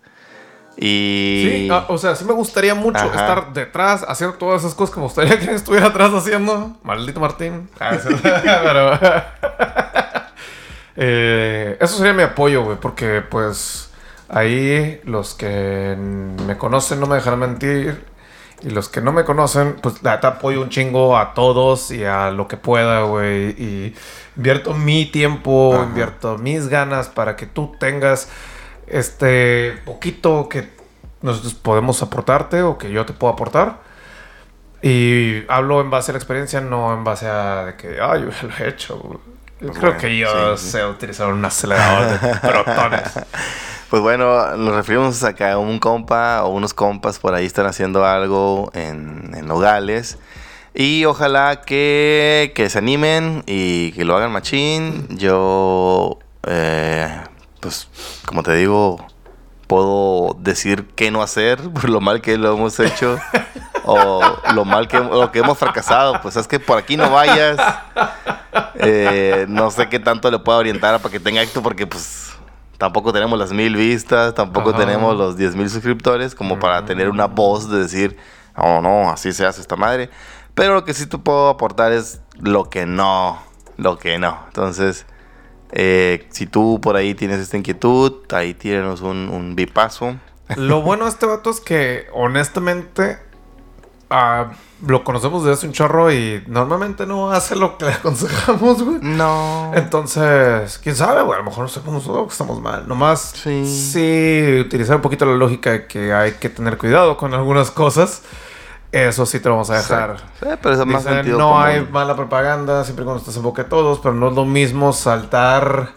Y... 0.80 1.48
Sí, 1.50 1.68
ah, 1.72 1.86
o 1.88 1.98
sea, 1.98 2.14
sí 2.14 2.24
me 2.24 2.32
gustaría 2.32 2.72
mucho 2.72 2.98
Ajá. 2.98 3.08
estar 3.08 3.52
detrás, 3.52 4.04
haciendo 4.06 4.36
todas 4.36 4.62
esas 4.62 4.74
cosas 4.76 4.94
que 4.94 5.00
me 5.00 5.06
gustaría 5.06 5.38
que 5.38 5.50
estuviera 5.54 5.86
atrás 5.86 6.12
haciendo. 6.14 6.76
Maldito 6.84 7.18
Martín. 7.18 7.68
Ah, 7.80 7.98
sí, 7.98 8.08
Pero. 8.22 8.92
eh, 10.96 11.76
eso 11.80 11.96
sería 11.96 12.12
mi 12.12 12.22
apoyo, 12.22 12.62
güey, 12.62 12.76
porque 12.78 13.22
pues 13.28 13.90
ahí 14.28 15.00
los 15.04 15.34
que 15.34 15.96
me 15.98 16.56
conocen 16.56 17.00
no 17.00 17.06
me 17.06 17.16
dejarán 17.16 17.40
mentir. 17.40 18.04
Y 18.62 18.70
los 18.70 18.88
que 18.88 19.00
no 19.00 19.12
me 19.12 19.24
conocen, 19.24 19.76
pues 19.80 20.02
la 20.02 20.16
neta 20.16 20.28
apoyo 20.28 20.60
un 20.62 20.68
chingo 20.68 21.16
a 21.16 21.32
todos 21.34 21.92
y 21.92 22.04
a 22.04 22.30
lo 22.30 22.46
que 22.46 22.56
pueda, 22.56 23.02
güey. 23.02 23.50
Y 23.50 23.94
invierto 24.36 24.74
mi 24.74 25.06
tiempo, 25.06 25.74
Ajá. 25.74 25.84
invierto 25.84 26.38
mis 26.38 26.68
ganas 26.68 27.08
para 27.08 27.34
que 27.34 27.46
tú 27.46 27.74
tengas 27.78 28.28
este 28.90 29.78
poquito 29.84 30.48
que 30.48 30.70
nosotros 31.22 31.54
podemos 31.54 32.02
aportarte 32.02 32.62
o 32.62 32.78
que 32.78 32.90
yo 32.90 33.04
te 33.06 33.12
puedo 33.12 33.32
aportar. 33.32 33.80
Y 34.82 35.42
hablo 35.48 35.80
en 35.80 35.90
base 35.90 36.12
a 36.12 36.14
la 36.14 36.18
experiencia, 36.18 36.60
no 36.60 36.94
en 36.94 37.02
base 37.04 37.26
a 37.26 37.64
de 37.66 37.76
que, 37.76 37.98
ay, 38.00 38.22
yo 38.22 38.48
lo 38.48 38.64
he 38.64 38.68
hecho. 38.68 38.98
güey". 38.98 39.18
Yo 39.60 39.66
Pues 39.66 39.78
creo 39.78 39.94
bueno, 39.94 40.00
que 40.00 40.16
yo 40.16 40.56
sí. 40.56 40.70
sé 40.70 40.84
utilizar 40.86 41.28
un 41.32 41.44
acelerador 41.44 42.20
de 42.20 42.34
protones. 42.36 43.02
Pues 43.90 44.02
bueno, 44.02 44.54
nos 44.58 44.74
referimos 44.74 45.24
a 45.24 45.34
que 45.34 45.56
un 45.56 45.78
compa 45.78 46.44
o 46.44 46.50
unos 46.50 46.74
compas 46.74 47.18
por 47.18 47.34
ahí 47.34 47.46
están 47.46 47.64
haciendo 47.64 48.04
algo 48.04 48.70
en, 48.74 49.30
en 49.34 49.46
Nogales. 49.46 50.18
Y 50.74 51.06
ojalá 51.06 51.62
que, 51.62 52.52
que 52.54 52.68
se 52.68 52.76
animen 52.78 53.42
y 53.46 53.92
que 53.92 54.04
lo 54.04 54.14
hagan 54.14 54.30
machín. 54.30 55.06
Yo, 55.16 56.18
eh, 56.46 57.08
pues, 57.60 57.88
como 58.26 58.42
te 58.42 58.54
digo, 58.54 59.04
puedo 59.66 60.36
decir 60.40 60.88
qué 60.96 61.10
no 61.10 61.22
hacer 61.22 61.60
por 61.72 61.88
lo 61.88 62.00
mal 62.00 62.20
que 62.20 62.36
lo 62.36 62.54
hemos 62.54 62.80
hecho 62.80 63.18
o 63.84 64.20
lo 64.54 64.64
mal 64.64 64.88
que, 64.88 64.98
lo 64.98 65.30
que 65.30 65.38
hemos 65.38 65.58
fracasado. 65.58 66.20
Pues 66.20 66.36
es 66.36 66.48
que 66.48 66.58
por 66.58 66.78
aquí 66.78 66.96
no 66.96 67.10
vayas. 67.10 67.58
Eh, 68.80 69.46
no 69.48 69.70
sé 69.70 69.88
qué 69.88 69.98
tanto 69.98 70.30
le 70.30 70.38
puedo 70.38 70.58
orientar 70.58 70.98
para 71.00 71.12
que 71.12 71.20
tenga 71.20 71.42
éxito 71.42 71.62
porque 71.62 71.86
pues 71.86 72.30
tampoco 72.76 73.12
tenemos 73.12 73.38
las 73.38 73.52
mil 73.52 73.76
vistas, 73.76 74.34
tampoco 74.34 74.70
Ajá. 74.70 74.78
tenemos 74.78 75.16
los 75.16 75.36
10 75.36 75.56
mil 75.56 75.68
suscriptores 75.68 76.34
como 76.34 76.58
para 76.58 76.84
tener 76.84 77.08
una 77.08 77.26
voz 77.26 77.68
de 77.70 77.80
decir, 77.80 78.16
oh 78.56 78.80
no, 78.80 79.10
así 79.10 79.32
se 79.32 79.44
hace 79.44 79.60
esta 79.60 79.76
madre. 79.76 80.10
Pero 80.54 80.74
lo 80.74 80.84
que 80.84 80.94
sí 80.94 81.06
te 81.06 81.18
puedo 81.18 81.48
aportar 81.48 81.92
es 81.92 82.20
lo 82.40 82.70
que 82.70 82.86
no, 82.86 83.40
lo 83.76 83.98
que 83.98 84.18
no. 84.18 84.38
Entonces, 84.46 85.06
eh, 85.72 86.26
si 86.30 86.46
tú 86.46 86.80
por 86.80 86.96
ahí 86.96 87.14
tienes 87.14 87.40
esta 87.40 87.56
inquietud, 87.56 88.12
ahí 88.32 88.54
tírenos 88.54 89.00
un, 89.00 89.28
un 89.28 89.54
bipaso. 89.56 90.16
Lo 90.56 90.80
bueno 90.82 91.04
de 91.04 91.10
este 91.10 91.26
vato 91.26 91.50
es 91.50 91.60
que, 91.60 92.06
honestamente, 92.14 93.18
ah, 94.08 94.52
lo 94.86 95.04
conocemos 95.04 95.42
desde 95.42 95.54
hace 95.54 95.66
un 95.66 95.72
chorro 95.72 96.10
y 96.12 96.42
normalmente 96.46 97.04
no 97.04 97.30
hace 97.32 97.54
lo 97.56 97.76
que 97.76 97.84
le 97.86 97.92
aconsejamos, 97.94 98.82
güey. 98.82 98.98
No. 99.02 99.72
Entonces, 99.74 100.78
quién 100.78 100.96
sabe, 100.96 101.22
güey. 101.22 101.34
A 101.34 101.38
lo 101.42 101.44
mejor 101.44 101.64
no 101.64 101.68
sabemos 101.68 102.04
todo, 102.04 102.26
que 102.26 102.32
estamos 102.32 102.60
mal. 102.62 102.88
Nomás, 102.88 103.32
Sí. 103.42 103.66
sí, 103.66 104.60
utilizar 104.60 104.96
un 104.96 105.02
poquito 105.02 105.26
la 105.26 105.34
lógica 105.34 105.72
de 105.72 105.86
que 105.86 106.12
hay 106.12 106.32
que 106.32 106.48
tener 106.48 106.78
cuidado 106.78 107.16
con 107.16 107.34
algunas 107.34 107.70
cosas. 107.70 108.22
Eso 108.92 109.26
sí 109.26 109.38
te 109.40 109.48
lo 109.48 109.56
vamos 109.56 109.70
a 109.70 109.76
dejar. 109.76 110.16
Sí, 110.40 110.46
pero 110.62 110.74
es 110.74 110.86
más 110.86 111.02
Dicen, 111.02 111.14
sentido 111.16 111.38
no 111.38 111.50
común. 111.50 111.62
hay 111.62 111.86
mala 111.90 112.16
propaganda 112.16 112.84
siempre 112.84 113.04
cuando 113.04 113.20
estás 113.20 113.36
en 113.36 113.42
boca 113.42 113.64
de 113.64 113.68
todos, 113.68 113.98
pero 114.00 114.14
no 114.14 114.28
es 114.28 114.34
lo 114.34 114.44
mismo 114.46 114.92
saltar 114.92 115.90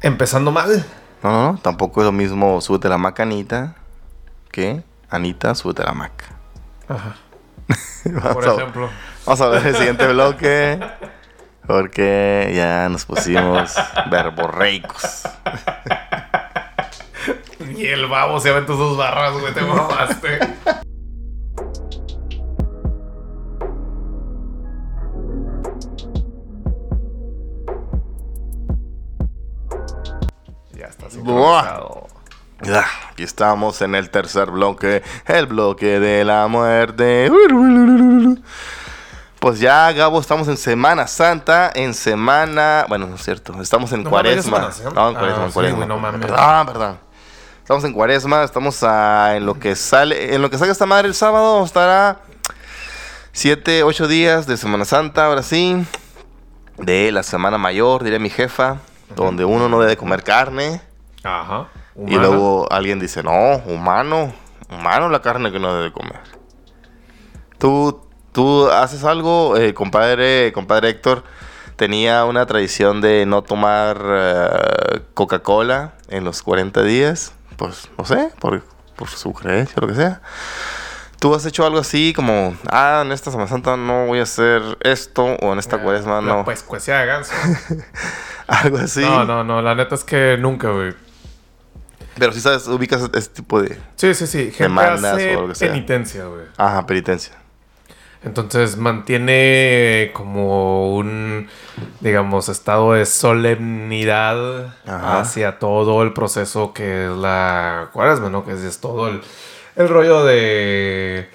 empezando 0.00 0.50
mal. 0.50 0.84
No, 1.22 1.30
no, 1.30 1.52
no, 1.52 1.58
tampoco 1.58 2.00
es 2.00 2.06
lo 2.06 2.12
mismo 2.12 2.60
súbete 2.60 2.88
la 2.88 2.98
maca 2.98 3.22
Anita 3.22 3.76
que 4.50 4.82
Anita 5.10 5.54
súbete 5.54 5.84
la 5.84 5.92
maca. 5.92 6.26
Ajá. 6.88 7.14
Por 8.32 8.48
a, 8.48 8.54
ejemplo. 8.54 8.88
vamos 9.24 9.40
a 9.40 9.48
ver 9.48 9.66
el 9.66 9.76
siguiente 9.76 10.06
bloque. 10.08 10.78
Porque 11.66 12.52
ya 12.54 12.88
nos 12.88 13.04
pusimos 13.04 13.74
verborreicos. 14.10 15.22
Y 17.76 17.86
el 17.86 18.06
babo 18.06 18.38
se 18.40 18.50
aventó 18.50 18.76
sus 18.76 18.96
barras, 18.96 19.32
güey, 19.38 19.52
te 19.52 19.60
mamaste. 19.60 20.38
está 30.96 31.10
sincronizado. 31.10 32.06
Ya, 32.62 32.86
aquí 33.10 33.22
estamos 33.22 33.82
en 33.82 33.94
el 33.94 34.08
tercer 34.10 34.50
bloque, 34.50 35.02
el 35.26 35.46
bloque 35.46 36.00
de 36.00 36.24
la 36.24 36.46
muerte. 36.48 37.30
Pues 39.38 39.60
ya, 39.60 39.92
Gabo, 39.92 40.18
estamos 40.20 40.48
en 40.48 40.56
Semana 40.56 41.06
Santa, 41.06 41.70
en 41.74 41.92
Semana... 41.92 42.86
Bueno, 42.88 43.06
no 43.06 43.16
es 43.16 43.22
cierto, 43.22 43.60
estamos 43.60 43.92
en 43.92 44.04
No 44.04 44.10
Cuaresma. 44.10 44.58
mames, 44.58 44.78
¿ya 44.78 44.88
es 44.88 44.94
No, 44.94 45.08
en 45.10 45.14
Cuaresma, 45.14 45.42
Ah, 45.42 45.46
en 45.46 45.52
Cuaresma. 45.52 45.86
no 45.86 45.98
mames. 45.98 46.20
Perdón, 46.22 46.66
perdón. 46.66 46.98
Estamos 47.60 47.84
en 47.84 47.92
Cuaresma, 47.92 48.42
estamos 48.42 48.82
ah, 48.82 49.34
en 49.36 49.44
lo 49.44 49.54
que 49.58 49.76
sale... 49.76 50.34
En 50.34 50.40
lo 50.40 50.48
que 50.50 50.56
salga 50.56 50.72
esta 50.72 50.86
madre 50.86 51.08
el 51.08 51.14
sábado 51.14 51.62
estará... 51.62 52.20
Siete, 53.32 53.82
ocho 53.82 54.08
días 54.08 54.46
de 54.46 54.56
Semana 54.56 54.86
Santa, 54.86 55.26
ahora 55.26 55.42
sí. 55.42 55.84
De 56.78 57.12
la 57.12 57.22
Semana 57.22 57.58
Mayor, 57.58 58.02
diría 58.02 58.18
mi 58.18 58.30
jefa. 58.30 58.78
Donde 59.14 59.44
uno 59.44 59.68
no 59.68 59.78
debe 59.78 59.98
comer 59.98 60.22
carne. 60.24 60.80
Ajá. 61.26 61.68
Y 62.06 62.14
luego 62.14 62.70
alguien 62.70 63.00
dice, 63.00 63.22
no, 63.22 63.56
humano, 63.66 64.32
humano 64.70 65.08
la 65.08 65.22
carne 65.22 65.50
que 65.50 65.58
no 65.58 65.74
debe 65.74 65.92
comer. 65.92 66.20
¿Tú, 67.58 68.02
tú 68.32 68.68
haces 68.70 69.02
algo? 69.04 69.56
Eh, 69.56 69.74
compadre, 69.74 70.52
compadre 70.52 70.90
Héctor 70.90 71.24
tenía 71.76 72.24
una 72.24 72.46
tradición 72.46 73.00
de 73.00 73.24
no 73.26 73.42
tomar 73.42 74.02
eh, 74.04 75.00
Coca-Cola 75.14 75.94
en 76.08 76.24
los 76.24 76.42
40 76.42 76.82
días. 76.82 77.32
Pues, 77.56 77.88
no 77.96 78.04
sé, 78.04 78.30
por, 78.40 78.62
por 78.96 79.08
su 79.08 79.32
creencia 79.32 79.74
o 79.78 79.80
lo 79.82 79.88
que 79.88 79.94
sea. 79.94 80.20
¿Tú 81.18 81.34
has 81.34 81.46
hecho 81.46 81.64
algo 81.64 81.78
así 81.78 82.12
como, 82.14 82.54
ah, 82.70 83.02
en 83.04 83.12
esta 83.12 83.30
Semana 83.30 83.48
Santa 83.48 83.76
no 83.76 84.06
voy 84.06 84.18
a 84.18 84.24
hacer 84.24 84.62
esto 84.82 85.24
o 85.24 85.52
en 85.52 85.58
esta 85.58 85.78
cuaresma 85.78 86.20
no? 86.20 86.44
Pues, 86.44 86.62
cuecia 86.62 86.98
de 86.98 87.06
ganso. 87.06 87.32
algo 88.46 88.78
así. 88.78 89.00
No, 89.00 89.24
no, 89.24 89.42
no. 89.42 89.62
La 89.62 89.74
neta 89.74 89.94
es 89.94 90.04
que 90.04 90.36
nunca, 90.38 90.70
güey. 90.70 90.94
Pero 92.18 92.32
si 92.32 92.40
sabes, 92.40 92.66
ubicas 92.68 93.02
este 93.14 93.34
tipo 93.34 93.60
de... 93.62 93.78
Sí, 93.96 94.14
sí, 94.14 94.26
sí. 94.26 94.44
Gente 94.44 94.62
Demandas 94.64 95.04
hace 95.14 95.36
o 95.36 95.42
lo 95.42 95.48
que 95.48 95.54
sea. 95.54 95.68
penitencia, 95.72 96.24
güey. 96.26 96.42
Ajá, 96.56 96.86
penitencia. 96.86 97.34
Entonces 98.24 98.76
mantiene 98.76 100.10
como 100.14 100.96
un, 100.96 101.48
digamos, 102.00 102.48
estado 102.48 102.94
de 102.94 103.06
solemnidad 103.06 104.74
Ajá. 104.86 105.20
hacia 105.20 105.58
todo 105.58 106.02
el 106.02 106.12
proceso 106.12 106.72
que 106.72 107.06
es 107.06 107.12
la 107.12 107.90
cuaresma, 107.92 108.28
¿no? 108.30 108.44
Que 108.44 108.52
es, 108.52 108.60
es 108.60 108.78
todo 108.80 109.08
el, 109.08 109.20
el 109.76 109.88
rollo 109.88 110.24
de 110.24 111.28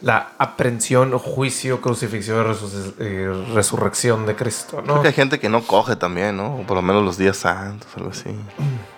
la 0.00 0.28
aprehensión, 0.38 1.18
juicio, 1.18 1.80
crucifixión 1.80 2.46
y 2.46 3.02
eh, 3.02 3.44
resurrección 3.52 4.24
de 4.26 4.36
Cristo, 4.36 4.80
Creo 4.82 4.96
¿no? 4.96 5.02
que 5.02 5.08
hay 5.08 5.14
gente 5.14 5.40
que 5.40 5.48
no 5.48 5.62
coge 5.62 5.96
también, 5.96 6.36
¿no? 6.36 6.56
O 6.60 6.62
por 6.62 6.76
lo 6.76 6.82
menos 6.82 7.04
los 7.04 7.18
días 7.18 7.36
santos, 7.36 7.88
algo 7.96 8.10
así. 8.10 8.30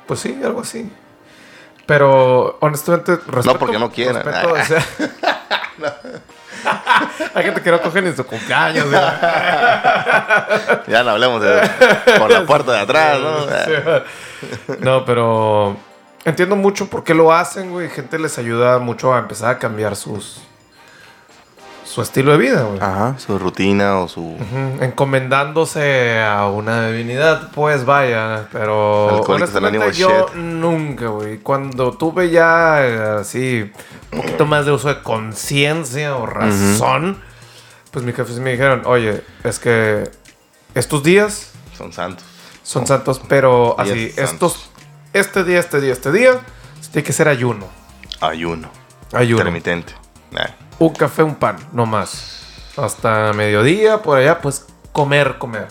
Pues 0.06 0.20
sí, 0.20 0.38
algo 0.44 0.60
así. 0.60 0.90
Pero 1.90 2.56
honestamente, 2.60 3.16
respeto. 3.26 3.58
porque 3.58 3.78
no 3.80 3.90
quieran. 3.90 4.22
respeto, 4.24 4.52
o 4.52 4.64
sea- 4.64 4.86
Hay 7.34 7.42
gente 7.44 7.62
que 7.62 7.70
no 7.70 7.80
coge 7.80 8.00
ni 8.02 8.12
su 8.12 8.24
cumpleaños. 8.24 8.86
Ya 10.86 11.02
no 11.02 11.10
hablemos 11.10 11.42
de 11.42 11.68
por 12.18 12.30
la 12.30 12.44
puerta 12.46 12.72
de 12.72 12.78
atrás, 12.80 13.18
¿no? 13.18 13.46
No, 14.78 15.04
pero 15.04 15.76
entiendo 16.24 16.54
mucho 16.56 16.86
por 16.88 17.02
qué 17.02 17.12
lo 17.14 17.32
hacen, 17.32 17.70
güey. 17.72 17.88
Gente 17.88 18.18
les 18.20 18.38
ayuda 18.38 18.78
mucho 18.78 19.12
a 19.14 19.18
empezar 19.18 19.50
a 19.50 19.58
cambiar 19.58 19.96
sus 19.96 20.40
su 21.90 22.02
estilo 22.02 22.30
de 22.32 22.38
vida, 22.38 22.62
güey. 22.62 22.78
Ajá, 22.80 23.18
su 23.18 23.36
rutina 23.38 23.98
o 23.98 24.06
su... 24.08 24.36
Encomendándose 24.80 26.20
a 26.20 26.46
una 26.46 26.86
divinidad, 26.88 27.50
pues 27.52 27.84
vaya, 27.84 28.46
pero 28.52 29.08
Alcohólicos 29.08 29.36
honestamente 29.36 29.76
Anónimos, 29.78 29.96
yo 29.98 30.26
shit. 30.28 30.36
nunca, 30.36 31.06
güey. 31.08 31.38
Cuando 31.38 31.92
tuve 31.92 32.30
ya 32.30 32.86
eh, 32.86 33.18
así 33.20 33.72
un 34.12 34.20
poquito 34.20 34.46
más 34.46 34.66
de 34.66 34.72
uso 34.72 34.88
de 34.88 35.02
conciencia 35.02 36.14
o 36.16 36.26
razón, 36.26 37.18
pues 37.90 38.04
mis 38.04 38.14
jefes 38.14 38.38
me 38.38 38.52
dijeron, 38.52 38.82
oye, 38.84 39.24
es 39.42 39.58
que 39.58 40.08
estos 40.76 41.02
días 41.02 41.50
Son 41.76 41.92
santos. 41.92 42.24
son 42.62 42.86
santos, 42.86 43.20
pero 43.28 43.74
Días 43.82 43.90
así, 43.90 44.10
santos. 44.10 44.32
estos, 44.32 44.70
este 45.12 45.42
día, 45.44 45.58
este 45.58 45.80
día, 45.80 45.92
este 45.92 46.12
día, 46.12 46.40
tiene 46.92 47.04
que 47.04 47.12
ser 47.12 47.26
ayuno. 47.26 47.66
Ayuno. 48.20 48.70
Ayuno. 49.12 49.38
Intermitente. 49.40 49.92
Nah. 50.30 50.46
Un 50.80 50.94
café, 50.94 51.22
un 51.22 51.34
pan, 51.36 51.56
no 51.72 51.86
más. 51.86 52.42
Hasta 52.76 53.32
mediodía, 53.34 54.02
por 54.02 54.18
allá, 54.18 54.40
pues 54.40 54.66
comer, 54.92 55.38
comer. 55.38 55.68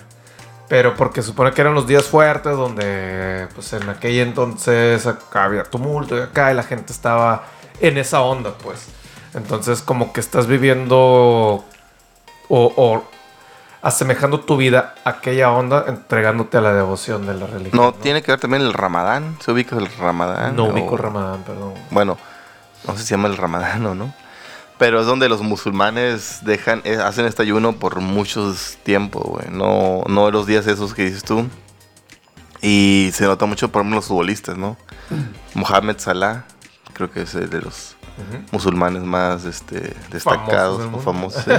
Pero 0.68 0.96
porque 0.96 1.24
supone 1.24 1.52
que 1.52 1.62
eran 1.62 1.74
los 1.74 1.88
días 1.88 2.06
fuertes 2.06 2.56
donde, 2.56 3.48
pues 3.56 3.74
en 3.74 3.90
aquel 3.90 4.20
entonces 4.20 5.08
acá 5.08 5.46
había 5.46 5.64
tumulto 5.64 6.16
y 6.16 6.22
acá 6.22 6.52
y 6.52 6.56
la 6.56 6.62
gente 6.64 6.94
estaba 6.94 7.44
en 7.82 7.98
esa 7.98 8.22
onda, 8.22 8.54
pues. 8.64 8.86
Entonces, 9.34 9.82
como 9.82 10.14
que 10.14 10.20
estás 10.20 10.46
viviendo 10.46 10.96
o, 10.98 11.64
o 12.50 13.04
asemejando 13.82 14.42
tu 14.42 14.58
vida 14.58 14.94
a 15.06 15.10
aquella 15.12 15.52
onda, 15.52 15.86
entregándote 15.88 16.58
a 16.58 16.62
la 16.62 16.74
devoción 16.74 17.26
de 17.26 17.34
la 17.34 17.48
religión. 17.48 17.82
No, 17.84 17.94
tiene 17.94 18.22
que 18.22 18.32
ver 18.32 18.40
también 18.40 18.62
el 18.62 18.74
ramadán. 18.74 19.38
¿Se 19.40 19.52
ubica 19.52 19.76
el 19.76 19.88
ramadán? 19.98 20.56
No 20.56 20.66
O- 20.66 20.72
ubico 20.72 20.98
Ramadán, 20.98 21.42
perdón. 21.44 21.74
Bueno, 21.90 22.18
no 22.88 22.94
sé 22.94 23.00
si 23.00 23.06
se 23.08 23.16
llama 23.16 23.28
el 23.28 23.38
ramadán 23.38 23.86
o 23.88 23.96
no. 23.96 24.14
Pero 24.80 25.02
es 25.02 25.06
donde 25.06 25.28
los 25.30 25.42
musulmanes 25.42 26.40
dejan, 26.44 26.82
eh, 26.86 26.96
hacen 26.96 27.26
este 27.26 27.44
ayuno 27.44 27.74
por 27.74 28.00
muchos 28.00 28.78
tiempos, 28.84 29.24
güey. 29.26 29.46
No, 29.52 30.04
no 30.08 30.32
los 30.32 30.48
días 30.48 30.66
esos 30.68 30.94
que 30.94 31.04
dices 31.04 31.24
tú. 31.24 31.46
Y 32.62 33.12
se 33.14 33.26
nota 33.26 33.46
mucho, 33.46 33.70
por 33.70 33.82
ejemplo, 33.82 33.98
los 33.98 34.06
futbolistas, 34.08 34.58
¿no? 34.58 34.78
Mohamed 35.54 35.98
Salah, 36.00 36.46
creo 36.94 37.12
que 37.12 37.22
es 37.24 37.36
el 37.36 37.50
de 37.50 37.62
los 37.62 37.96
Ujú. 38.18 38.44
musulmanes 38.52 39.04
más 39.04 39.46
este, 39.46 39.96
destacados 40.12 40.80
del 40.80 40.94
o 40.94 41.00
famosos. 41.00 41.44
sí. 41.46 41.52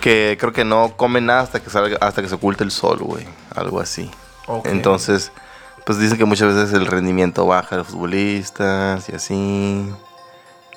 que 0.00 0.36
creo 0.40 0.52
que 0.52 0.64
no 0.64 0.96
comen 0.96 1.26
nada 1.26 1.40
hasta 1.40 1.60
que 1.60 1.70
salga, 1.70 1.98
hasta 2.00 2.22
que 2.22 2.28
se 2.28 2.34
oculte 2.36 2.62
el 2.64 2.70
sol, 2.70 2.98
güey. 2.98 3.26
Algo 3.54 3.80
así. 3.80 4.10
Ok. 4.46 4.66
Entonces, 4.68 5.32
pues 5.84 5.98
dicen 5.98 6.18
que 6.18 6.24
muchas 6.24 6.54
veces 6.54 6.72
el 6.72 6.86
rendimiento 6.86 7.46
baja 7.46 7.70
de 7.76 7.76
los 7.78 7.88
futbolistas 7.88 9.08
y 9.08 9.14
así. 9.14 9.90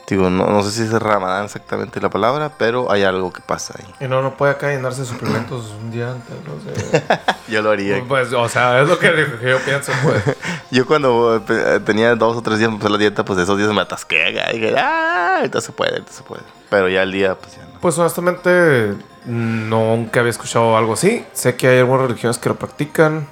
Digo, 0.08 0.30
no, 0.30 0.46
no 0.48 0.62
sé 0.62 0.70
si 0.72 0.82
es 0.84 0.92
Ramadán 0.92 1.46
exactamente 1.46 2.00
la 2.00 2.12
palabra, 2.12 2.52
pero 2.60 2.92
hay 2.92 3.02
algo 3.02 3.34
que 3.34 3.42
pasa 3.42 3.74
ahí. 3.80 4.06
Y 4.06 4.08
no, 4.08 4.22
no 4.22 4.38
puede 4.38 4.52
acá 4.52 4.70
llenarse 4.70 5.02
de 5.02 5.08
suplementos 5.08 5.74
un 5.82 5.90
día 5.90 6.12
antes, 6.12 6.36
no 6.46 6.62
sé. 6.62 7.04
Yo 7.52 7.64
lo 7.64 7.72
haría. 7.72 8.04
Pues, 8.08 8.32
o 8.32 8.48
sea, 8.48 8.80
es 8.82 8.88
lo 8.88 9.00
que, 9.00 9.08
yo 9.44 9.58
pienso, 9.66 9.92
pues. 10.04 10.24
Yo 10.72 10.86
cuando 10.86 11.44
eh, 11.50 11.80
tenía 11.84 12.14
dos 12.16 12.38
o 12.38 12.42
tres 12.44 12.60
días 12.60 12.70
para 12.78 12.90
la 12.92 12.98
dieta, 13.00 13.26
pues 13.26 13.40
esos 13.40 13.58
días 13.58 13.72
me 13.74 13.82
atasqué. 13.82 14.30
y 14.54 14.60
dije, 14.60 14.76
ah, 14.78 15.38
ahorita 15.38 15.60
se 15.62 15.72
puede, 15.72 15.92
ahorita 15.94 16.12
se 16.12 16.22
puede. 16.24 16.44
Pero 16.70 16.88
ya 16.88 17.02
el 17.02 17.12
día, 17.12 17.34
pues 17.36 17.56
ya 17.56 17.64
no. 17.64 17.80
Pues 17.80 17.98
honestamente, 17.98 18.94
nunca 19.26 20.20
había 20.20 20.30
escuchado 20.32 20.78
algo 20.78 20.94
así. 20.94 21.26
Sé 21.34 21.56
que 21.56 21.68
hay 21.68 21.80
algunas 21.80 22.08
religiones 22.08 22.38
que 22.38 22.50
lo 22.50 22.56
practican. 22.56 23.28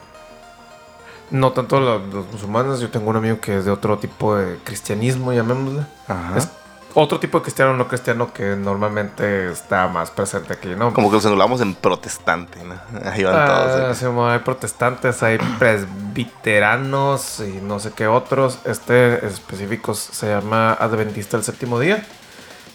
No 1.32 1.52
tanto 1.52 1.80
lo- 1.80 2.00
los 2.00 2.26
musulmanes. 2.32 2.80
Yo 2.80 2.90
tengo 2.90 3.10
un 3.10 3.16
amigo 3.18 3.40
que 3.40 3.58
es 3.58 3.66
de 3.66 3.72
otro 3.72 3.98
tipo 3.98 4.36
de 4.36 4.58
cristianismo, 4.64 5.34
llamémosle. 5.34 5.82
Ajá. 6.08 6.38
Es 6.38 6.50
otro 6.96 7.20
tipo 7.20 7.40
de 7.40 7.44
cristiano 7.44 7.74
no 7.76 7.88
cristiano 7.88 8.32
que 8.34 8.56
normalmente 8.56 9.50
está 9.52 9.88
más 9.88 10.12
presente 10.12 10.54
aquí, 10.54 10.70
¿no? 10.70 10.94
Como 10.94 11.10
que 11.10 11.16
los 11.16 11.26
anulamos 11.26 11.62
en 11.62 11.76
protestante, 11.76 12.64
¿no? 12.64 12.76
Ahí 13.12 13.24
van 13.24 13.36
Ah, 13.36 13.48
todos. 13.48 13.98
sí, 13.98 14.06
hay 14.06 14.40
protestantes, 14.40 15.24
hay 15.24 15.38
presbiteranos 15.60 17.40
y 17.40 17.60
no 17.62 17.80
sé 17.80 17.92
qué 17.92 18.08
otros. 18.08 18.60
Este 18.66 19.26
específico 19.26 19.94
se 19.94 20.28
llama 20.28 20.74
Adventista 20.74 21.38
del 21.38 21.44
séptimo 21.44 21.80
día. 21.80 22.06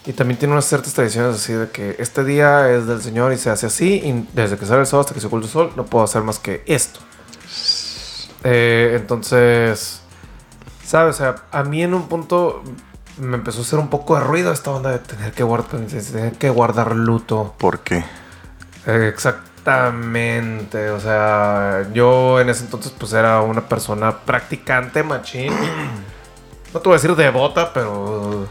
Y 0.05 0.13
también 0.13 0.39
tiene 0.39 0.53
unas 0.53 0.65
ciertas 0.65 0.93
tradiciones 0.93 1.35
así 1.35 1.53
de 1.53 1.69
que 1.69 1.95
este 1.99 2.23
día 2.23 2.69
es 2.71 2.87
del 2.87 3.01
Señor 3.01 3.33
y 3.33 3.37
se 3.37 3.49
hace 3.49 3.67
así. 3.67 3.95
Y 4.03 4.27
desde 4.33 4.57
que 4.57 4.65
sale 4.65 4.81
el 4.81 4.87
sol 4.87 5.01
hasta 5.01 5.13
que 5.13 5.19
se 5.19 5.27
oculta 5.27 5.45
el 5.47 5.51
sol, 5.51 5.71
no 5.75 5.85
puedo 5.85 6.03
hacer 6.05 6.23
más 6.23 6.39
que 6.39 6.63
esto. 6.65 6.99
Eh, 8.43 8.95
entonces, 8.99 10.01
¿sabes? 10.85 11.15
O 11.15 11.17
sea, 11.17 11.35
a 11.51 11.63
mí 11.63 11.83
en 11.83 11.93
un 11.93 12.07
punto 12.07 12.63
me 13.19 13.37
empezó 13.37 13.59
a 13.59 13.61
hacer 13.61 13.79
un 13.79 13.89
poco 13.89 14.15
de 14.15 14.21
ruido 14.21 14.51
esta 14.51 14.71
onda 14.71 14.89
de 14.91 14.99
tener 14.99 15.31
que 15.33 15.43
guardar, 15.43 15.81
tener 15.87 16.33
que 16.33 16.49
guardar 16.49 16.95
luto. 16.95 17.53
¿Por 17.57 17.79
qué? 17.79 18.03
Exact- 18.85 19.43
Exactamente, 19.59 20.89
o 20.89 20.99
sea, 21.01 21.85
yo 21.93 22.39
en 22.39 22.47
ese 22.49 22.63
entonces 22.63 22.93
pues 22.97 23.11
era 23.13 23.41
una 23.41 23.67
persona 23.67 24.17
practicante, 24.19 25.03
machín. 25.03 25.53
No 26.73 26.79
te 26.79 26.87
voy 26.87 26.93
a 26.97 27.01
decir 27.01 27.15
devota, 27.15 27.73
pero 27.73 28.47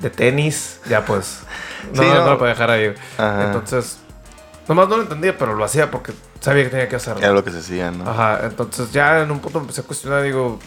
de 0.00 0.10
tenis, 0.10 0.80
ya 0.88 1.04
pues. 1.04 1.40
No, 1.94 2.02
Sí, 2.02 2.08
no, 2.08 2.24
no. 2.24 2.30
lo 2.30 2.38
puedo 2.38 2.48
dejar 2.50 2.68
ahí. 2.70 2.92
Ajá. 3.16 3.44
Entonces, 3.46 3.98
nomás 4.68 4.88
no 4.88 4.96
lo 4.96 5.02
entendía, 5.04 5.36
pero 5.38 5.54
lo 5.54 5.64
hacía 5.64 5.88
porque 5.90 6.12
sabía 6.40 6.64
que 6.64 6.70
tenía 6.70 6.88
que 6.88 6.96
hacerlo. 6.96 7.22
Era 7.22 7.32
lo 7.32 7.42
que 7.44 7.52
se 7.52 7.58
hacía, 7.60 7.90
¿no? 7.92 8.08
Ajá, 8.10 8.40
entonces 8.44 8.90
ya 8.92 9.20
en 9.22 9.30
un 9.30 9.38
punto 9.38 9.60
me 9.60 9.64
empecé 9.64 9.80
a 9.82 9.84
cuestionar, 9.84 10.22
digo, 10.24 10.58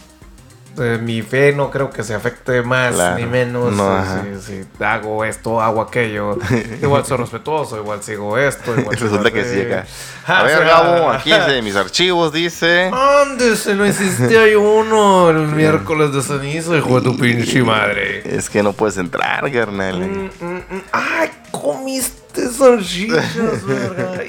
eh, 0.77 0.97
mi 1.01 1.21
fe 1.21 1.51
no 1.53 1.69
creo 1.71 1.89
que 1.89 2.03
se 2.03 2.13
afecte 2.13 2.61
más 2.61 2.93
Claro. 2.95 3.17
ni 3.17 3.25
menos. 3.25 3.73
No, 3.73 4.01
si, 4.41 4.41
si 4.41 4.83
hago 4.83 5.25
esto, 5.25 5.61
hago 5.61 5.81
aquello. 5.81 6.37
igual 6.81 7.05
soy 7.05 7.17
respetuoso, 7.17 7.77
igual 7.77 8.01
sigo 8.03 8.37
esto. 8.37 8.77
Igual 8.79 8.95
Resulta 8.97 9.31
que 9.31 9.43
sí 9.45 9.61
acá. 9.61 9.85
Ah, 10.25 10.39
A 10.39 10.43
ver, 10.43 10.63
Gabo, 10.65 11.09
aquí 11.11 11.31
de 11.31 11.61
mis 11.61 11.75
archivos 11.75 12.31
dice. 12.31 12.89
¿Dónde 12.91 13.55
se 13.55 13.75
no 13.75 13.85
existía 13.85 14.41
uno 14.57 15.29
el 15.31 15.47
miércoles 15.47 16.13
de 16.13 16.21
ceniza, 16.21 16.77
hijo 16.77 16.99
de 17.01 17.09
tu 17.09 17.17
pinche 17.17 17.63
madre? 17.63 18.21
Es 18.25 18.49
que 18.49 18.61
no 18.63 18.73
puedes 18.73 18.97
entrar, 18.97 19.51
carnal. 19.51 19.99
Mm, 19.99 20.29
mm, 20.39 20.55
mm. 20.69 20.81
¡Ay, 20.91 21.29
comiste 21.51 22.47
salchichas, 22.49 23.35
verga! 23.65 24.21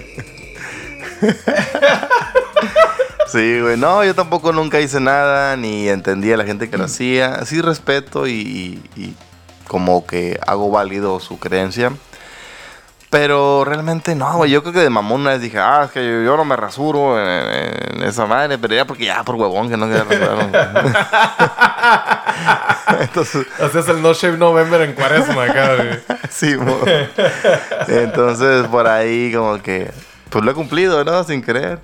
Sí, 3.32 3.60
güey. 3.60 3.76
No, 3.76 4.04
yo 4.04 4.14
tampoco 4.14 4.52
nunca 4.52 4.80
hice 4.80 5.00
nada, 5.00 5.56
ni 5.56 5.88
entendía 5.88 6.34
a 6.34 6.38
la 6.38 6.44
gente 6.44 6.70
que 6.70 6.78
lo 6.78 6.84
hacía. 6.84 7.44
Sí 7.44 7.60
respeto 7.60 8.26
y, 8.26 8.32
y- 8.32 8.90
y 9.00 9.16
como 9.68 10.06
que 10.06 10.38
hago 10.46 10.70
válido 10.70 11.20
su 11.20 11.38
creencia. 11.38 11.92
Pero 13.08 13.64
realmente 13.64 14.14
no, 14.14 14.36
güey. 14.36 14.50
Yo 14.52 14.62
creo 14.62 14.72
que 14.72 14.80
de 14.80 14.90
mamón 14.90 15.22
una 15.22 15.30
vez 15.30 15.40
dije, 15.40 15.58
ah, 15.58 15.82
es 15.86 15.90
que 15.90 16.00
yo, 16.04 16.22
yo 16.22 16.36
no 16.36 16.44
me 16.44 16.54
rasuro 16.56 17.18
en, 17.20 17.96
en 17.96 18.02
esa 18.04 18.26
madre. 18.26 18.56
Pero 18.58 18.74
ya 18.74 18.84
porque 18.84 19.04
ya 19.06 19.24
por 19.24 19.34
huevón 19.34 19.68
que 19.68 19.76
no 19.76 19.86
quería 19.88 20.04
rasurarme. 20.04 20.52
Entonces, 23.00 23.46
Hacías 23.60 23.88
el 23.88 24.02
No 24.02 24.12
Shave 24.12 24.36
November 24.38 24.80
en 24.82 24.92
cuaresma 24.94 25.44
acá, 25.44 25.74
güey. 25.76 25.98
sí, 26.30 26.56
mo. 26.56 26.78
Entonces 27.88 28.66
por 28.68 28.86
ahí 28.86 29.32
como 29.34 29.60
que, 29.62 29.90
pues 30.30 30.44
lo 30.44 30.50
he 30.50 30.54
cumplido, 30.54 31.04
¿no? 31.04 31.24
Sin 31.24 31.42
querer. 31.42 31.80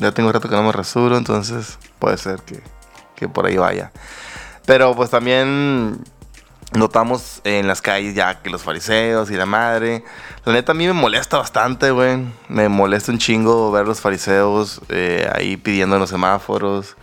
Ya 0.00 0.12
tengo 0.12 0.32
rato 0.32 0.48
que 0.48 0.56
no 0.56 0.62
me 0.62 0.72
rasuro, 0.72 1.16
entonces 1.16 1.78
puede 1.98 2.16
ser 2.16 2.40
que, 2.42 2.60
que 3.14 3.28
por 3.28 3.46
ahí 3.46 3.56
vaya. 3.56 3.92
Pero 4.66 4.94
pues 4.96 5.10
también 5.10 6.02
notamos 6.72 7.40
en 7.44 7.66
las 7.66 7.82
calles 7.82 8.14
ya 8.14 8.40
que 8.42 8.50
los 8.50 8.62
fariseos 8.62 9.30
y 9.30 9.36
la 9.36 9.46
madre. 9.46 10.04
La 10.44 10.52
neta 10.52 10.72
a 10.72 10.74
mí 10.74 10.86
me 10.86 10.92
molesta 10.92 11.38
bastante, 11.38 11.90
güey. 11.90 12.18
Me 12.48 12.68
molesta 12.68 13.12
un 13.12 13.18
chingo 13.18 13.70
ver 13.70 13.86
los 13.86 14.00
fariseos 14.00 14.80
eh, 14.88 15.30
ahí 15.34 15.56
pidiendo 15.56 15.96
en 15.96 16.00
los 16.00 16.10
semáforos. 16.10 16.96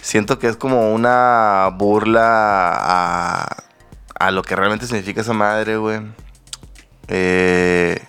Siento 0.00 0.38
que 0.38 0.48
es 0.48 0.56
como 0.56 0.92
una 0.94 1.68
burla 1.74 2.72
a, 2.72 3.56
a 4.18 4.30
lo 4.30 4.42
que 4.42 4.56
realmente 4.56 4.86
significa 4.86 5.20
esa 5.20 5.32
madre, 5.32 5.76
güey. 5.76 6.00
Eh, 7.08 8.00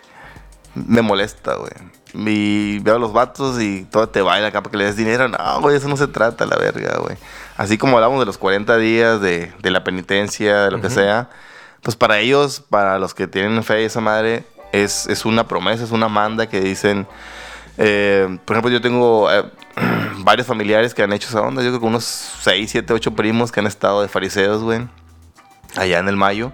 me 0.76 1.02
molesta, 1.02 1.56
güey. 1.56 1.72
Y 2.14 2.80
veo 2.80 2.96
a 2.98 3.00
los 3.00 3.14
vatos 3.14 3.62
y 3.62 3.84
todo 3.86 4.10
te 4.10 4.22
baila 4.22 4.48
acá 4.48 4.62
para 4.62 4.72
que 4.72 4.78
le 4.78 4.86
des 4.86 4.98
dinero. 4.98 5.28
No, 5.30 5.62
güey, 5.62 5.78
eso 5.78 5.88
no 5.88 5.96
se 5.96 6.08
trata, 6.08 6.46
la 6.46 6.58
verga, 6.58 6.98
güey. 7.00 7.16
Así 7.58 7.78
como 7.78 7.98
hablamos 7.98 8.20
de 8.20 8.26
los 8.26 8.38
40 8.38 8.78
días 8.78 9.22
de, 9.22 9.54
de 9.62 9.72
la 9.72 9.84
penitencia, 9.84 10.64
de 10.64 10.72
lo 10.72 10.82
que 10.82 10.90
sea, 10.90 11.30
pues 11.82 11.96
para 11.96 12.20
ellos, 12.20 12.64
para 12.70 13.00
los 13.00 13.14
que 13.14 13.28
tienen 13.28 13.64
fe 13.64 13.86
esa 13.86 14.02
madre, 14.02 14.46
es, 14.72 15.08
es 15.08 15.26
una 15.26 15.48
promesa, 15.48 15.84
es 15.84 15.92
una 15.92 16.10
manda 16.10 16.48
que 16.48 16.60
dicen. 16.62 17.08
eh, 17.78 18.40
por 18.46 18.56
ejemplo, 18.56 18.72
yo 18.72 18.82
tengo 18.82 19.32
eh, 19.32 19.44
varios 20.18 20.48
familiares 20.48 20.94
que 20.94 21.04
han 21.04 21.14
hecho 21.14 21.30
esa 21.30 21.42
onda. 21.42 21.62
Yo 21.64 21.70
creo 21.70 21.80
que 21.80 21.86
unos 21.86 22.04
6, 22.04 22.70
7, 22.72 22.94
8 22.94 23.12
primos 23.16 23.52
que 23.52 23.60
han 23.60 23.68
estado 23.68 24.02
de 24.02 24.08
fariseos, 24.08 24.64
güey, 24.64 24.88
allá 25.78 26.00
en 26.00 26.10
el 26.10 26.18
Mayo 26.18 26.52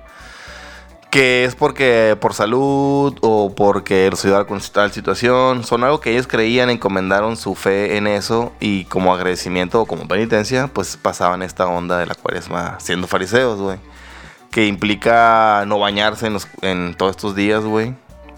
que 1.09 1.45
es 1.45 1.55
porque 1.55 2.17
por 2.19 2.33
salud 2.33 3.17
o 3.21 3.53
porque 3.55 4.09
los 4.09 4.23
ayudaron 4.25 4.45
con 4.47 4.59
tal 4.59 4.91
situación, 4.91 5.63
son 5.63 5.83
algo 5.83 5.99
que 6.01 6.11
ellos 6.11 6.27
creían, 6.27 6.69
encomendaron 6.69 7.37
su 7.37 7.55
fe 7.55 7.97
en 7.97 8.07
eso 8.07 8.51
y 8.59 8.83
como 8.85 9.13
agradecimiento 9.13 9.81
o 9.81 9.85
como 9.85 10.07
penitencia, 10.07 10.67
pues 10.67 10.97
pasaban 10.97 11.41
esta 11.43 11.67
onda 11.67 11.97
de 11.97 12.05
la 12.07 12.15
cuaresma 12.15 12.77
siendo 12.79 13.07
fariseos, 13.07 13.59
güey. 13.59 13.77
Que 14.51 14.65
implica 14.67 15.63
no 15.67 15.79
bañarse 15.79 16.27
en, 16.27 16.33
los- 16.33 16.47
en 16.61 16.93
todos 16.95 17.11
estos 17.11 17.35
días, 17.35 17.63
güey, 17.63 17.93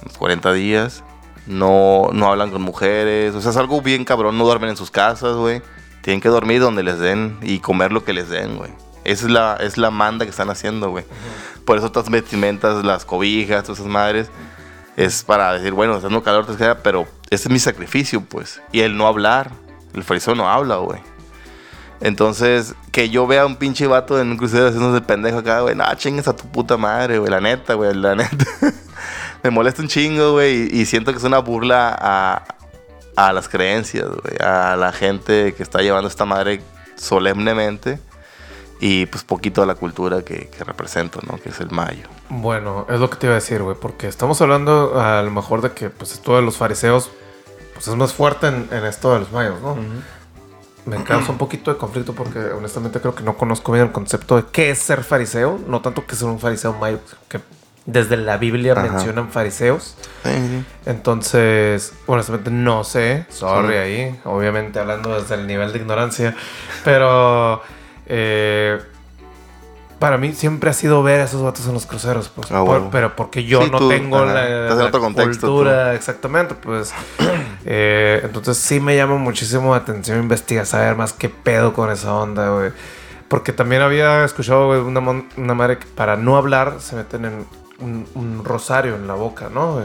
los 0.05 0.17
40 0.17 0.53
días. 0.53 1.03
No, 1.47 2.09
no 2.13 2.27
hablan 2.29 2.51
con 2.51 2.61
mujeres, 2.61 3.33
o 3.33 3.41
sea, 3.41 3.49
es 3.51 3.57
algo 3.57 3.81
bien 3.81 4.05
cabrón, 4.05 4.37
no 4.37 4.45
duermen 4.45 4.69
en 4.69 4.77
sus 4.77 4.91
casas, 4.91 5.35
güey. 5.35 5.61
Tienen 6.03 6.21
que 6.21 6.29
dormir 6.29 6.61
donde 6.61 6.83
les 6.83 6.99
den 6.99 7.37
y 7.41 7.59
comer 7.59 7.91
lo 7.91 8.03
que 8.03 8.13
les 8.13 8.29
den, 8.29 8.57
güey. 8.57 8.71
Esa 9.03 9.25
es 9.25 9.31
la, 9.31 9.55
es 9.59 9.77
la 9.77 9.91
manda 9.91 10.25
que 10.25 10.31
están 10.31 10.49
haciendo, 10.49 10.89
güey. 10.89 11.05
Por 11.65 11.77
eso 11.77 11.87
estas 11.87 12.09
vestimentas, 12.09 12.83
las 12.83 13.05
cobijas, 13.05 13.63
todas 13.63 13.79
esas 13.79 13.91
madres, 13.91 14.29
es 14.95 15.23
para 15.23 15.53
decir, 15.53 15.73
bueno, 15.73 15.95
está 15.95 16.07
dando 16.07 16.23
calor, 16.23 16.45
pero 16.83 17.07
ese 17.29 17.47
es 17.47 17.49
mi 17.49 17.59
sacrificio, 17.59 18.21
pues. 18.21 18.61
Y 18.71 18.81
el 18.81 18.97
no 18.97 19.07
hablar, 19.07 19.51
el 19.93 20.03
fariseo 20.03 20.35
no 20.35 20.49
habla, 20.49 20.77
güey. 20.77 20.99
Entonces, 22.01 22.75
que 22.91 23.09
yo 23.09 23.27
vea 23.27 23.43
a 23.43 23.45
un 23.45 23.57
pinche 23.57 23.85
vato 23.87 24.19
en 24.19 24.31
un 24.31 24.37
crucero 24.37 24.67
haciéndose 24.67 25.01
pendejo 25.01 25.39
acá, 25.39 25.61
güey, 25.61 25.75
no, 25.75 25.83
chingues 25.95 26.27
a 26.27 26.35
tu 26.35 26.49
puta 26.49 26.77
madre, 26.77 27.19
güey, 27.19 27.29
la 27.29 27.41
neta, 27.41 27.73
güey, 27.73 27.93
la 27.93 28.15
neta. 28.15 28.45
Me 29.43 29.49
molesta 29.49 29.81
un 29.81 29.87
chingo, 29.87 30.33
güey, 30.33 30.69
y, 30.71 30.81
y 30.81 30.85
siento 30.85 31.11
que 31.11 31.17
es 31.17 31.23
una 31.23 31.39
burla 31.39 31.97
a, 31.99 32.43
a 33.15 33.33
las 33.33 33.49
creencias, 33.49 34.07
güey, 34.07 34.37
a 34.39 34.75
la 34.75 34.91
gente 34.91 35.53
que 35.53 35.63
está 35.63 35.81
llevando 35.81 36.07
esta 36.07 36.25
madre 36.25 36.61
solemnemente 36.95 37.99
y 38.79 39.05
pues 39.07 39.23
poquito 39.23 39.61
a 39.61 39.65
la 39.65 39.75
cultura 39.75 40.21
que, 40.23 40.47
que 40.49 40.63
represento, 40.63 41.19
¿no? 41.29 41.37
Que 41.37 41.49
es 41.49 41.59
el 41.59 41.69
mayo. 41.71 42.07
Bueno, 42.29 42.85
es 42.89 42.99
lo 42.99 43.09
que 43.09 43.17
te 43.17 43.27
iba 43.27 43.33
a 43.33 43.35
decir, 43.35 43.61
güey, 43.61 43.75
porque 43.79 44.07
estamos 44.07 44.41
hablando 44.41 44.99
a 44.99 45.21
lo 45.21 45.31
mejor 45.31 45.61
de 45.61 45.71
que 45.71 45.89
pues 45.89 46.13
esto 46.13 46.35
de 46.35 46.41
los 46.41 46.57
fariseos 46.57 47.09
pues 47.73 47.87
es 47.87 47.95
más 47.95 48.13
fuerte 48.13 48.47
en, 48.47 48.67
en 48.71 48.85
esto 48.85 49.13
de 49.13 49.19
los 49.19 49.31
mayos, 49.31 49.61
¿no? 49.61 49.77
Me 50.85 51.03
causa 51.03 51.31
un 51.31 51.37
poquito 51.37 51.71
de 51.71 51.77
conflicto 51.77 52.13
porque 52.13 52.39
honestamente 52.39 52.99
creo 52.99 53.13
que 53.13 53.23
no 53.23 53.37
conozco 53.37 53.71
bien 53.73 53.85
el 53.85 53.91
concepto 53.91 54.37
de 54.37 54.45
qué 54.51 54.71
es 54.71 54.79
ser 54.79 55.03
fariseo, 55.03 55.59
no 55.67 55.81
tanto 55.81 56.05
que 56.07 56.15
ser 56.15 56.27
un 56.27 56.39
fariseo 56.39 56.73
mayo, 56.73 56.99
que 57.27 57.41
desde 57.85 58.17
la 58.17 58.37
Biblia 58.37 58.73
Ajá. 58.73 58.83
mencionan 58.83 59.29
fariseos. 59.29 59.95
Sí, 60.23 60.31
sí. 60.31 60.65
Entonces, 60.85 61.93
honestamente 62.07 62.49
no 62.49 62.83
sé, 62.83 63.25
sorry 63.29 63.73
Sí. 63.73 63.77
ahí, 63.77 64.19
obviamente 64.25 64.79
hablando 64.79 65.19
desde 65.19 65.35
el 65.35 65.47
nivel 65.47 65.71
de 65.73 65.79
ignorancia, 65.79 66.35
pero 66.83 67.61
eh, 68.09 68.79
para 69.99 70.17
mí 70.17 70.33
siempre 70.33 70.69
ha 70.69 70.73
sido 70.73 71.03
ver 71.03 71.19
a 71.21 71.25
esos 71.25 71.41
vatos 71.41 71.65
en 71.67 71.73
los 71.73 71.85
cruceros, 71.85 72.29
pues, 72.29 72.51
Ah, 72.51 72.63
por- 72.65 72.89
pero 72.89 73.15
porque 73.15 73.43
yo 73.43 73.61
Sí, 73.63 73.69
no 73.71 73.77
tú, 73.79 73.89
tengo 73.89 74.17
ajá, 74.17 74.33
la, 74.33 74.91
contexto, 74.91 75.47
cultura, 75.47 75.93
exactamente, 75.93 76.55
pues, 76.55 76.93
eh, 77.65 78.21
entonces 78.23 78.57
sí 78.57 78.79
me 78.79 78.95
llama 78.95 79.15
muchísimo 79.15 79.71
la 79.71 79.77
atención 79.81 80.19
investigar, 80.19 80.65
saber 80.65 80.95
más 80.95 81.11
qué 81.13 81.27
pedo 81.29 81.73
con 81.73 81.91
esa 81.91 82.13
onda, 82.13 82.49
güey. 82.49 82.71
Porque 83.27 83.51
también 83.53 83.81
había 83.81 84.23
escuchado, 84.25 84.67
güey, 84.67 84.79
una, 84.79 85.01
una 85.37 85.53
madre 85.53 85.77
que 85.77 85.85
para 85.85 86.15
no 86.15 86.35
hablar 86.37 86.77
se 86.79 86.95
meten 86.95 87.25
en 87.25 87.45
un, 87.79 88.07
un 88.15 88.43
rosario 88.43 88.95
en 88.95 89.05
la 89.05 89.13
boca, 89.13 89.49
¿no? 89.53 89.81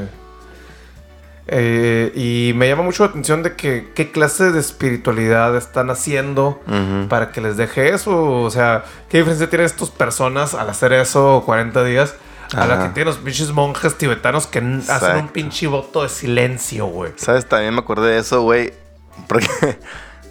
Eh, 1.46 2.12
y 2.14 2.52
me 2.54 2.68
llama 2.68 2.82
mucho 2.82 3.04
la 3.04 3.10
atención 3.10 3.42
de 3.42 3.54
que 3.54 3.92
qué 3.94 4.10
clase 4.10 4.50
de 4.50 4.60
espiritualidad 4.60 5.54
están 5.56 5.90
haciendo 5.90 6.62
para 7.08 7.32
que 7.32 7.40
les 7.40 7.56
deje 7.56 7.90
eso. 7.90 8.42
O 8.42 8.50
sea, 8.50 8.84
¿qué 9.08 9.18
diferencia 9.18 9.50
tienen 9.50 9.66
estas 9.66 9.90
personas 9.90 10.54
al 10.54 10.70
hacer 10.70 10.92
eso 10.92 11.42
40 11.44 11.84
días? 11.84 12.14
A 12.54 12.66
la 12.66 12.82
que 12.82 12.88
tienen 12.90 13.06
los 13.06 13.16
pinches 13.16 13.50
monjes 13.50 13.98
tibetanos 13.98 14.46
que 14.46 14.58
hacen 14.88 15.16
un 15.16 15.28
pinche 15.28 15.66
voto 15.66 16.02
de 16.02 16.08
silencio, 16.08 16.86
güey. 16.86 17.12
¿Sabes? 17.16 17.48
También 17.48 17.74
me 17.74 17.80
acordé 17.80 18.12
de 18.12 18.20
eso, 18.20 18.42
güey. 18.42 18.72
Porque 19.28 19.48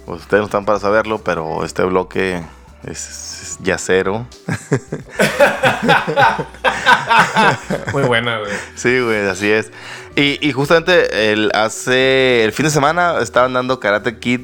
pues, 0.06 0.22
ustedes 0.22 0.40
no 0.40 0.46
están 0.46 0.64
para 0.64 0.78
saberlo, 0.78 1.18
pero 1.18 1.64
este 1.64 1.84
bloque 1.84 2.42
es, 2.84 3.42
es 3.42 3.58
yacero. 3.60 4.26
Muy 7.92 8.04
buena, 8.04 8.38
güey. 8.38 8.52
Sí, 8.74 9.00
güey, 9.00 9.28
así 9.28 9.50
es. 9.50 9.70
Y, 10.16 10.38
y 10.46 10.52
justamente 10.52 11.32
el, 11.32 11.50
hace 11.54 12.44
el 12.44 12.52
fin 12.52 12.66
de 12.66 12.70
semana 12.70 13.18
estaban 13.20 13.52
dando 13.52 13.80
Karate 13.80 14.18
Kid 14.18 14.42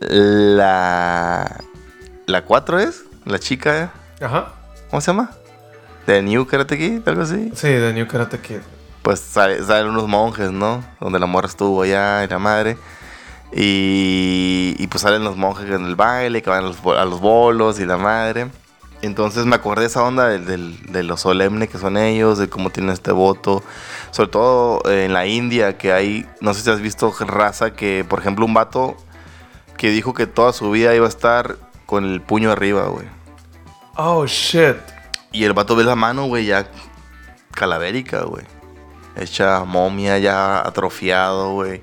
la 0.00 1.56
la 2.26 2.42
4 2.44 2.80
es, 2.80 3.04
la 3.24 3.38
chica, 3.38 3.92
Ajá. 4.20 4.52
¿cómo 4.90 5.00
se 5.00 5.06
llama? 5.12 5.30
The 6.06 6.22
New 6.22 6.46
Karate 6.46 6.76
Kid, 6.76 7.08
algo 7.08 7.22
así. 7.22 7.50
Sí, 7.54 7.68
de 7.68 7.92
New 7.92 8.06
Karate 8.06 8.38
Kid. 8.40 8.58
Pues 9.02 9.20
sale- 9.20 9.62
salen 9.64 9.88
unos 9.90 10.06
monjes, 10.08 10.50
¿no? 10.50 10.84
Donde 11.00 11.18
la 11.18 11.26
morra 11.26 11.46
estuvo 11.48 11.82
allá 11.82 12.24
y 12.24 12.28
la 12.28 12.38
madre. 12.38 12.76
Y, 13.52 14.74
y 14.78 14.86
pues 14.88 15.02
salen 15.02 15.22
los 15.24 15.36
monjes 15.36 15.70
en 15.70 15.84
el 15.86 15.94
baile, 15.96 16.42
que 16.42 16.50
van 16.50 16.64
a 16.64 16.66
los, 16.68 16.76
a 16.84 17.04
los 17.04 17.20
bolos 17.20 17.78
y 17.80 17.86
la 17.86 17.96
madre. 17.96 18.48
Entonces 19.06 19.46
me 19.46 19.56
acordé 19.56 19.82
de 19.82 19.86
esa 19.88 20.02
onda 20.02 20.28
del- 20.28 20.44
del- 20.44 20.92
de, 20.92 21.02
lo 21.02 21.16
solemne 21.16 21.68
que 21.68 21.78
son 21.78 21.96
ellos, 21.96 22.38
de 22.38 22.48
cómo 22.48 22.70
tienen 22.70 22.92
este 22.92 23.12
voto. 23.12 23.62
Sobre 24.10 24.30
todo 24.30 24.82
eh, 24.90 25.04
en 25.06 25.12
la 25.12 25.26
India, 25.26 25.78
que 25.78 25.92
hay, 25.92 26.28
no 26.40 26.52
sé 26.54 26.62
si 26.62 26.70
has 26.70 26.80
visto 26.80 27.14
raza 27.20 27.72
que, 27.72 28.04
por 28.08 28.18
ejemplo, 28.20 28.44
un 28.44 28.54
vato 28.54 28.96
que 29.76 29.90
dijo 29.90 30.14
que 30.14 30.26
toda 30.26 30.52
su 30.52 30.70
vida 30.70 30.94
iba 30.94 31.06
a 31.06 31.08
estar 31.08 31.56
con 31.86 32.04
el 32.04 32.20
puño 32.20 32.50
arriba, 32.50 32.86
güey. 32.88 33.06
Oh, 33.96 34.26
shit. 34.26 34.76
Y 35.32 35.44
el 35.44 35.52
vato 35.52 35.76
ve 35.76 35.84
la 35.84 35.94
mano, 35.96 36.26
güey, 36.26 36.46
ya 36.46 36.66
calavérica, 37.52 38.22
güey. 38.24 38.44
Hecha 39.16 39.64
momia, 39.64 40.18
ya 40.18 40.58
atrofiado, 40.60 41.52
güey. 41.52 41.82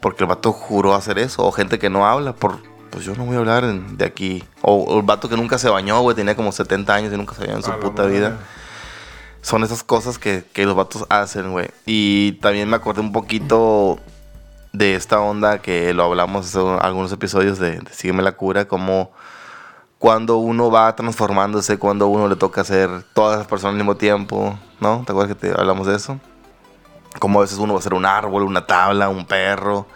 Porque 0.00 0.24
el 0.24 0.28
vato 0.28 0.52
juró 0.52 0.94
hacer 0.94 1.18
eso. 1.18 1.44
O 1.44 1.52
gente 1.52 1.78
que 1.78 1.88
no 1.88 2.06
habla 2.06 2.34
por... 2.34 2.58
Pues 2.94 3.04
yo 3.04 3.14
no 3.16 3.24
voy 3.26 3.34
a 3.36 3.40
hablar 3.40 3.64
en- 3.64 3.96
de 3.98 4.04
aquí. 4.04 4.42
O, 4.62 4.72
o 4.84 4.96
el 4.98 5.02
vato 5.04 5.28
que 5.28 5.36
nunca 5.36 5.58
se 5.58 5.68
bañó, 5.68 6.00
güey. 6.00 6.16
Tenía 6.16 6.34
como 6.36 6.52
70 6.52 6.94
años 6.94 7.12
y 7.12 7.16
nunca 7.16 7.34
se 7.34 7.42
bañó 7.42 7.56
en 7.56 7.62
su 7.62 7.72
puta 7.80 8.02
madre. 8.04 8.14
vida. 8.18 8.38
Son 9.42 9.62
esas 9.62 9.82
cosas 9.82 10.18
que, 10.18 10.44
que 10.52 10.64
los 10.64 10.74
vatos 10.74 11.04
hacen, 11.10 11.52
güey. 11.52 11.68
Y 11.84 12.32
también 12.40 12.68
me 12.70 12.76
acordé 12.76 13.00
un 13.02 13.12
poquito 13.12 13.98
de 14.72 14.94
esta 14.94 15.20
onda 15.20 15.58
que 15.58 15.92
lo 15.92 16.04
hablamos 16.04 16.46
hace 16.46 16.58
algunos 16.80 17.12
episodios 17.12 17.58
de, 17.58 17.78
de 17.80 17.92
Sígueme 17.92 18.22
la 18.22 18.32
cura, 18.32 18.66
como 18.66 19.12
cuando 19.98 20.36
uno 20.38 20.70
va 20.70 20.94
transformándose, 20.96 21.78
cuando 21.78 22.08
uno 22.08 22.28
le 22.28 22.36
toca 22.36 22.60
hacer 22.62 22.90
todas 23.12 23.38
las 23.38 23.46
personas 23.46 23.72
al 23.72 23.76
mismo 23.76 23.96
tiempo, 23.96 24.58
¿no? 24.80 25.02
¿Te 25.06 25.12
acuerdas 25.12 25.36
que 25.36 25.48
te 25.48 25.58
hablamos 25.60 25.86
de 25.86 25.96
eso? 25.96 26.18
Como 27.20 27.38
a 27.38 27.42
veces 27.42 27.58
uno 27.58 27.74
va 27.74 27.78
a 27.78 27.82
ser 27.82 27.94
un 27.94 28.04
árbol, 28.06 28.42
una 28.42 28.66
tabla, 28.66 29.08
un 29.08 29.24
perro. 29.26 29.86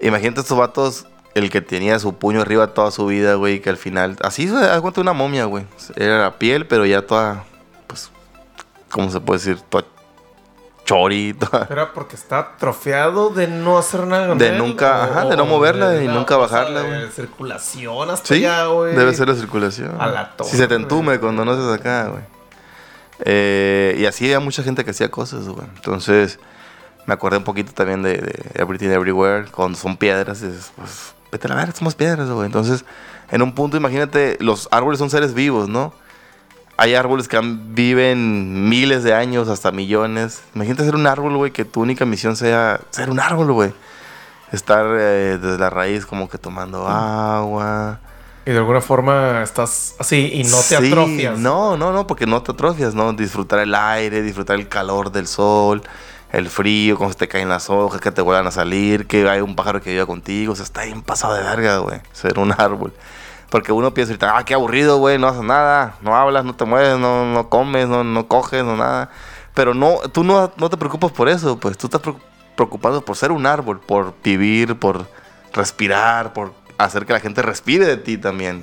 Imagínate 0.00 0.40
estos 0.40 0.56
vatos, 0.56 1.06
el 1.38 1.50
que 1.50 1.60
tenía 1.60 1.98
su 1.98 2.14
puño 2.16 2.40
arriba 2.40 2.68
toda 2.74 2.90
su 2.90 3.06
vida, 3.06 3.34
güey, 3.34 3.60
que 3.60 3.70
al 3.70 3.76
final, 3.76 4.16
así 4.22 4.48
se 4.48 4.54
da 4.54 4.80
cuenta 4.80 5.00
una 5.00 5.12
momia, 5.12 5.44
güey. 5.46 5.64
Era 5.96 6.18
la 6.22 6.38
piel, 6.38 6.66
pero 6.66 6.84
ya 6.86 7.02
toda, 7.06 7.44
pues, 7.86 8.10
¿cómo 8.90 9.10
se 9.10 9.20
puede 9.20 9.38
decir? 9.38 9.60
Toda 9.68 9.84
chori, 10.84 11.34
toda- 11.38 11.66
Era 11.70 11.92
porque 11.92 12.16
está 12.16 12.38
atrofiado 12.38 13.28
de 13.30 13.46
no 13.46 13.76
hacer 13.78 14.06
nada 14.06 14.28
con 14.28 14.38
De 14.38 14.48
él, 14.48 14.58
nunca- 14.58 15.04
ajá, 15.04 15.24
de 15.26 15.36
no 15.36 15.44
moverla 15.46 16.02
y 16.02 16.08
nunca 16.08 16.36
bajarla, 16.36 16.82
de 16.82 16.88
güey. 16.88 17.10
circulación 17.12 18.08
hasta 18.10 18.26
Sí, 18.28 18.44
allá, 18.46 18.66
güey. 18.66 18.94
debe 18.96 19.12
ser 19.14 19.28
la 19.28 19.34
circulación. 19.34 19.96
A 20.00 20.06
la 20.06 20.32
si 20.44 20.52
se 20.56 20.62
te 20.62 20.68
torre, 20.68 20.82
entume 20.82 21.18
cuando 21.20 21.44
no 21.44 21.52
haces 21.52 21.72
acá, 21.78 22.08
güey. 22.08 22.22
Eh, 23.24 23.96
y 23.98 24.06
así 24.06 24.24
había 24.26 24.40
mucha 24.40 24.62
gente 24.62 24.84
que 24.84 24.92
hacía 24.92 25.10
cosas, 25.10 25.48
güey. 25.48 25.66
Entonces, 25.76 26.38
me 27.06 27.14
acordé 27.14 27.36
un 27.38 27.44
poquito 27.44 27.72
también 27.72 28.02
de, 28.02 28.18
de 28.18 28.50
Everything 28.54 28.88
Everywhere. 28.90 29.46
Cuando 29.50 29.76
son 29.76 29.96
piedras, 29.96 30.40
es, 30.42 30.72
pues, 30.76 31.14
vete 31.30 31.46
a 31.46 31.50
la 31.50 31.56
verga, 31.56 31.72
somos 31.74 31.94
piedras, 31.94 32.28
güey. 32.30 32.46
Entonces, 32.46 32.84
en 33.30 33.42
un 33.42 33.52
punto, 33.54 33.76
imagínate, 33.76 34.36
los 34.40 34.68
árboles 34.70 34.98
son 34.98 35.10
seres 35.10 35.34
vivos, 35.34 35.68
¿no? 35.68 35.92
Hay 36.76 36.94
árboles 36.94 37.26
que 37.26 37.40
viven 37.42 38.68
miles 38.68 39.02
de 39.02 39.12
años, 39.12 39.48
hasta 39.48 39.72
millones. 39.72 40.42
Imagínate 40.54 40.84
ser 40.84 40.94
un 40.94 41.06
árbol, 41.06 41.36
güey, 41.36 41.50
que 41.50 41.64
tu 41.64 41.80
única 41.80 42.04
misión 42.04 42.36
sea 42.36 42.80
ser 42.90 43.10
un 43.10 43.18
árbol, 43.18 43.52
güey. 43.52 43.72
Estar 44.52 44.86
eh, 44.98 45.38
desde 45.42 45.58
la 45.58 45.70
raíz 45.70 46.06
como 46.06 46.28
que 46.28 46.38
tomando 46.38 46.86
agua. 46.86 47.98
Y 48.46 48.52
de 48.52 48.58
alguna 48.58 48.80
forma 48.80 49.42
estás 49.42 49.94
así 49.98 50.30
y 50.32 50.44
no 50.44 50.56
te 50.56 50.76
Sí, 50.78 50.86
atrofias. 50.86 51.38
No, 51.38 51.76
no, 51.76 51.92
no, 51.92 52.06
porque 52.06 52.26
no 52.26 52.42
te 52.42 52.52
atrofias, 52.52 52.94
¿no? 52.94 53.12
Disfrutar 53.12 53.58
el 53.58 53.74
aire, 53.74 54.22
disfrutar 54.22 54.56
el 54.56 54.68
calor 54.68 55.12
del 55.12 55.26
sol, 55.26 55.82
el 56.32 56.48
frío, 56.48 56.96
cómo 56.98 57.10
se 57.10 57.16
te 57.16 57.28
caen 57.28 57.48
las 57.48 57.70
hojas, 57.70 58.00
que 58.00 58.10
te 58.10 58.20
vuelvan 58.22 58.46
a 58.46 58.50
salir, 58.50 59.06
que 59.06 59.28
hay 59.28 59.40
un 59.40 59.54
pájaro 59.56 59.80
que 59.80 59.90
viva 59.90 60.06
contigo. 60.06 60.52
O 60.52 60.56
sea, 60.56 60.64
está 60.64 60.84
bien 60.84 61.02
pasado 61.02 61.34
de 61.34 61.42
verga, 61.42 61.78
güey, 61.78 62.00
ser 62.12 62.38
un 62.38 62.52
árbol. 62.56 62.92
Porque 63.50 63.72
uno 63.72 63.94
piensa 63.94 64.12
ahorita, 64.12 64.36
ah, 64.36 64.44
qué 64.44 64.52
aburrido, 64.54 64.98
güey, 64.98 65.18
no 65.18 65.26
haces 65.28 65.42
nada, 65.42 65.94
no 66.02 66.14
hablas, 66.14 66.44
no 66.44 66.54
te 66.54 66.66
mueves, 66.66 66.98
no, 66.98 67.24
no 67.24 67.48
comes, 67.48 67.88
no, 67.88 68.04
no 68.04 68.28
coges, 68.28 68.62
no 68.62 68.76
nada. 68.76 69.10
Pero 69.54 69.72
no, 69.72 69.98
tú 70.12 70.22
no, 70.22 70.52
no 70.58 70.68
te 70.68 70.76
preocupas 70.76 71.12
por 71.12 71.28
eso, 71.30 71.58
pues 71.58 71.78
tú 71.78 71.86
estás 71.86 72.02
preocu- 72.02 72.20
preocupado 72.56 73.00
por 73.02 73.16
ser 73.16 73.32
un 73.32 73.46
árbol, 73.46 73.80
por 73.80 74.14
vivir, 74.22 74.76
por 74.78 75.06
respirar, 75.54 76.32
por 76.34 76.52
hacer 76.76 77.06
que 77.06 77.12
la 77.14 77.20
gente 77.20 77.40
respire 77.42 77.86
de 77.86 77.96
ti 77.96 78.18
también. 78.18 78.62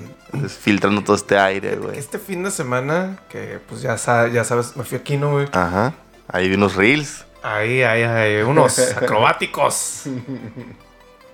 Filtrando 0.60 1.02
todo 1.04 1.16
este 1.16 1.38
aire, 1.38 1.78
güey. 1.78 1.98
Este 1.98 2.20
fin 2.20 2.44
de 2.44 2.52
semana, 2.52 3.18
que 3.30 3.60
pues 3.68 3.82
ya, 3.82 3.98
sa- 3.98 4.28
ya 4.28 4.44
sabes, 4.44 4.76
me 4.78 4.84
fui 4.84 4.98
a 4.98 5.04
Kino, 5.04 5.32
güey. 5.32 5.48
Ajá. 5.52 5.94
Ahí 6.28 6.48
vi 6.50 6.56
unos 6.56 6.76
reels. 6.76 7.26
Ahí, 7.46 7.84
ahí, 7.84 8.02
ahí, 8.02 8.42
unos 8.42 8.80
acrobáticos. 8.98 10.06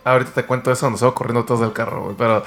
Ahorita 0.03 0.31
te 0.31 0.43
cuento 0.43 0.69
eso 0.69 0.91
va 0.91 1.15
corriendo 1.15 1.45
todos 1.45 1.61
del 1.61 1.71
carro, 1.71 2.03
güey. 2.03 2.15
Pero. 2.17 2.43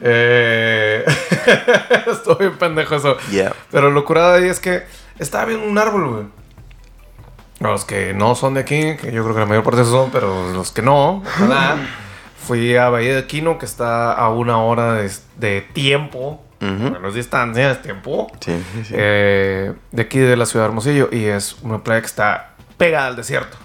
Eh... 0.00 1.04
Estoy 2.06 2.36
bien 2.38 2.56
pendejo 2.56 2.94
eso. 2.94 3.18
Yeah. 3.32 3.52
Pero 3.72 3.90
lo 3.90 4.04
curado 4.04 4.34
ahí 4.34 4.44
es 4.44 4.60
que 4.60 4.84
estaba 5.18 5.46
viendo 5.46 5.66
un 5.66 5.76
árbol, 5.76 6.08
güey. 6.08 6.24
Los 7.58 7.84
que 7.84 8.14
no 8.14 8.36
son 8.36 8.54
de 8.54 8.60
aquí, 8.60 8.96
que 8.96 9.10
yo 9.10 9.24
creo 9.24 9.34
que 9.34 9.40
la 9.40 9.46
mayor 9.46 9.64
parte 9.64 9.78
de 9.78 9.82
esos 9.82 9.94
son, 9.94 10.10
pero 10.12 10.52
los 10.52 10.70
que 10.70 10.82
no, 10.82 11.16
ojalá. 11.26 11.78
Fui 12.46 12.76
a 12.76 12.88
Bahía 12.88 13.14
de 13.14 13.26
Quino, 13.26 13.58
que 13.58 13.66
está 13.66 14.12
a 14.12 14.30
una 14.30 14.58
hora 14.62 14.94
de, 14.94 15.10
de 15.36 15.60
tiempo. 15.60 16.42
Ujú. 16.60 16.90
Bueno, 16.90 17.08
es 17.08 17.14
distancia, 17.14 17.72
es 17.72 17.82
tiempo. 17.82 18.30
Sí, 18.40 18.52
sí, 18.72 18.84
sí. 18.84 18.94
Eh, 18.96 19.72
de 19.90 20.02
aquí 20.02 20.18
de 20.18 20.36
la 20.36 20.46
ciudad 20.46 20.64
de 20.64 20.68
Hermosillo. 20.68 21.08
Y 21.12 21.24
es 21.24 21.56
una 21.62 21.82
playa 21.82 22.00
que 22.00 22.06
está 22.06 22.49
pegada 22.80 23.08
al 23.08 23.16
desierto. 23.16 23.58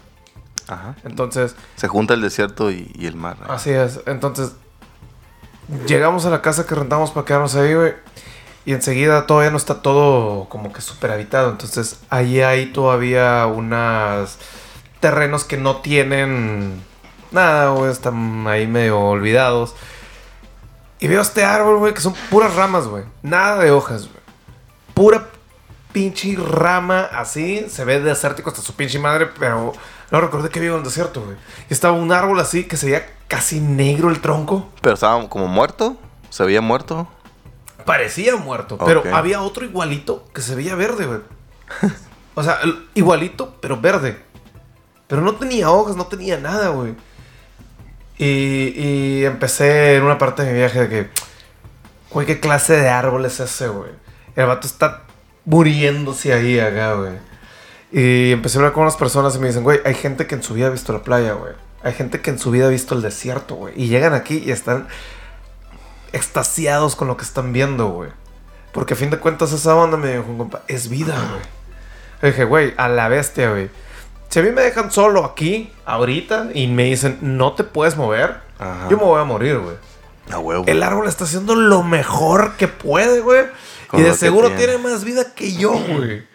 Ajá. 0.67 0.95
Entonces, 1.05 1.55
Se 1.77 1.87
junta 1.87 2.13
el 2.15 2.21
desierto 2.21 2.69
y, 2.69 2.91
y 2.95 3.07
el 3.07 3.15
mar. 3.15 3.37
¿eh? 3.41 3.45
Así 3.47 3.69
es. 3.69 4.01
Entonces, 4.07 4.51
llegamos 5.87 6.25
a 6.25 6.29
la 6.29 6.41
casa 6.41 6.65
que 6.65 6.75
rentamos 6.75 7.11
para 7.11 7.25
quedarnos 7.25 7.55
ahí, 7.55 7.73
güey. 7.73 7.93
Y 8.65 8.73
enseguida 8.73 9.25
todavía 9.25 9.51
no 9.51 9.57
está 9.57 9.81
todo 9.81 10.49
como 10.49 10.73
que 10.73 10.81
súper 10.81 11.11
habitado. 11.11 11.49
Entonces, 11.49 12.01
ahí 12.09 12.41
hay 12.41 12.73
todavía 12.73 13.45
unos 13.45 14.37
terrenos 14.99 15.45
que 15.45 15.55
no 15.55 15.77
tienen 15.77 16.83
nada, 17.31 17.69
güey. 17.69 17.91
Están 17.91 18.45
ahí 18.47 18.67
medio 18.67 18.99
olvidados. 18.99 19.75
Y 20.99 21.07
veo 21.07 21.21
este 21.21 21.45
árbol, 21.45 21.77
güey, 21.77 21.93
que 21.93 22.01
son 22.01 22.15
puras 22.29 22.53
ramas, 22.55 22.87
güey. 22.87 23.05
Nada 23.21 23.63
de 23.63 23.71
hojas, 23.71 24.09
güey. 24.09 24.25
Pura 24.93 25.29
pinche 25.95 26.35
rama 26.35 27.03
así. 27.13 27.67
Se 27.69 27.85
ve 27.85 28.01
desértico 28.01 28.49
hasta 28.49 28.61
su 28.61 28.75
pinche 28.75 28.99
madre, 28.99 29.29
pero 29.39 29.71
no 30.11 30.21
recordé 30.21 30.49
que 30.49 30.59
vivo 30.59 30.73
en 30.73 30.79
el 30.79 30.85
desierto, 30.85 31.21
güey. 31.23 31.37
Y 31.69 31.73
estaba 31.73 31.93
un 31.93 32.11
árbol 32.11 32.37
así 32.41 32.65
que 32.65 32.75
se 32.75 32.87
veía 32.87 33.09
casi 33.29 33.61
negro 33.61 34.09
el 34.09 34.19
tronco. 34.19 34.69
Pero 34.81 34.95
estaba 34.95 35.29
como 35.29 35.47
muerto. 35.47 35.95
Se 36.29 36.43
veía 36.43 36.59
muerto. 36.59 37.07
Parecía 37.85 38.35
muerto, 38.35 38.77
pero 38.77 39.03
había 39.13 39.41
otro 39.41 39.63
igualito 39.63 40.25
que 40.33 40.41
se 40.41 40.55
veía 40.55 40.75
verde, 40.75 41.05
güey. 41.05 41.19
O 42.33 42.43
sea, 42.43 42.59
igualito, 42.95 43.55
pero 43.61 43.79
verde. 43.79 44.21
Pero 45.07 45.21
no 45.21 45.35
tenía 45.35 45.69
hojas, 45.69 45.95
no 45.95 46.07
tenía 46.07 46.37
nada, 46.37 46.69
güey. 46.69 46.95
Y, 48.17 48.73
y 48.75 49.23
empecé 49.23 49.95
en 49.95 50.03
una 50.03 50.17
parte 50.17 50.43
de 50.43 50.51
mi 50.51 50.57
viaje 50.57 50.87
de 50.87 50.89
que, 50.89 51.09
güey, 52.09 52.27
¿qué 52.27 52.41
clase 52.41 52.73
de 52.73 52.89
árbol 52.89 53.23
es 53.23 53.39
ese, 53.39 53.69
güey? 53.69 53.91
El 54.35 54.47
vato 54.47 54.67
está 54.67 55.04
muriéndose 55.45 56.33
ahí 56.33 56.59
acá, 56.59 56.93
güey. 56.95 57.13
Y 57.91 58.31
empecé 58.31 58.57
a 58.57 58.59
hablar 58.59 58.73
con 58.73 58.83
unas 58.83 58.97
personas 58.97 59.35
y 59.35 59.39
me 59.39 59.47
dicen, 59.47 59.63
güey, 59.63 59.79
hay 59.85 59.93
gente 59.93 60.27
que 60.27 60.35
en 60.35 60.43
su 60.43 60.53
vida 60.53 60.67
ha 60.67 60.71
visto 60.71 60.91
la 60.91 61.03
playa, 61.03 61.33
güey. 61.33 61.53
Hay 61.83 61.93
gente 61.93 62.19
que 62.19 62.31
en 62.31 62.39
su 62.39 62.51
vida 62.51 62.65
ha 62.65 62.69
visto 62.69 62.95
el 62.95 63.01
desierto, 63.01 63.55
güey. 63.55 63.73
Y 63.77 63.87
llegan 63.87 64.13
aquí 64.13 64.43
y 64.45 64.51
están 64.51 64.87
extasiados 66.11 66.95
con 66.95 67.07
lo 67.07 67.17
que 67.17 67.23
están 67.23 67.53
viendo, 67.53 67.89
güey. 67.89 68.09
Porque 68.71 68.95
a 68.95 68.97
fin 68.97 69.09
de 69.09 69.19
cuentas 69.19 69.51
esa 69.51 69.75
onda 69.75 69.95
me 69.97 70.11
dijo 70.11 70.25
compa, 70.37 70.63
es 70.67 70.89
vida, 70.89 71.15
güey. 71.15 71.41
Le 72.21 72.29
dije, 72.29 72.43
güey, 72.43 72.73
a 72.77 72.89
la 72.89 73.07
bestia, 73.07 73.51
güey. 73.51 73.69
Si 74.29 74.39
a 74.39 74.43
mí 74.43 74.49
me 74.51 74.61
dejan 74.61 74.91
solo 74.91 75.23
aquí, 75.23 75.71
ahorita, 75.85 76.49
y 76.53 76.67
me 76.67 76.85
dicen, 76.85 77.19
no 77.21 77.53
te 77.53 77.63
puedes 77.63 77.95
mover, 77.95 78.41
Ajá. 78.59 78.87
yo 78.89 78.97
me 78.97 79.03
voy 79.03 79.21
a 79.21 79.23
morir, 79.23 79.59
güey. 79.59 79.75
El 80.67 80.81
árbol 80.83 81.07
está 81.07 81.25
haciendo 81.25 81.55
lo 81.55 81.83
mejor 81.83 82.53
que 82.57 82.67
puede, 82.67 83.21
güey. 83.21 83.45
Y 83.97 84.03
de 84.03 84.13
seguro 84.13 84.51
tiene. 84.51 84.77
más 84.77 85.03
vida 85.03 85.33
que 85.33 85.53
yo, 85.53 85.71
güey. 85.71 86.25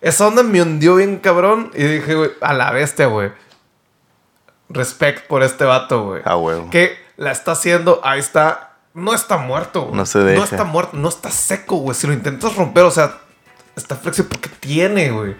Esa 0.00 0.26
onda 0.26 0.42
me 0.42 0.62
hundió 0.62 0.96
bien 0.96 1.18
cabrón. 1.18 1.70
Y 1.74 1.82
dije, 1.82 2.14
güey, 2.14 2.30
a 2.40 2.52
la 2.52 2.70
bestia, 2.70 3.06
güey. 3.06 3.30
Respect 4.68 5.26
por 5.26 5.42
este 5.42 5.64
vato, 5.64 6.04
güey. 6.04 6.22
A 6.24 6.36
huevo. 6.36 6.70
Que 6.70 6.96
la 7.16 7.32
está 7.32 7.52
haciendo, 7.52 8.00
ahí 8.04 8.20
está. 8.20 8.76
No 8.94 9.14
está 9.14 9.36
muerto, 9.36 9.82
güey. 9.82 9.94
No 9.94 10.06
se 10.06 10.20
deja. 10.20 10.38
No 10.38 10.44
está 10.44 10.64
muerto, 10.64 10.96
no 10.96 11.08
está 11.08 11.30
seco, 11.30 11.76
güey. 11.76 11.94
Si 11.94 12.06
lo 12.06 12.12
intentas 12.12 12.54
romper, 12.54 12.84
o 12.84 12.90
sea, 12.90 13.18
está 13.76 13.96
flexible 13.96 14.30
porque 14.30 14.48
tiene, 14.60 15.10
güey. 15.10 15.36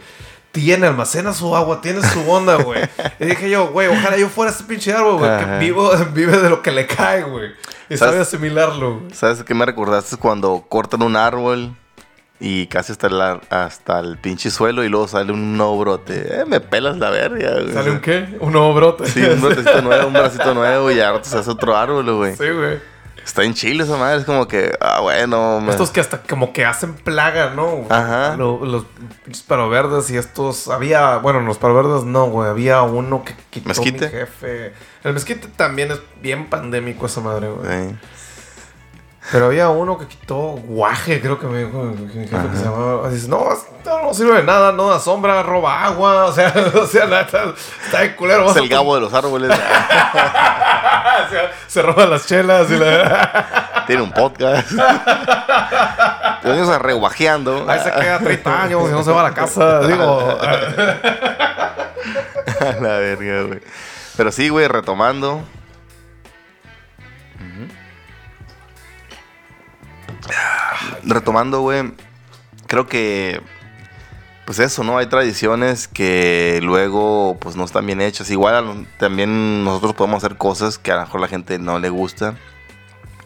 Tiene, 0.61 0.87
almacena 0.89 1.33
su 1.33 1.55
agua, 1.55 1.81
tiene 1.81 2.03
su 2.03 2.29
onda, 2.31 2.57
güey. 2.57 2.83
y 3.21 3.27
dije 3.27 3.49
yo, 3.49 3.69
güey, 3.69 3.87
ojalá 3.89 4.17
yo 4.17 4.29
fuera 4.29 4.51
ese 4.51 4.65
pinche 4.65 4.93
árbol, 4.93 5.19
güey. 5.19 5.31
Que 5.39 5.59
vivo, 5.59 5.91
vive 6.13 6.37
de 6.39 6.51
lo 6.51 6.63
que 6.63 6.73
le 6.73 6.87
cae, 6.87 7.23
güey. 7.23 7.51
Y 7.89 7.97
sabe 7.97 8.19
asimilarlo, 8.21 8.99
güey. 8.99 9.15
¿Sabes 9.15 9.43
qué 9.45 9.55
me 9.55 9.65
recordaste? 9.65 10.17
Cuando 10.17 10.65
cortan 10.69 11.03
un 11.03 11.15
árbol 11.17 11.75
y 12.41 12.67
casi 12.67 12.93
hasta, 12.93 13.09
la- 13.09 13.41
hasta 13.51 14.01
el 14.01 14.19
pinche 14.19 14.51
suelo 14.51 14.85
y 14.85 14.89
luego 14.89 15.09
sale 15.09 15.33
un 15.33 15.57
nuevo 15.57 15.79
brote. 15.79 16.41
Eh, 16.41 16.45
me 16.45 16.61
pelas 16.61 16.97
la 16.99 17.11
verga, 17.11 17.53
güey. 17.61 17.73
¿Sale 17.73 17.91
un 17.91 18.01
qué? 18.01 18.37
Un 18.41 18.53
nuevo 18.53 18.75
brote. 18.75 19.07
Sí, 19.07 19.23
un 19.23 19.41
brotecito 19.41 19.81
nuevo, 19.83 20.07
un 20.09 20.13
bracito 20.13 20.55
nuevo 20.55 20.91
y 20.91 21.01
ahora 21.01 21.23
se 21.25 21.39
hace 21.39 21.51
otro 21.51 21.77
árbol, 21.77 22.13
güey. 22.17 22.37
Sí, 22.37 22.49
güey. 22.51 22.79
Está 23.29 23.45
en 23.45 23.53
Chile 23.53 23.85
esa 23.85 23.99
madre, 23.99 24.16
es 24.20 24.24
como 24.24 24.49
que, 24.49 24.72
ah, 24.81 25.01
bueno. 25.01 25.61
me- 25.61 25.70
Estos 25.70 25.91
que 25.91 26.01
hasta 26.01 26.22
como 26.22 26.55
que 26.55 26.64
hacen 26.64 26.95
plaga, 26.95 27.51
¿no? 27.51 27.85
Ajá. 27.91 28.37
Lo- 28.37 28.64
los 28.64 28.87
palo 29.47 29.68
verdes 29.68 30.09
y 30.09 30.16
estos. 30.16 30.68
Había. 30.68 31.18
Bueno, 31.18 31.41
los 31.43 31.59
palo 31.59 31.74
verdes 31.74 32.05
no, 32.05 32.29
güey. 32.31 32.49
Había 32.49 32.81
uno 32.81 33.22
que 33.24 33.35
quitó 33.51 33.68
¿Mezquite? 33.68 34.07
mi 34.07 34.11
jefe. 34.12 34.72
El 35.05 35.12
mezquite 35.12 35.47
también 35.49 35.93
es 35.93 36.01
bien 36.22 36.49
pandémico 36.49 37.05
esa 37.05 37.20
madre, 37.20 37.49
güey. 37.51 37.68
Sí. 37.91 37.95
Pero 39.31 39.47
había 39.47 39.68
uno 39.68 39.99
que 39.99 40.07
quitó 40.07 40.37
guaje, 40.37 41.20
creo 41.20 41.39
que 41.39 41.47
me 41.47 41.64
dijo 41.64 41.93
que 42.14 42.26
se 42.57 42.64
llamaba. 42.64 43.11
Dice, 43.11 43.29
no, 43.29 43.47
no 43.85 44.14
sirve 44.14 44.37
de 44.39 44.43
nada, 44.43 44.72
no 44.72 44.89
da 44.89 44.99
sombra, 44.99 45.43
roba 45.43 45.85
agua. 45.85 46.24
O 46.26 46.33
sea, 46.33 46.53
o 46.74 46.87
sea, 46.87 47.20
está, 47.20 47.53
está 47.85 48.01
de 48.01 48.16
culero. 48.16 48.51
Es 48.51 48.57
el 48.57 48.68
gabo 48.68 48.95
de 48.95 49.03
los 49.03 49.12
árboles. 49.12 49.51
O 51.18 51.31
sea, 51.31 51.51
se 51.66 51.83
roba 51.83 52.07
las 52.07 52.26
chelas 52.26 52.70
y 52.70 52.76
la... 52.76 53.83
Tiene 53.87 54.03
un 54.03 54.12
podcast. 54.12 54.70
Venimos 56.43 56.79
reguajeando. 56.79 57.66
Ahí 57.68 57.81
se 57.81 57.91
queda 57.91 58.18
30 58.18 58.62
años 58.62 58.89
y 58.89 58.93
no 58.93 59.03
se 59.03 59.11
va 59.11 59.20
a 59.20 59.24
la 59.24 59.35
casa. 59.35 59.81
Digo, 59.81 60.39
A 62.61 62.72
la 62.81 62.99
verga, 62.99 63.43
güey. 63.43 63.61
Pero 64.16 64.33
sí, 64.33 64.49
güey, 64.49 64.68
retomando. 64.68 65.43
Retomando, 71.05 71.61
güey. 71.61 71.93
Creo 72.66 72.87
que. 72.87 73.41
Pues 74.45 74.61
eso, 74.61 74.83
¿no? 74.83 74.97
Hay 74.97 75.07
tradiciones 75.07 75.89
que 75.89 76.59
luego, 76.62 77.37
pues 77.39 77.55
no 77.55 77.64
están 77.64 77.85
bien 77.85 78.01
hechas. 78.01 78.31
Igual 78.31 78.87
también 78.99 79.62
nosotros 79.62 79.93
podemos 79.93 80.25
hacer 80.25 80.39
cosas 80.39 80.79
que 80.79 80.91
a 80.91 80.97
lo 80.97 81.01
mejor 81.03 81.21
la 81.21 81.29
gente 81.29 81.59
no 81.59 81.79
le 81.79 81.91
gusta. 81.91 82.35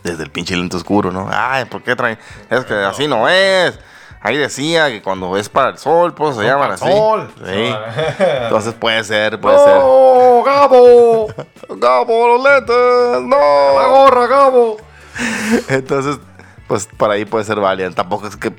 Desde 0.02 0.24
el 0.24 0.30
pinche 0.30 0.56
lente 0.56 0.76
oscuro, 0.76 1.12
¿no? 1.12 1.28
Ay, 1.30 1.64
¿por 1.66 1.84
qué 1.84 1.94
traen? 1.94 2.18
Es 2.50 2.64
que 2.64 2.74
así 2.74 3.06
no 3.06 3.28
es. 3.28 3.78
Ahí 4.20 4.36
decía 4.36 4.88
que 4.88 5.00
cuando 5.00 5.36
es 5.36 5.48
para 5.48 5.70
el 5.70 5.78
sol, 5.78 6.12
pues 6.12 6.36
se 6.36 6.42
llaman 6.42 6.72
así. 6.72 6.90
sol. 6.90 7.28
Sí. 7.44 7.74
Entonces 8.42 8.74
puede 8.74 9.02
ser, 9.04 9.40
puede 9.40 9.58
ser. 9.58 9.76
¡No, 9.76 10.42
Gabo! 10.44 11.26
Gabo, 11.76 12.28
los 12.36 12.42
lentes, 12.44 12.76
¡La 12.76 13.20
no. 13.20 13.90
gorra, 13.90 14.26
Gabo! 14.26 14.76
Entonces, 15.68 16.18
pues 16.72 16.86
por 16.96 17.10
ahí 17.10 17.26
puede 17.26 17.44
ser 17.44 17.60
válida. 17.60 17.90
Tampoco 17.90 18.26
es 18.26 18.34
que 18.36 18.50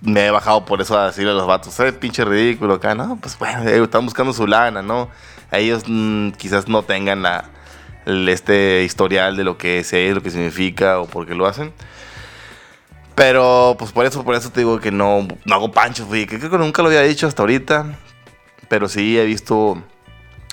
me 0.00 0.24
he 0.24 0.30
bajado 0.30 0.64
por 0.64 0.80
eso 0.80 0.98
a 0.98 1.08
decirle 1.08 1.32
a 1.32 1.34
los 1.34 1.46
vatos, 1.46 1.78
es 1.78 1.92
pinche 1.92 2.24
ridículo 2.24 2.72
acá. 2.72 2.94
No, 2.94 3.18
pues 3.20 3.38
bueno, 3.38 3.68
eh, 3.68 3.82
están 3.82 4.06
buscando 4.06 4.32
su 4.32 4.46
lana, 4.46 4.80
¿no? 4.80 5.10
Ellos 5.52 5.82
mm, 5.86 6.30
quizás 6.30 6.66
no 6.66 6.82
tengan 6.82 7.20
la, 7.20 7.44
el- 8.06 8.26
este 8.30 8.84
historial 8.84 9.36
de 9.36 9.44
lo 9.44 9.58
que 9.58 9.80
es, 9.80 9.92
lo 10.14 10.22
que 10.22 10.30
significa 10.30 10.98
o 10.98 11.04
por 11.06 11.26
qué 11.26 11.34
lo 11.34 11.44
hacen. 11.46 11.74
Pero, 13.14 13.76
pues 13.78 13.92
por 13.92 14.06
eso, 14.06 14.24
por 14.24 14.34
eso 14.34 14.48
te 14.50 14.60
digo 14.60 14.80
que 14.80 14.90
no, 14.90 15.28
no 15.44 15.54
hago 15.54 15.70
pancho. 15.70 16.08
Que 16.08 16.26
creo 16.26 16.48
que 16.50 16.56
nunca 16.56 16.80
lo 16.80 16.88
había 16.88 17.02
dicho 17.02 17.26
hasta 17.26 17.42
ahorita. 17.42 17.98
Pero 18.70 18.88
sí 18.88 19.18
he 19.18 19.26
visto 19.26 19.82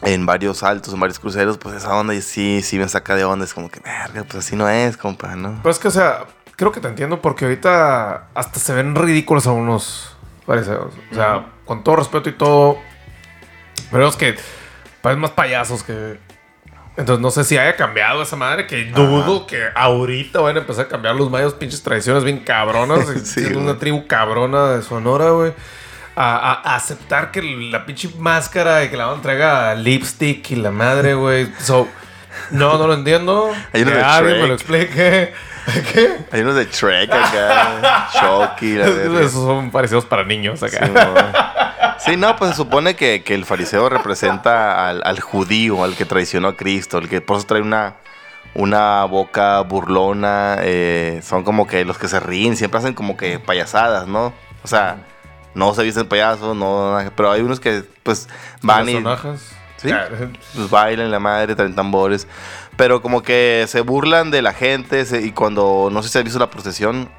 en 0.01 0.25
varios 0.25 0.57
saltos, 0.57 0.93
en 0.93 0.99
varios 0.99 1.19
cruceros, 1.19 1.57
pues 1.59 1.75
esa 1.75 1.95
onda 1.95 2.13
y 2.13 2.21
sí, 2.21 2.61
sí 2.61 2.77
me 2.77 2.89
saca 2.89 3.15
de 3.15 3.23
onda. 3.23 3.45
Es 3.45 3.53
como 3.53 3.69
que, 3.69 3.79
verga, 3.79 4.25
pues 4.25 4.45
así 4.45 4.57
no 4.57 4.67
es, 4.67 4.97
compa, 4.97 5.33
¿no? 5.37 5.59
Pero 5.63 5.71
es 5.71 5.79
que, 5.79 5.87
o 5.87 5.91
sea, 5.91 6.25
creo 6.55 6.71
que 6.71 6.79
te 6.79 6.87
entiendo 6.87 7.21
porque 7.21 7.45
ahorita 7.45 8.27
hasta 8.33 8.59
se 8.59 8.73
ven 8.73 8.95
ridículos 8.95 9.47
algunos 9.47 10.15
fariseos. 10.45 10.93
O 11.11 11.15
sea, 11.15 11.45
con 11.65 11.83
todo 11.83 11.97
respeto 11.97 12.29
y 12.29 12.33
todo, 12.33 12.77
pero 13.91 14.07
es 14.07 14.15
que 14.15 14.35
parecen 15.01 15.21
más 15.21 15.31
payasos 15.31 15.83
que... 15.83 16.17
Entonces 16.97 17.21
no 17.21 17.29
sé 17.29 17.43
si 17.43 17.57
haya 17.57 17.75
cambiado 17.75 18.21
esa 18.21 18.37
madre, 18.37 18.67
que 18.67 18.85
dudo 18.85 19.45
que 19.47 19.61
ahorita 19.75 20.39
van 20.39 20.55
a 20.55 20.59
empezar 20.59 20.85
a 20.85 20.87
cambiar 20.87 21.15
los 21.15 21.29
mayos 21.29 21.53
pinches 21.53 21.83
tradiciones 21.83 22.23
bien 22.23 22.39
cabronas, 22.39 23.05
Sí, 23.25 23.41
siendo 23.41 23.59
güey. 23.59 23.69
una 23.71 23.77
tribu 23.79 24.07
cabrona 24.07 24.67
de 24.71 24.81
Sonora, 24.81 25.31
güey. 25.31 25.51
A, 26.15 26.37
a- 26.37 26.53
a 26.71 26.75
aceptar 26.77 27.31
que 27.31 27.41
la 27.41 27.85
pinche 27.85 28.09
máscara 28.17 28.85
y 28.85 28.89
que 28.89 28.95
la 28.95 29.07
van 29.07 29.21
traiga 29.21 29.75
lipstick 29.75 30.49
y 30.51 30.55
la 30.55 30.71
madre, 30.71 31.13
güey. 31.15 31.51
So, 31.59 31.89
no, 32.51 32.77
no 32.77 32.87
lo 32.87 32.93
entiendo. 32.93 33.51
Hay 33.73 33.81
uno 33.83 33.91
que 33.91 33.97
de 33.97 34.03
alguien 34.03 34.41
me 34.41 34.47
Shrek. 34.47 34.47
lo 34.47 34.53
explique. 34.53 35.33
¿Qué? 35.93 36.17
Hay 36.31 36.41
unos 36.41 36.55
de 36.55 36.65
Shrek 36.65 37.11
acá, 37.11 38.09
Chucky, 38.13 38.73
la 38.75 38.89
verga. 38.89 39.19
Esos 39.21 39.43
son 39.45 39.71
parecidos 39.71 40.05
para 40.05 40.23
niños 40.23 40.59
Sí, 40.59 40.65
acá. 40.65 41.95
Sí, 41.99 42.17
no, 42.17 42.35
pues 42.35 42.51
se 42.51 42.57
supone 42.57 42.95
que, 42.95 43.23
que 43.23 43.33
el 43.33 43.45
fariseo 43.45 43.89
representa 43.89 44.87
al, 44.89 45.01
al 45.05 45.19
judío, 45.19 45.83
al 45.83 45.95
que 45.95 46.05
traicionó 46.05 46.49
a 46.49 46.55
Cristo, 46.55 46.97
el 46.97 47.09
que 47.09 47.21
por 47.21 47.37
eso 47.37 47.47
trae 47.47 47.61
una, 47.61 47.95
una 48.53 49.05
boca 49.05 49.61
burlona, 49.61 50.57
eh, 50.61 51.21
son 51.23 51.43
como 51.43 51.67
que 51.67 51.83
los 51.85 51.97
que 51.97 52.07
se 52.07 52.19
ríen, 52.19 52.57
siempre 52.57 52.79
hacen 52.79 52.93
como 52.93 53.17
que 53.17 53.39
payasadas, 53.39 54.07
¿no? 54.07 54.33
O 54.63 54.67
sea, 54.67 54.97
no 55.55 55.73
se 55.73 55.83
visten 55.83 56.07
payasos, 56.07 56.55
no, 56.55 56.97
pero 57.15 57.31
hay 57.31 57.41
unos 57.41 57.59
que 57.59 57.83
pues 58.03 58.27
van 58.61 58.87
y 58.89 58.93
Personajes. 58.95 59.55
Sí. 59.77 59.91
Ah, 59.91 60.07
pues, 60.09 60.69
bailan 60.69 61.11
la 61.11 61.19
madre, 61.19 61.55
traen 61.55 61.75
tambores, 61.75 62.27
pero 62.77 63.01
como 63.01 63.21
que 63.23 63.65
se 63.67 63.81
burlan 63.81 64.31
de 64.31 64.41
la 64.41 64.53
gente 64.53 65.05
se- 65.05 65.21
y 65.21 65.31
cuando, 65.31 65.89
no 65.91 66.01
sé 66.01 66.09
si 66.09 66.17
has 66.17 66.23
visto 66.23 66.39
la 66.39 66.49
procesión, 66.49 67.09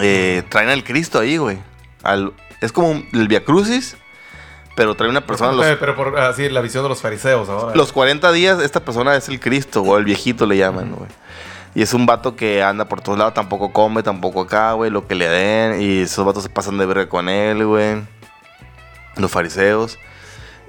eh, 0.00 0.42
traen 0.48 0.68
al 0.68 0.84
Cristo 0.84 1.18
ahí, 1.18 1.36
güey. 1.36 1.58
Al- 2.02 2.32
es 2.60 2.72
como 2.72 2.90
un- 2.90 3.08
el 3.12 3.28
Via 3.28 3.44
Crucis, 3.44 3.96
pero 4.76 4.94
trae 4.94 5.08
una 5.10 5.26
persona. 5.26 5.52
Los, 5.52 5.66
Eh, 5.66 5.76
Pero 5.78 5.96
por 5.96 6.18
así 6.18 6.48
la 6.48 6.60
visión 6.60 6.82
de 6.82 6.88
los 6.88 7.00
fariseos 7.00 7.48
ahora. 7.48 7.74
los 7.76 7.92
40 7.92 8.32
días, 8.32 8.60
esta 8.60 8.80
persona 8.84 9.14
es 9.16 9.28
el 9.28 9.40
Cristo, 9.40 9.82
o 9.82 9.96
el 9.98 10.04
viejito 10.04 10.46
le 10.46 10.56
llaman, 10.56 10.92
güey. 10.92 11.08
Y 11.74 11.82
es 11.82 11.94
un 11.94 12.04
vato 12.04 12.34
que 12.34 12.62
anda 12.64 12.86
por 12.86 13.00
todos 13.00 13.16
lados, 13.16 13.32
tampoco 13.34 13.72
come, 13.72 14.02
tampoco 14.02 14.40
acá, 14.40 14.72
güey, 14.72 14.90
lo 14.90 15.06
que 15.06 15.14
le 15.14 15.28
den. 15.28 15.80
Y 15.80 16.00
esos 16.02 16.24
vatos 16.26 16.42
se 16.42 16.48
pasan 16.48 16.78
de 16.78 16.86
verga 16.86 17.08
con 17.08 17.28
él, 17.28 17.64
güey. 17.64 18.02
Los 19.16 19.30
fariseos. 19.30 19.98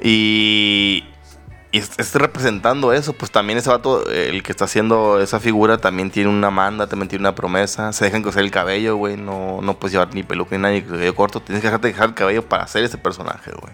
Y, 0.01 1.05
y 1.71 1.77
es, 1.77 1.91
es 1.97 2.15
representando 2.15 2.91
eso, 2.91 3.13
pues 3.13 3.31
también 3.31 3.57
ese 3.59 3.69
vato, 3.69 4.09
el 4.09 4.43
que 4.43 4.51
está 4.51 4.65
haciendo 4.65 5.21
esa 5.21 5.39
figura, 5.39 5.77
también 5.77 6.11
tiene 6.11 6.29
una 6.29 6.49
manda, 6.49 6.87
también 6.87 7.07
tiene 7.07 7.23
una 7.23 7.35
promesa. 7.35 7.93
Se 7.93 8.05
dejan 8.05 8.23
coser 8.23 8.43
el 8.43 8.51
cabello, 8.51 8.97
güey. 8.97 9.15
No, 9.15 9.59
no 9.61 9.75
puedes 9.77 9.93
llevar 9.93 10.13
ni 10.13 10.23
peluca 10.23 10.55
ni 10.55 10.61
nada, 10.61 10.73
ni 10.73 10.81
cabello 10.81 11.15
corto. 11.15 11.39
Tienes 11.39 11.61
que 11.61 11.67
dejarte 11.67 11.87
dejar 11.87 12.09
el 12.09 12.15
cabello 12.15 12.47
para 12.47 12.63
hacer 12.63 12.83
ese 12.83 12.97
personaje, 12.97 13.51
güey. 13.51 13.73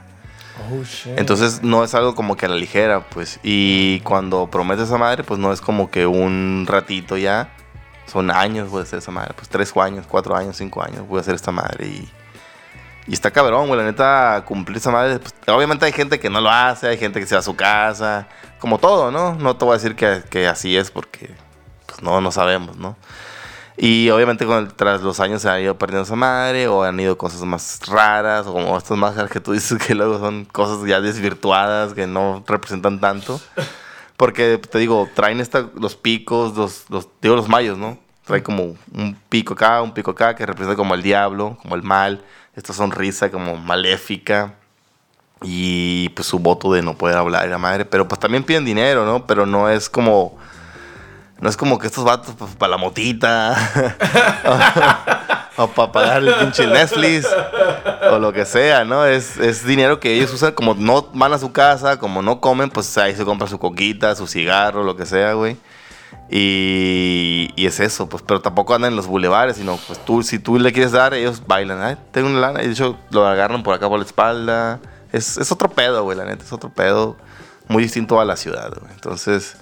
Oh, 0.69 0.83
shit. 0.83 1.17
Entonces 1.17 1.63
no 1.63 1.83
es 1.83 1.93
algo 1.95 2.13
como 2.13 2.35
que 2.35 2.45
a 2.45 2.49
la 2.49 2.55
ligera, 2.55 3.07
pues. 3.09 3.39
Y 3.41 4.01
cuando 4.01 4.47
prometes 4.47 4.85
esa 4.85 4.97
madre, 4.97 5.23
pues 5.23 5.39
no 5.39 5.53
es 5.53 5.61
como 5.61 5.89
que 5.89 6.05
un 6.05 6.65
ratito 6.67 7.17
ya. 7.17 7.53
Son 8.05 8.31
años, 8.31 8.69
voy 8.69 8.81
a 8.81 8.83
hacer 8.83 8.99
esa 8.99 9.11
madre. 9.11 9.33
Pues 9.35 9.49
tres 9.49 9.75
años, 9.75 10.05
cuatro 10.07 10.35
años, 10.35 10.55
cinco 10.57 10.81
años, 10.83 11.07
voy 11.07 11.17
a 11.17 11.21
hacer 11.21 11.35
esta 11.35 11.51
madre. 11.51 11.87
Y, 11.87 12.09
y 13.07 13.13
está 13.13 13.31
cabrón, 13.31 13.67
güey. 13.67 13.79
La 13.79 13.85
neta, 13.85 14.43
cumplir 14.45 14.77
esa 14.77 14.91
madre. 14.91 15.19
pues, 15.19 15.33
obviamente 15.47 15.85
hay 15.85 15.91
gente 15.93 16.19
que 16.19 16.29
no 16.29 16.41
lo 16.41 16.49
hace, 16.49 16.87
hay 16.87 16.97
gente 16.97 17.19
que 17.19 17.25
se 17.25 17.35
va 17.35 17.39
a 17.39 17.43
su 17.43 17.55
casa. 17.55 18.27
Como 18.59 18.77
todo, 18.79 19.11
¿no? 19.11 19.35
No 19.35 19.55
te 19.55 19.65
voy 19.65 19.73
a 19.75 19.77
decir 19.77 19.95
que, 19.95 20.23
que 20.29 20.47
así 20.47 20.75
es 20.75 20.91
porque, 20.91 21.29
pues 21.85 22.01
no, 22.01 22.19
no 22.21 22.31
sabemos, 22.31 22.75
¿no? 22.77 22.95
Y 23.79 24.09
obviamente 24.09 24.45
con 24.47 24.57
el- 24.57 24.73
tras 24.73 25.01
los 25.01 25.19
años 25.19 25.43
se 25.43 25.49
ha 25.49 25.59
ido 25.61 25.77
perdiendo 25.77 26.03
esa 26.03 26.15
madre 26.15 26.67
o 26.67 26.83
han 26.83 26.99
ido 26.99 27.15
cosas 27.17 27.41
más 27.43 27.79
raras 27.87 28.47
o 28.47 28.53
como 28.53 28.75
estas 28.75 28.97
máscaras 28.97 29.29
que 29.29 29.39
tú 29.39 29.51
dices 29.53 29.77
que 29.77 29.93
luego 29.93 30.17
son 30.19 30.45
cosas 30.45 30.87
ya 30.87 30.99
desvirtuadas 30.99 31.93
que 31.93 32.07
no 32.07 32.43
representan 32.47 32.99
tanto. 32.99 33.39
Porque 34.17 34.57
te 34.57 34.79
digo, 34.79 35.07
traen 35.13 35.39
esta, 35.39 35.67
los 35.75 35.95
picos, 35.95 36.57
los, 36.57 36.85
los, 36.89 37.07
digo 37.21 37.35
los 37.35 37.47
mayos, 37.47 37.77
¿no? 37.77 37.99
Trae 38.25 38.41
como 38.41 38.75
un 38.93 39.15
pico 39.29 39.53
acá, 39.53 39.81
un 39.83 39.93
pico 39.93 40.11
acá 40.11 40.35
que 40.35 40.45
representa 40.45 40.75
como 40.75 40.95
el 40.95 41.03
diablo, 41.03 41.57
como 41.61 41.75
el 41.75 41.83
mal, 41.83 42.23
esta 42.57 42.73
sonrisa 42.73 43.29
como 43.29 43.55
maléfica 43.55 44.55
y 45.43 46.09
pues 46.09 46.27
su 46.27 46.39
voto 46.39 46.73
de 46.73 46.81
no 46.81 46.97
poder 46.97 47.15
hablar 47.15 47.47
la 47.47 47.59
madre. 47.59 47.85
Pero 47.85 48.07
pues 48.07 48.19
también 48.19 48.43
piden 48.43 48.65
dinero, 48.65 49.05
¿no? 49.05 49.25
Pero 49.25 49.45
no 49.45 49.69
es 49.69 49.89
como... 49.89 50.37
No 51.39 51.49
es 51.49 51.55
como 51.55 51.77
que 51.77 51.85
estos 51.85 52.03
vatos 52.03 52.33
pues, 52.35 52.55
para 52.55 52.71
la 52.71 52.77
motita 52.77 53.55
o, 55.55 55.67
para 55.67 55.91
pagar 55.91 56.23
el 56.23 56.33
pinche 56.33 56.65
Netflix 56.65 57.27
o 58.11 58.17
lo 58.17 58.33
que 58.33 58.43
sea, 58.43 58.83
¿no? 58.83 59.05
Es, 59.05 59.37
es 59.37 59.63
dinero 59.63 59.99
que 59.99 60.15
ellos 60.15 60.33
usan 60.33 60.53
como 60.53 60.73
no 60.73 61.11
van 61.13 61.33
a 61.33 61.37
su 61.37 61.51
casa, 61.51 61.99
como 61.99 62.23
no 62.23 62.41
comen, 62.41 62.71
pues 62.71 62.97
ahí 62.97 63.15
se 63.15 63.23
compran 63.23 63.51
su 63.51 63.59
coquita, 63.59 64.15
su 64.15 64.25
cigarro, 64.25 64.83
lo 64.83 64.95
que 64.95 65.05
sea, 65.05 65.33
güey. 65.33 65.57
Y, 66.29 67.51
y 67.55 67.65
es 67.67 67.79
eso, 67.79 68.09
pues, 68.09 68.21
pero 68.25 68.41
tampoco 68.41 68.75
andan 68.75 68.91
en 68.91 68.97
los 68.97 69.07
bulevares, 69.07 69.57
sino 69.57 69.77
pues 69.87 70.03
tú, 70.03 70.23
si 70.23 70.39
tú 70.39 70.59
le 70.59 70.73
quieres 70.73 70.91
dar, 70.91 71.13
ellos 71.13 71.43
bailan, 71.47 71.81
ay, 71.81 71.97
tengo 72.11 72.27
una 72.27 72.39
lana, 72.39 72.63
y 72.63 72.67
de 72.67 72.73
hecho 72.73 72.97
lo 73.11 73.25
agarran 73.25 73.63
por 73.63 73.73
acá 73.73 73.87
por 73.87 73.99
la 73.99 74.05
espalda. 74.05 74.79
Es, 75.13 75.37
es 75.37 75.51
otro 75.51 75.69
pedo, 75.69 76.03
güey, 76.03 76.17
la 76.17 76.25
neta, 76.25 76.43
es 76.43 76.51
otro 76.51 76.69
pedo 76.69 77.15
muy 77.67 77.83
distinto 77.83 78.19
a 78.19 78.25
la 78.25 78.35
ciudad, 78.35 78.73
güey. 78.77 78.91
Entonces, 78.93 79.57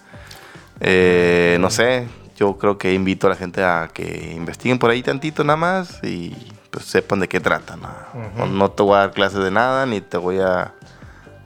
eh, 0.80 1.58
no 1.60 1.70
sé, 1.70 2.08
yo 2.36 2.58
creo 2.58 2.78
que 2.78 2.94
invito 2.94 3.28
a 3.28 3.30
la 3.32 3.36
gente 3.36 3.64
a 3.64 3.90
que 3.94 4.34
investiguen 4.36 4.80
por 4.80 4.90
ahí 4.90 5.04
tantito 5.04 5.44
nada 5.44 5.58
más 5.58 6.04
y 6.04 6.36
pues 6.72 6.86
sepan 6.86 7.20
de 7.20 7.28
qué 7.28 7.40
trata. 7.40 7.76
¿no? 7.76 7.90
no, 8.38 8.46
no 8.48 8.72
te 8.72 8.84
voy 8.84 8.96
a 8.96 9.00
dar 9.00 9.12
clases 9.12 9.40
de 9.40 9.52
nada, 9.52 9.86
ni 9.86 10.02
te 10.02 10.18
voy 10.18 10.40
a 10.40 10.74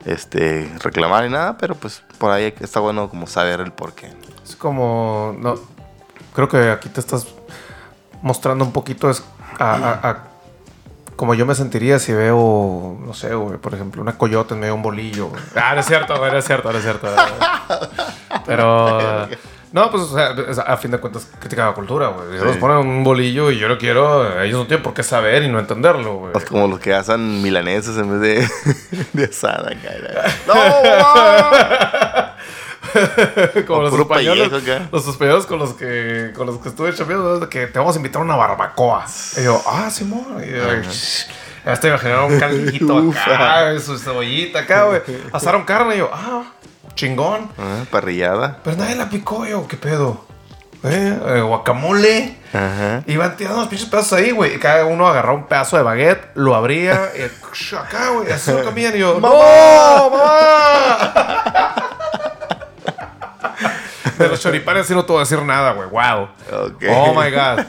este, 0.04 0.70
reclamar 0.82 1.24
ni 1.24 1.30
nada, 1.30 1.56
pero 1.58 1.74
pues 1.74 2.02
por 2.18 2.30
ahí 2.30 2.52
está 2.60 2.80
bueno 2.80 3.08
como 3.08 3.26
saber 3.26 3.60
el 3.60 3.72
porqué. 3.72 4.10
Es 4.50 4.56
como. 4.56 5.34
No. 5.38 5.54
creo 6.34 6.48
que 6.48 6.70
aquí 6.70 6.88
te 6.88 6.98
estás 7.00 7.26
mostrando 8.22 8.64
un 8.64 8.72
poquito 8.72 9.08
es 9.08 9.22
a, 9.58 9.74
a- 9.74 10.10
a 10.10 10.18
como 11.16 11.34
yo 11.34 11.44
me 11.46 11.54
sentiría 11.54 11.98
si 11.98 12.12
veo, 12.14 12.96
no 13.04 13.12
sé, 13.14 13.34
güey, 13.34 13.58
por 13.58 13.74
ejemplo, 13.74 14.00
una 14.02 14.16
coyote 14.16 14.54
en 14.54 14.60
medio 14.60 14.72
de 14.72 14.76
un 14.78 14.82
bolillo. 14.82 15.28
güey. 15.28 15.42
Ah, 15.54 15.74
no 15.74 15.80
es 15.80 15.86
cierto, 15.86 16.16
güey, 16.18 16.32
no 16.32 16.38
es 16.38 16.44
cierto, 16.46 16.72
no 16.72 16.78
es 16.78 16.82
cierto. 16.84 17.08
Pero, 18.46 19.28
no, 19.72 19.90
pues, 19.90 20.02
o 20.04 20.14
sea, 20.14 20.34
a 20.66 20.76
fin 20.78 20.90
de 20.92 20.98
cuentas, 20.98 21.28
crítica 21.38 21.64
a 21.64 21.66
la 21.68 21.74
cultura, 21.74 22.08
güey. 22.08 22.36
Ellos 22.38 22.54
Sí. 22.54 22.58
ponen 22.58 22.78
un 22.78 23.04
bolillo 23.04 23.50
y 23.50 23.58
yo 23.58 23.68
lo 23.68 23.76
quiero, 23.76 24.40
ellos 24.42 24.60
no 24.60 24.66
tienen 24.66 24.82
por 24.82 24.94
qué 24.94 25.02
saber 25.02 25.42
y 25.42 25.48
no 25.48 25.58
entenderlo, 25.58 26.14
güey. 26.16 26.32
Es 26.34 26.44
como 26.46 26.66
los 26.66 26.80
que 26.80 26.94
hacen 26.94 27.42
milaneses 27.42 27.96
en 27.98 28.18
vez 28.18 28.20
de, 28.22 28.48
de 29.12 29.24
asada. 29.26 29.72
cara. 29.82 30.24
¡No! 30.46 32.19
como 33.66 33.82
los 33.82 33.94
españoles, 33.94 34.48
pellejo 34.48 34.88
los 34.92 35.06
españoles 35.08 35.46
con 35.46 35.58
los 35.58 35.74
que 35.74 36.32
con 36.34 36.46
los 36.46 36.58
que 36.58 36.68
estuve 36.70 36.94
chambeando, 36.94 37.40
de 37.40 37.48
que 37.48 37.66
te 37.66 37.78
vamos 37.78 37.94
a 37.94 37.98
invitar 37.98 38.20
a 38.22 38.24
una 38.24 38.36
barbacoa. 38.36 39.04
Y 39.36 39.44
yo, 39.44 39.62
ah, 39.66 39.90
Simón. 39.90 40.42
Y 40.44 40.50
yo, 40.50 40.90
"Shh". 40.90 41.26
ya 41.64 41.88
imaginando 41.88 42.26
un 42.26 42.38
caldito 42.40 43.12
acá, 43.26 43.78
su 43.80 43.98
cebollita 43.98 44.60
acá, 44.60 44.84
güey. 44.84 45.00
Asaron 45.32 45.64
carne 45.64 45.96
y 45.96 45.98
yo, 45.98 46.10
ah, 46.12 46.44
chingón. 46.94 47.50
Ah, 47.58 47.84
parrillada. 47.90 48.58
Pero 48.64 48.76
nadie 48.76 48.96
la 48.96 49.08
picó 49.08 49.44
yo, 49.46 49.66
¿qué 49.68 49.76
pedo? 49.76 50.24
¿Eh? 50.82 51.18
eh, 51.26 51.40
guacamole. 51.42 52.38
Ajá. 52.54 53.02
Iban 53.06 53.36
tirando 53.36 53.60
los 53.60 53.68
pinches 53.68 53.88
pedazos 53.88 54.14
ahí, 54.18 54.30
güey. 54.30 54.54
Y 54.54 54.58
cada 54.58 54.86
uno 54.86 55.06
agarraba 55.06 55.34
un 55.34 55.46
pedazo 55.46 55.76
de 55.76 55.82
baguette, 55.82 56.30
lo 56.34 56.54
abría, 56.54 57.10
y 57.16 57.22
acá, 57.76 58.08
güey, 58.10 58.32
así 58.32 58.50
lo 58.50 58.64
comían. 58.64 58.96
Y 58.96 59.00
yo, 59.00 59.20
¡No, 59.20 59.28
mamá! 60.10 61.12
De 64.20 64.28
los 64.28 64.40
choripanes 64.40 64.86
sí 64.86 64.94
no 64.94 65.04
te 65.04 65.12
voy 65.12 65.20
a 65.20 65.24
decir 65.24 65.42
nada, 65.42 65.72
güey. 65.72 65.88
Wow. 65.88 66.28
Ok. 66.66 66.84
Oh 66.90 67.14
my 67.14 67.30
God. 67.30 67.64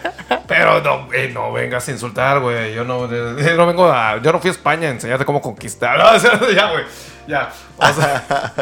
Pero 0.47 0.81
no, 0.81 1.07
eh, 1.13 1.29
no 1.33 1.51
vengas 1.53 1.87
a 1.87 1.91
insultar, 1.91 2.39
güey. 2.39 2.73
Yo 2.73 2.83
no, 2.83 3.05
eh, 3.11 3.53
no 3.55 3.65
vengo 3.65 3.91
a. 3.91 4.17
Yo 4.21 4.31
no 4.31 4.39
fui 4.39 4.49
a 4.49 4.51
España 4.51 4.87
a 4.89 4.91
enseñarte 4.91 5.25
cómo 5.25 5.41
conquistar. 5.41 5.97
No, 6.01 6.11
o 6.15 6.19
sea, 6.19 6.39
ya, 6.53 6.71
güey. 6.71 6.83
Ya. 7.27 7.51
Vamos 7.77 7.99
a- 8.03 8.53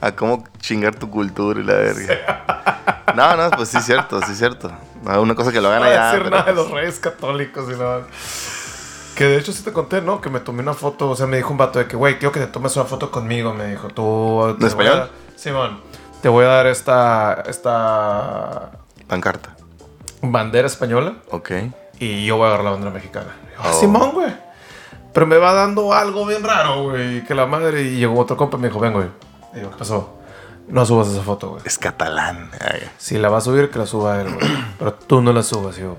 a 0.00 0.12
cómo 0.12 0.44
chingar 0.60 0.94
tu 0.94 1.10
cultura 1.10 1.60
y 1.60 1.64
la 1.64 1.74
verga. 1.74 3.04
No, 3.14 3.36
no, 3.36 3.50
pues 3.50 3.68
sí 3.70 3.78
es 3.78 3.84
cierto, 3.84 4.20
sí 4.22 4.32
es 4.32 4.38
cierto. 4.38 4.70
No, 5.02 5.20
una 5.20 5.34
cosa 5.34 5.50
que 5.52 5.60
lo 5.60 5.68
hagan 5.68 5.80
no 5.82 5.86
voy 5.88 5.96
a 5.96 6.00
allá. 6.00 6.06
decir 6.12 6.22
pero 6.24 6.30
nada 6.36 6.44
de 6.44 6.52
pues- 6.52 6.66
los 6.66 6.70
reyes 6.74 6.98
católicos 7.00 7.64
y 7.68 7.78
nada. 7.78 8.02
Que 9.16 9.24
de 9.24 9.36
hecho 9.36 9.52
sí 9.52 9.62
te 9.62 9.72
conté, 9.72 10.00
¿no? 10.00 10.20
Que 10.20 10.30
me 10.30 10.40
tomé 10.40 10.62
una 10.62 10.72
foto. 10.74 11.10
O 11.10 11.16
sea, 11.16 11.26
me 11.26 11.36
dijo 11.36 11.50
un 11.50 11.58
vato 11.58 11.78
de 11.78 11.86
que, 11.86 11.96
güey, 11.96 12.18
quiero 12.18 12.32
que 12.32 12.40
te 12.40 12.46
tomes 12.46 12.74
una 12.76 12.86
foto 12.86 13.10
conmigo. 13.10 13.52
Me 13.52 13.66
dijo, 13.66 13.88
tú. 13.88 14.56
¿En 14.58 14.66
español? 14.66 15.10
Simón. 15.36 15.80
Te 16.22 16.28
voy 16.28 16.44
a 16.44 16.48
dar 16.48 16.66
esta. 16.66 17.42
Esta. 17.46 18.70
Pancarta. 19.08 19.56
Bandera 20.22 20.66
española. 20.66 21.16
Ok. 21.30 21.50
Y 21.98 22.24
yo 22.26 22.36
voy 22.36 22.44
a 22.44 22.48
agarrar 22.48 22.64
la 22.64 22.70
bandera 22.72 22.92
mexicana. 22.92 23.36
Y 23.44 23.54
yo, 23.54 23.60
ah, 23.62 23.70
Oh. 23.72 23.80
Simón, 23.80 24.10
güey. 24.12 24.32
Pero 25.12 25.26
me 25.26 25.36
va 25.36 25.52
dando 25.52 25.92
algo 25.92 26.24
bien 26.26 26.42
raro, 26.42 26.84
güey. 26.90 27.24
Que 27.24 27.34
la 27.34 27.46
madre. 27.46 27.82
Y 27.82 27.96
llegó 27.96 28.18
otro 28.18 28.36
compa 28.36 28.56
y 28.56 28.60
me 28.60 28.68
dijo, 28.68 28.80
ven, 28.80 28.92
güey. 28.92 29.08
Y 29.54 29.60
yo, 29.60 29.70
¿qué 29.70 29.76
pasó? 29.76 30.18
No 30.68 30.86
subas 30.86 31.08
esa 31.08 31.22
foto, 31.22 31.50
güey. 31.50 31.62
Es 31.64 31.76
catalán. 31.76 32.50
Ay, 32.60 32.88
Si 32.98 33.18
la 33.18 33.28
va 33.28 33.38
a 33.38 33.40
subir, 33.40 33.68
que 33.70 33.78
la 33.78 33.86
suba 33.86 34.20
él, 34.22 34.32
güey. 34.32 34.48
Pero 34.78 34.94
tú 34.94 35.20
no 35.20 35.32
la 35.32 35.42
subas, 35.42 35.76
yo. 35.76 35.96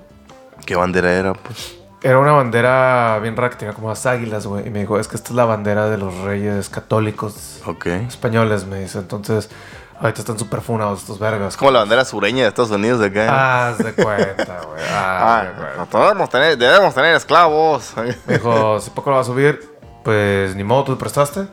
¿Qué 0.66 0.76
bandera 0.76 1.12
era? 1.12 1.34
Pues. 1.34 1.76
Era 2.02 2.18
una 2.20 2.32
bandera 2.34 3.20
bien 3.22 3.36
rara 3.38 3.50
que 3.50 3.58
tenía 3.58 3.74
como 3.74 3.90
las 3.90 4.06
águilas, 4.06 4.48
güey. 4.48 4.68
Y 4.68 4.70
me 4.72 4.80
dijo, 4.80 4.98
es 5.00 5.08
que 5.08 5.16
esta 5.16 5.30
es 5.30 5.36
la 5.36 5.46
bandera 5.46 5.90
de 5.90 5.98
los 5.98 6.14
reyes 6.22 6.70
católicos 6.70 7.62
Ok. 7.66 7.86
españoles, 7.88 8.66
me 8.66 8.80
dice. 8.80 9.00
Entonces, 9.00 9.50
ahorita 10.04 10.20
están 10.20 10.38
súper 10.38 10.62
funados 10.62 11.00
estos 11.00 11.18
vergas. 11.18 11.56
Como 11.56 11.72
la 11.72 11.80
bandera 11.80 12.04
sureña 12.04 12.44
de 12.44 12.50
Estados 12.50 12.72
Unidos 12.72 13.00
de 13.00 13.08
acá. 13.08 13.70
Haz 13.70 13.78
de 13.78 13.94
cuenta, 13.94 14.62
güey. 14.68 14.84
Ah, 14.96 15.46
de 15.46 15.78
no 15.78 16.00
debemos 16.06 16.30
tener, 16.30 16.58
debemos 16.58 16.94
tener 16.94 17.16
esclavos. 17.16 17.94
Dijo, 18.28 18.80
si 18.80 18.90
poco 18.92 19.10
lo 19.10 19.16
va 19.16 19.22
a 19.22 19.26
subir, 19.26 19.74
pues 20.04 20.56
ni 20.56 20.64
modo, 20.64 20.84
tú 20.84 20.96
te 20.96 21.00
prestaste. 21.00 21.48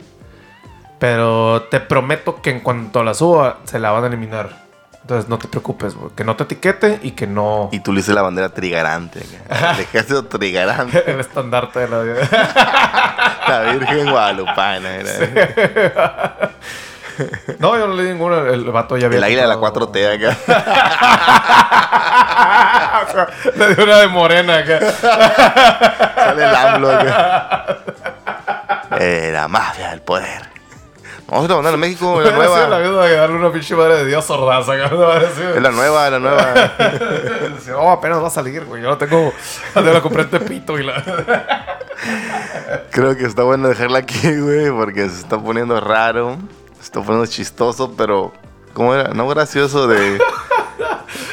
Pero 0.98 1.62
te 1.70 1.80
prometo 1.80 2.42
que 2.42 2.50
en 2.50 2.60
cuanto 2.60 3.02
la 3.02 3.14
suba, 3.14 3.60
se 3.64 3.78
la 3.78 3.92
van 3.92 4.04
a 4.04 4.06
eliminar. 4.08 4.68
Entonces 5.00 5.30
no 5.30 5.38
te 5.38 5.48
preocupes, 5.48 5.94
güey. 5.94 6.10
Que 6.14 6.24
no 6.24 6.36
te 6.36 6.44
etiquete 6.44 7.00
y 7.02 7.12
que 7.12 7.26
no... 7.26 7.70
Y 7.72 7.80
tú 7.80 7.92
le 7.92 8.00
hice 8.00 8.12
la 8.12 8.22
bandera 8.22 8.50
trigarante. 8.50 9.20
El 9.48 9.80
ejército 9.80 10.26
trigarante. 10.26 11.10
El 11.10 11.20
estandarte 11.20 11.80
de 11.80 11.88
la... 11.88 12.04
La 13.48 13.72
Virgen 13.72 14.10
Guadalupana. 14.10 14.96
Era. 14.96 16.50
No, 17.58 17.76
yo 17.78 17.86
no 17.86 17.94
le 17.94 18.02
di 18.04 18.08
ninguna. 18.10 18.38
El 18.48 18.64
vato 18.70 18.96
ya 18.96 19.06
había... 19.06 19.18
El 19.18 19.24
águila 19.24 19.42
de 19.42 19.48
la 19.48 19.56
comprado- 19.56 19.92
4T 19.92 20.28
acá. 20.28 20.36
O 23.08 23.12
sea, 23.12 23.26
le 23.56 23.74
dio 23.74 23.84
una 23.84 23.96
de 23.98 24.08
morena 24.08 24.58
acá. 24.58 24.78
Sale 26.14 26.44
el 26.44 26.54
AMLO 26.54 26.90
acá. 26.92 27.78
Eh, 28.98 29.30
la 29.32 29.48
mafia 29.48 29.90
del 29.90 30.02
poder. 30.02 30.48
Vamos 31.26 31.44
a 31.44 31.46
ir 31.46 31.50
a 31.74 31.76
México, 31.76 32.20
la 32.20 32.30
la 32.30 32.36
nueva. 32.36 32.78
misma 32.80 33.06
que 33.06 33.14
darle 33.14 33.36
una 33.36 33.52
pinche 33.52 33.74
madre 33.76 33.98
de 33.98 34.04
Dios 34.06 34.24
sordaza 34.24 34.74
Es 35.56 35.62
la 35.62 35.70
nueva, 35.70 36.10
la 36.10 36.18
nueva. 36.18 36.54
Oh, 37.76 37.90
apenas 37.92 38.20
va 38.22 38.26
a 38.26 38.30
salir, 38.30 38.64
güey. 38.64 38.82
Yo 38.82 38.90
la 38.90 38.98
tengo... 38.98 39.32
Yo 39.74 39.80
la 39.82 40.00
compré 40.00 40.22
en 40.22 40.30
Tepito 40.30 40.78
y 40.78 40.82
la... 40.84 41.02
Creo 42.90 43.16
que 43.16 43.24
está 43.26 43.42
bueno 43.44 43.68
dejarla 43.68 44.00
aquí, 44.00 44.38
güey, 44.40 44.70
porque 44.70 45.08
se 45.08 45.20
está 45.20 45.38
poniendo 45.38 45.80
raro. 45.80 46.36
Está 46.80 47.00
poniendo 47.00 47.26
chistoso, 47.26 47.92
pero. 47.96 48.32
¿Cómo 48.72 48.94
era? 48.94 49.12
No 49.14 49.28
gracioso 49.28 49.86
de. 49.86 50.20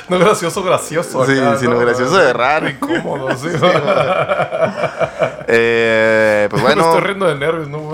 No 0.09 0.17
gracioso, 0.17 0.63
gracioso. 0.63 1.25
Sí, 1.25 1.33
sino 1.59 1.73
¿no? 1.73 1.79
gracioso 1.79 2.17
de 2.17 2.31
raro. 2.31 2.69
Incómodo, 2.69 3.29
sí. 3.37 3.49
Eh, 5.47 6.47
pues 6.49 6.61
Me 6.63 6.67
bueno, 6.67 6.85
estoy 6.89 7.01
riendo 7.01 7.27
de 7.27 7.35
nervios, 7.35 7.67
¿no? 7.67 7.93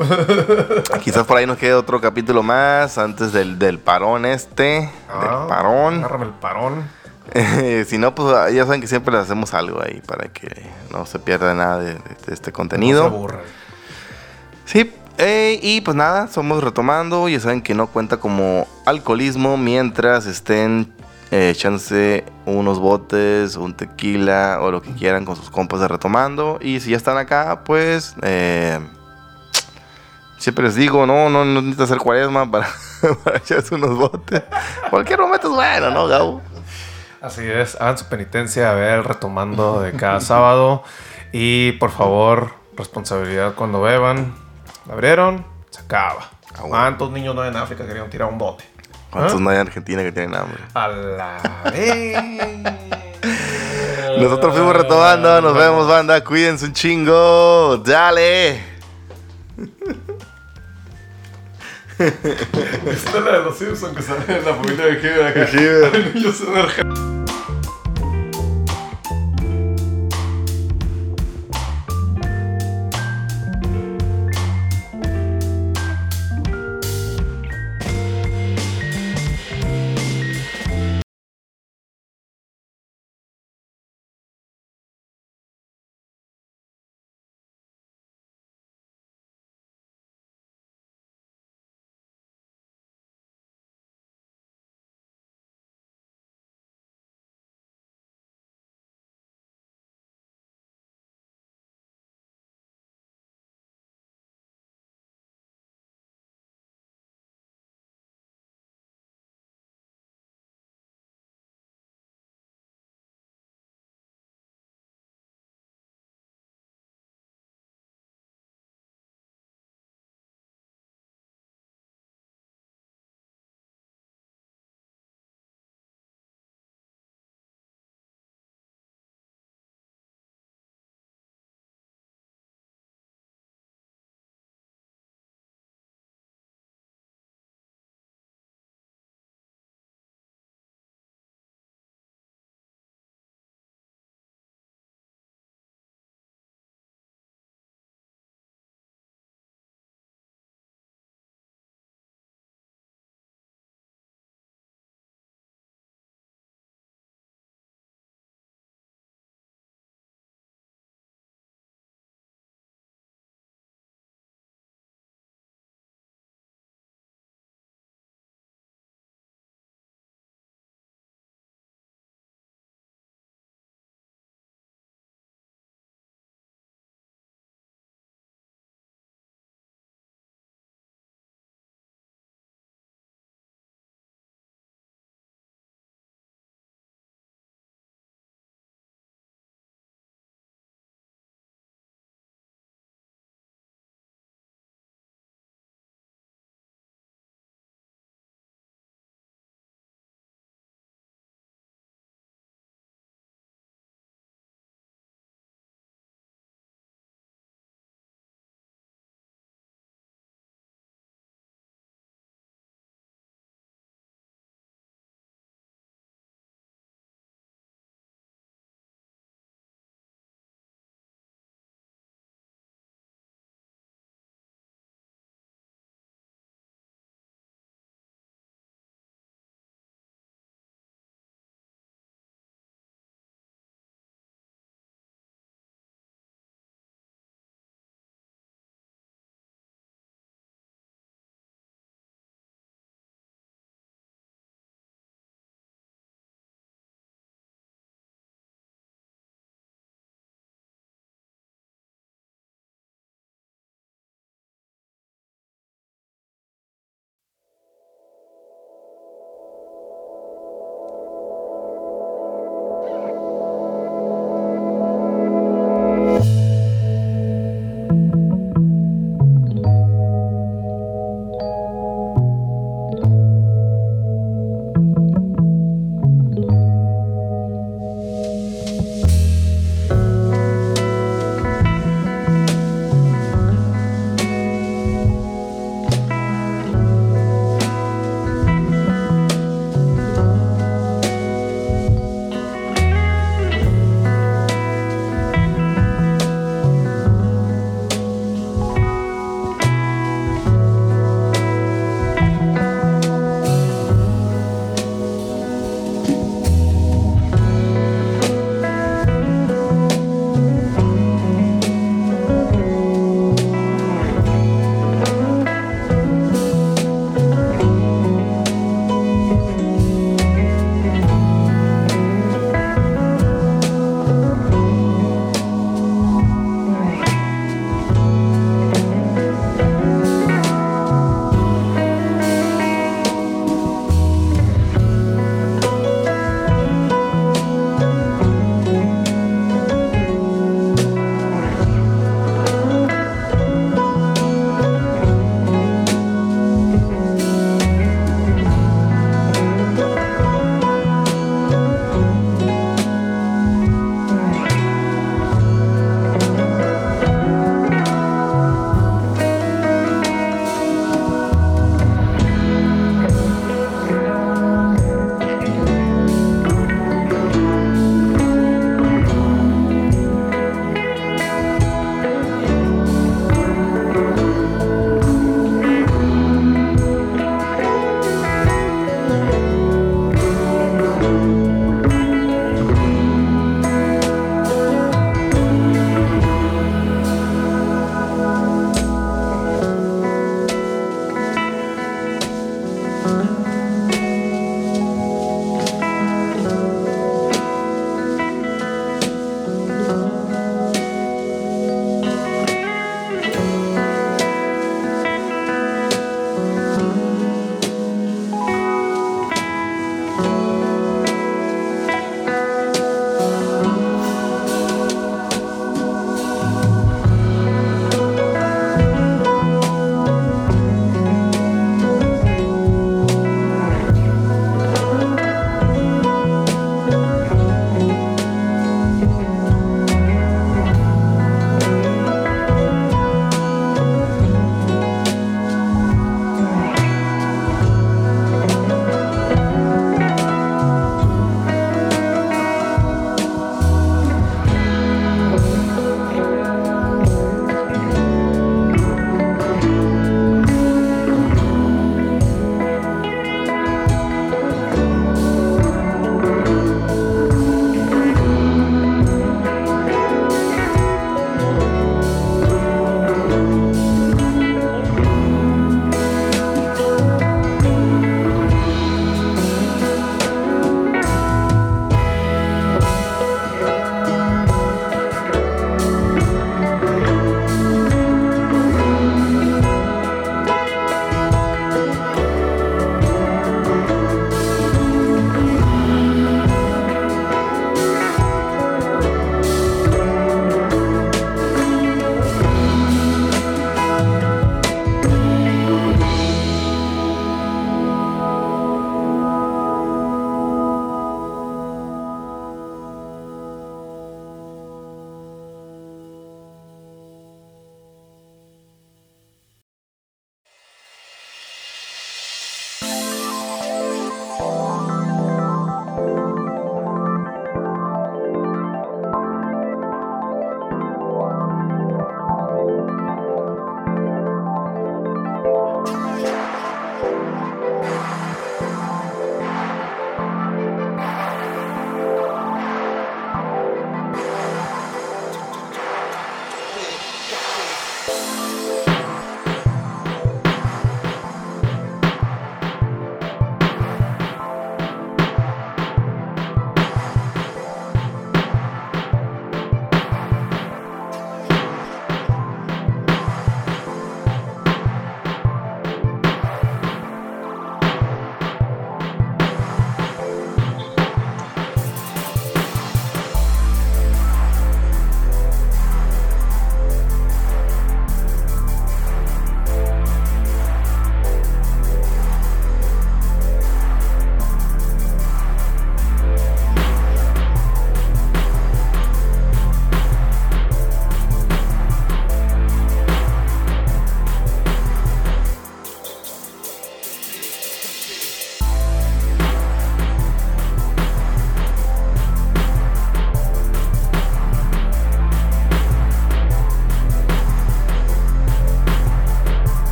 quizás 1.01 1.25
por 1.25 1.37
ahí 1.37 1.45
nos 1.45 1.57
quede 1.57 1.73
otro 1.73 1.99
capítulo 2.01 2.41
más 2.43 2.97
antes 2.97 3.31
del, 3.33 3.57
del 3.59 3.79
parón 3.79 4.25
este. 4.25 4.89
Ah, 5.09 5.19
del 5.19 5.47
parón. 5.49 5.95
Agárrame 5.99 6.25
el 6.25 6.31
parón. 6.33 6.83
Eh, 7.33 7.85
si 7.87 7.97
no, 7.97 8.13
pues 8.13 8.53
ya 8.53 8.65
saben 8.65 8.79
que 8.81 8.87
siempre 8.87 9.13
le 9.13 9.19
hacemos 9.19 9.53
algo 9.53 9.81
ahí 9.83 10.01
para 10.05 10.29
que 10.29 10.47
no 10.91 11.05
se 11.05 11.19
pierda 11.19 11.53
nada 11.53 11.79
de, 11.79 11.93
de- 11.95 12.01
este 12.27 12.51
contenido. 12.51 13.03
No 13.03 13.09
se 13.09 13.15
aburran. 13.15 13.41
Sí, 14.65 14.93
y 15.17 15.81
pues 15.81 15.95
nada, 15.95 16.27
somos 16.27 16.63
retomando. 16.63 17.29
Ya 17.29 17.39
saben 17.39 17.61
que 17.61 17.73
no 17.73 17.87
cuenta 17.87 18.17
como 18.17 18.67
alcoholismo 18.85 19.57
mientras 19.57 20.25
estén 20.25 20.93
eh, 21.31 21.49
echándose 21.49 22.25
unos 22.45 22.79
botes, 22.79 23.55
un 23.55 23.73
tequila 23.73 24.59
o 24.61 24.69
lo 24.69 24.81
que 24.81 24.91
quieran 24.91 25.25
con 25.25 25.35
sus 25.35 25.49
compas 25.49 25.79
de 25.79 25.87
retomando. 25.87 26.59
Y 26.61 26.79
si 26.79 26.91
ya 26.91 26.97
están 26.97 27.17
acá, 27.17 27.63
pues 27.63 28.15
eh, 28.21 28.79
siempre 30.37 30.65
les 30.65 30.75
digo, 30.75 31.05
no, 31.05 31.29
no, 31.29 31.43
no 31.43 31.61
necesitas 31.61 31.89
hacer 31.89 31.97
cuaresma 31.97 32.51
para, 32.51 32.67
para 33.23 33.37
echarse 33.37 33.73
unos 33.73 33.97
botes. 33.97 34.43
Cualquier 34.89 35.19
momento 35.19 35.47
es 35.47 35.55
bueno, 35.55 35.89
¿no, 35.89 36.07
Gabo? 36.07 36.41
Así 37.19 37.41
es, 37.41 37.79
hagan 37.79 37.97
su 37.97 38.05
penitencia, 38.09 38.69
a 38.69 38.73
ver, 38.73 39.03
retomando 39.07 39.79
de 39.81 39.93
cada 39.93 40.19
sábado. 40.19 40.83
Y 41.31 41.71
por 41.73 41.89
favor, 41.89 42.53
responsabilidad 42.75 43.55
cuando 43.55 43.81
beban. 43.81 44.42
¿La 44.85 44.93
abrieron? 44.93 45.45
Se 45.69 45.81
acaba. 45.81 46.29
Ah, 46.55 46.61
bueno. 46.61 46.69
¿Cuántos 46.69 47.11
niños 47.11 47.35
no 47.35 47.41
hay 47.41 47.49
en 47.49 47.57
África 47.57 47.85
querían 47.85 48.09
tirar 48.09 48.29
un 48.29 48.37
bote? 48.37 48.65
¿Cuántos 49.09 49.35
¿Ah? 49.35 49.39
no 49.39 49.49
hay 49.49 49.55
en 49.57 49.67
Argentina 49.67 50.03
que 50.03 50.11
tienen 50.11 50.35
hambre? 50.35 50.59
A 50.73 50.87
la 50.87 51.71
vez. 51.71 52.17
Nosotros 54.19 54.53
fuimos 54.53 54.75
retomando, 54.75 55.41
nos 55.41 55.55
vemos, 55.55 55.87
banda. 55.87 56.23
Cuídense 56.23 56.65
un 56.65 56.73
chingo. 56.73 57.77
Dale. 57.77 58.73
Esta 61.97 63.17
es 63.17 63.23
la 63.23 63.31
de 63.31 63.43
los 63.43 63.57
Simpsons 63.57 63.95
que 63.95 64.01
sale 64.01 64.25
en 64.27 64.45
la 64.45 64.55
familia 64.55 64.85
de 64.85 64.99
Hibbert 64.99 65.37
acá. 65.37 65.47
Hay 65.93 66.11
niños 66.13 66.41
en 66.41 66.57
Argentina. 66.57 67.22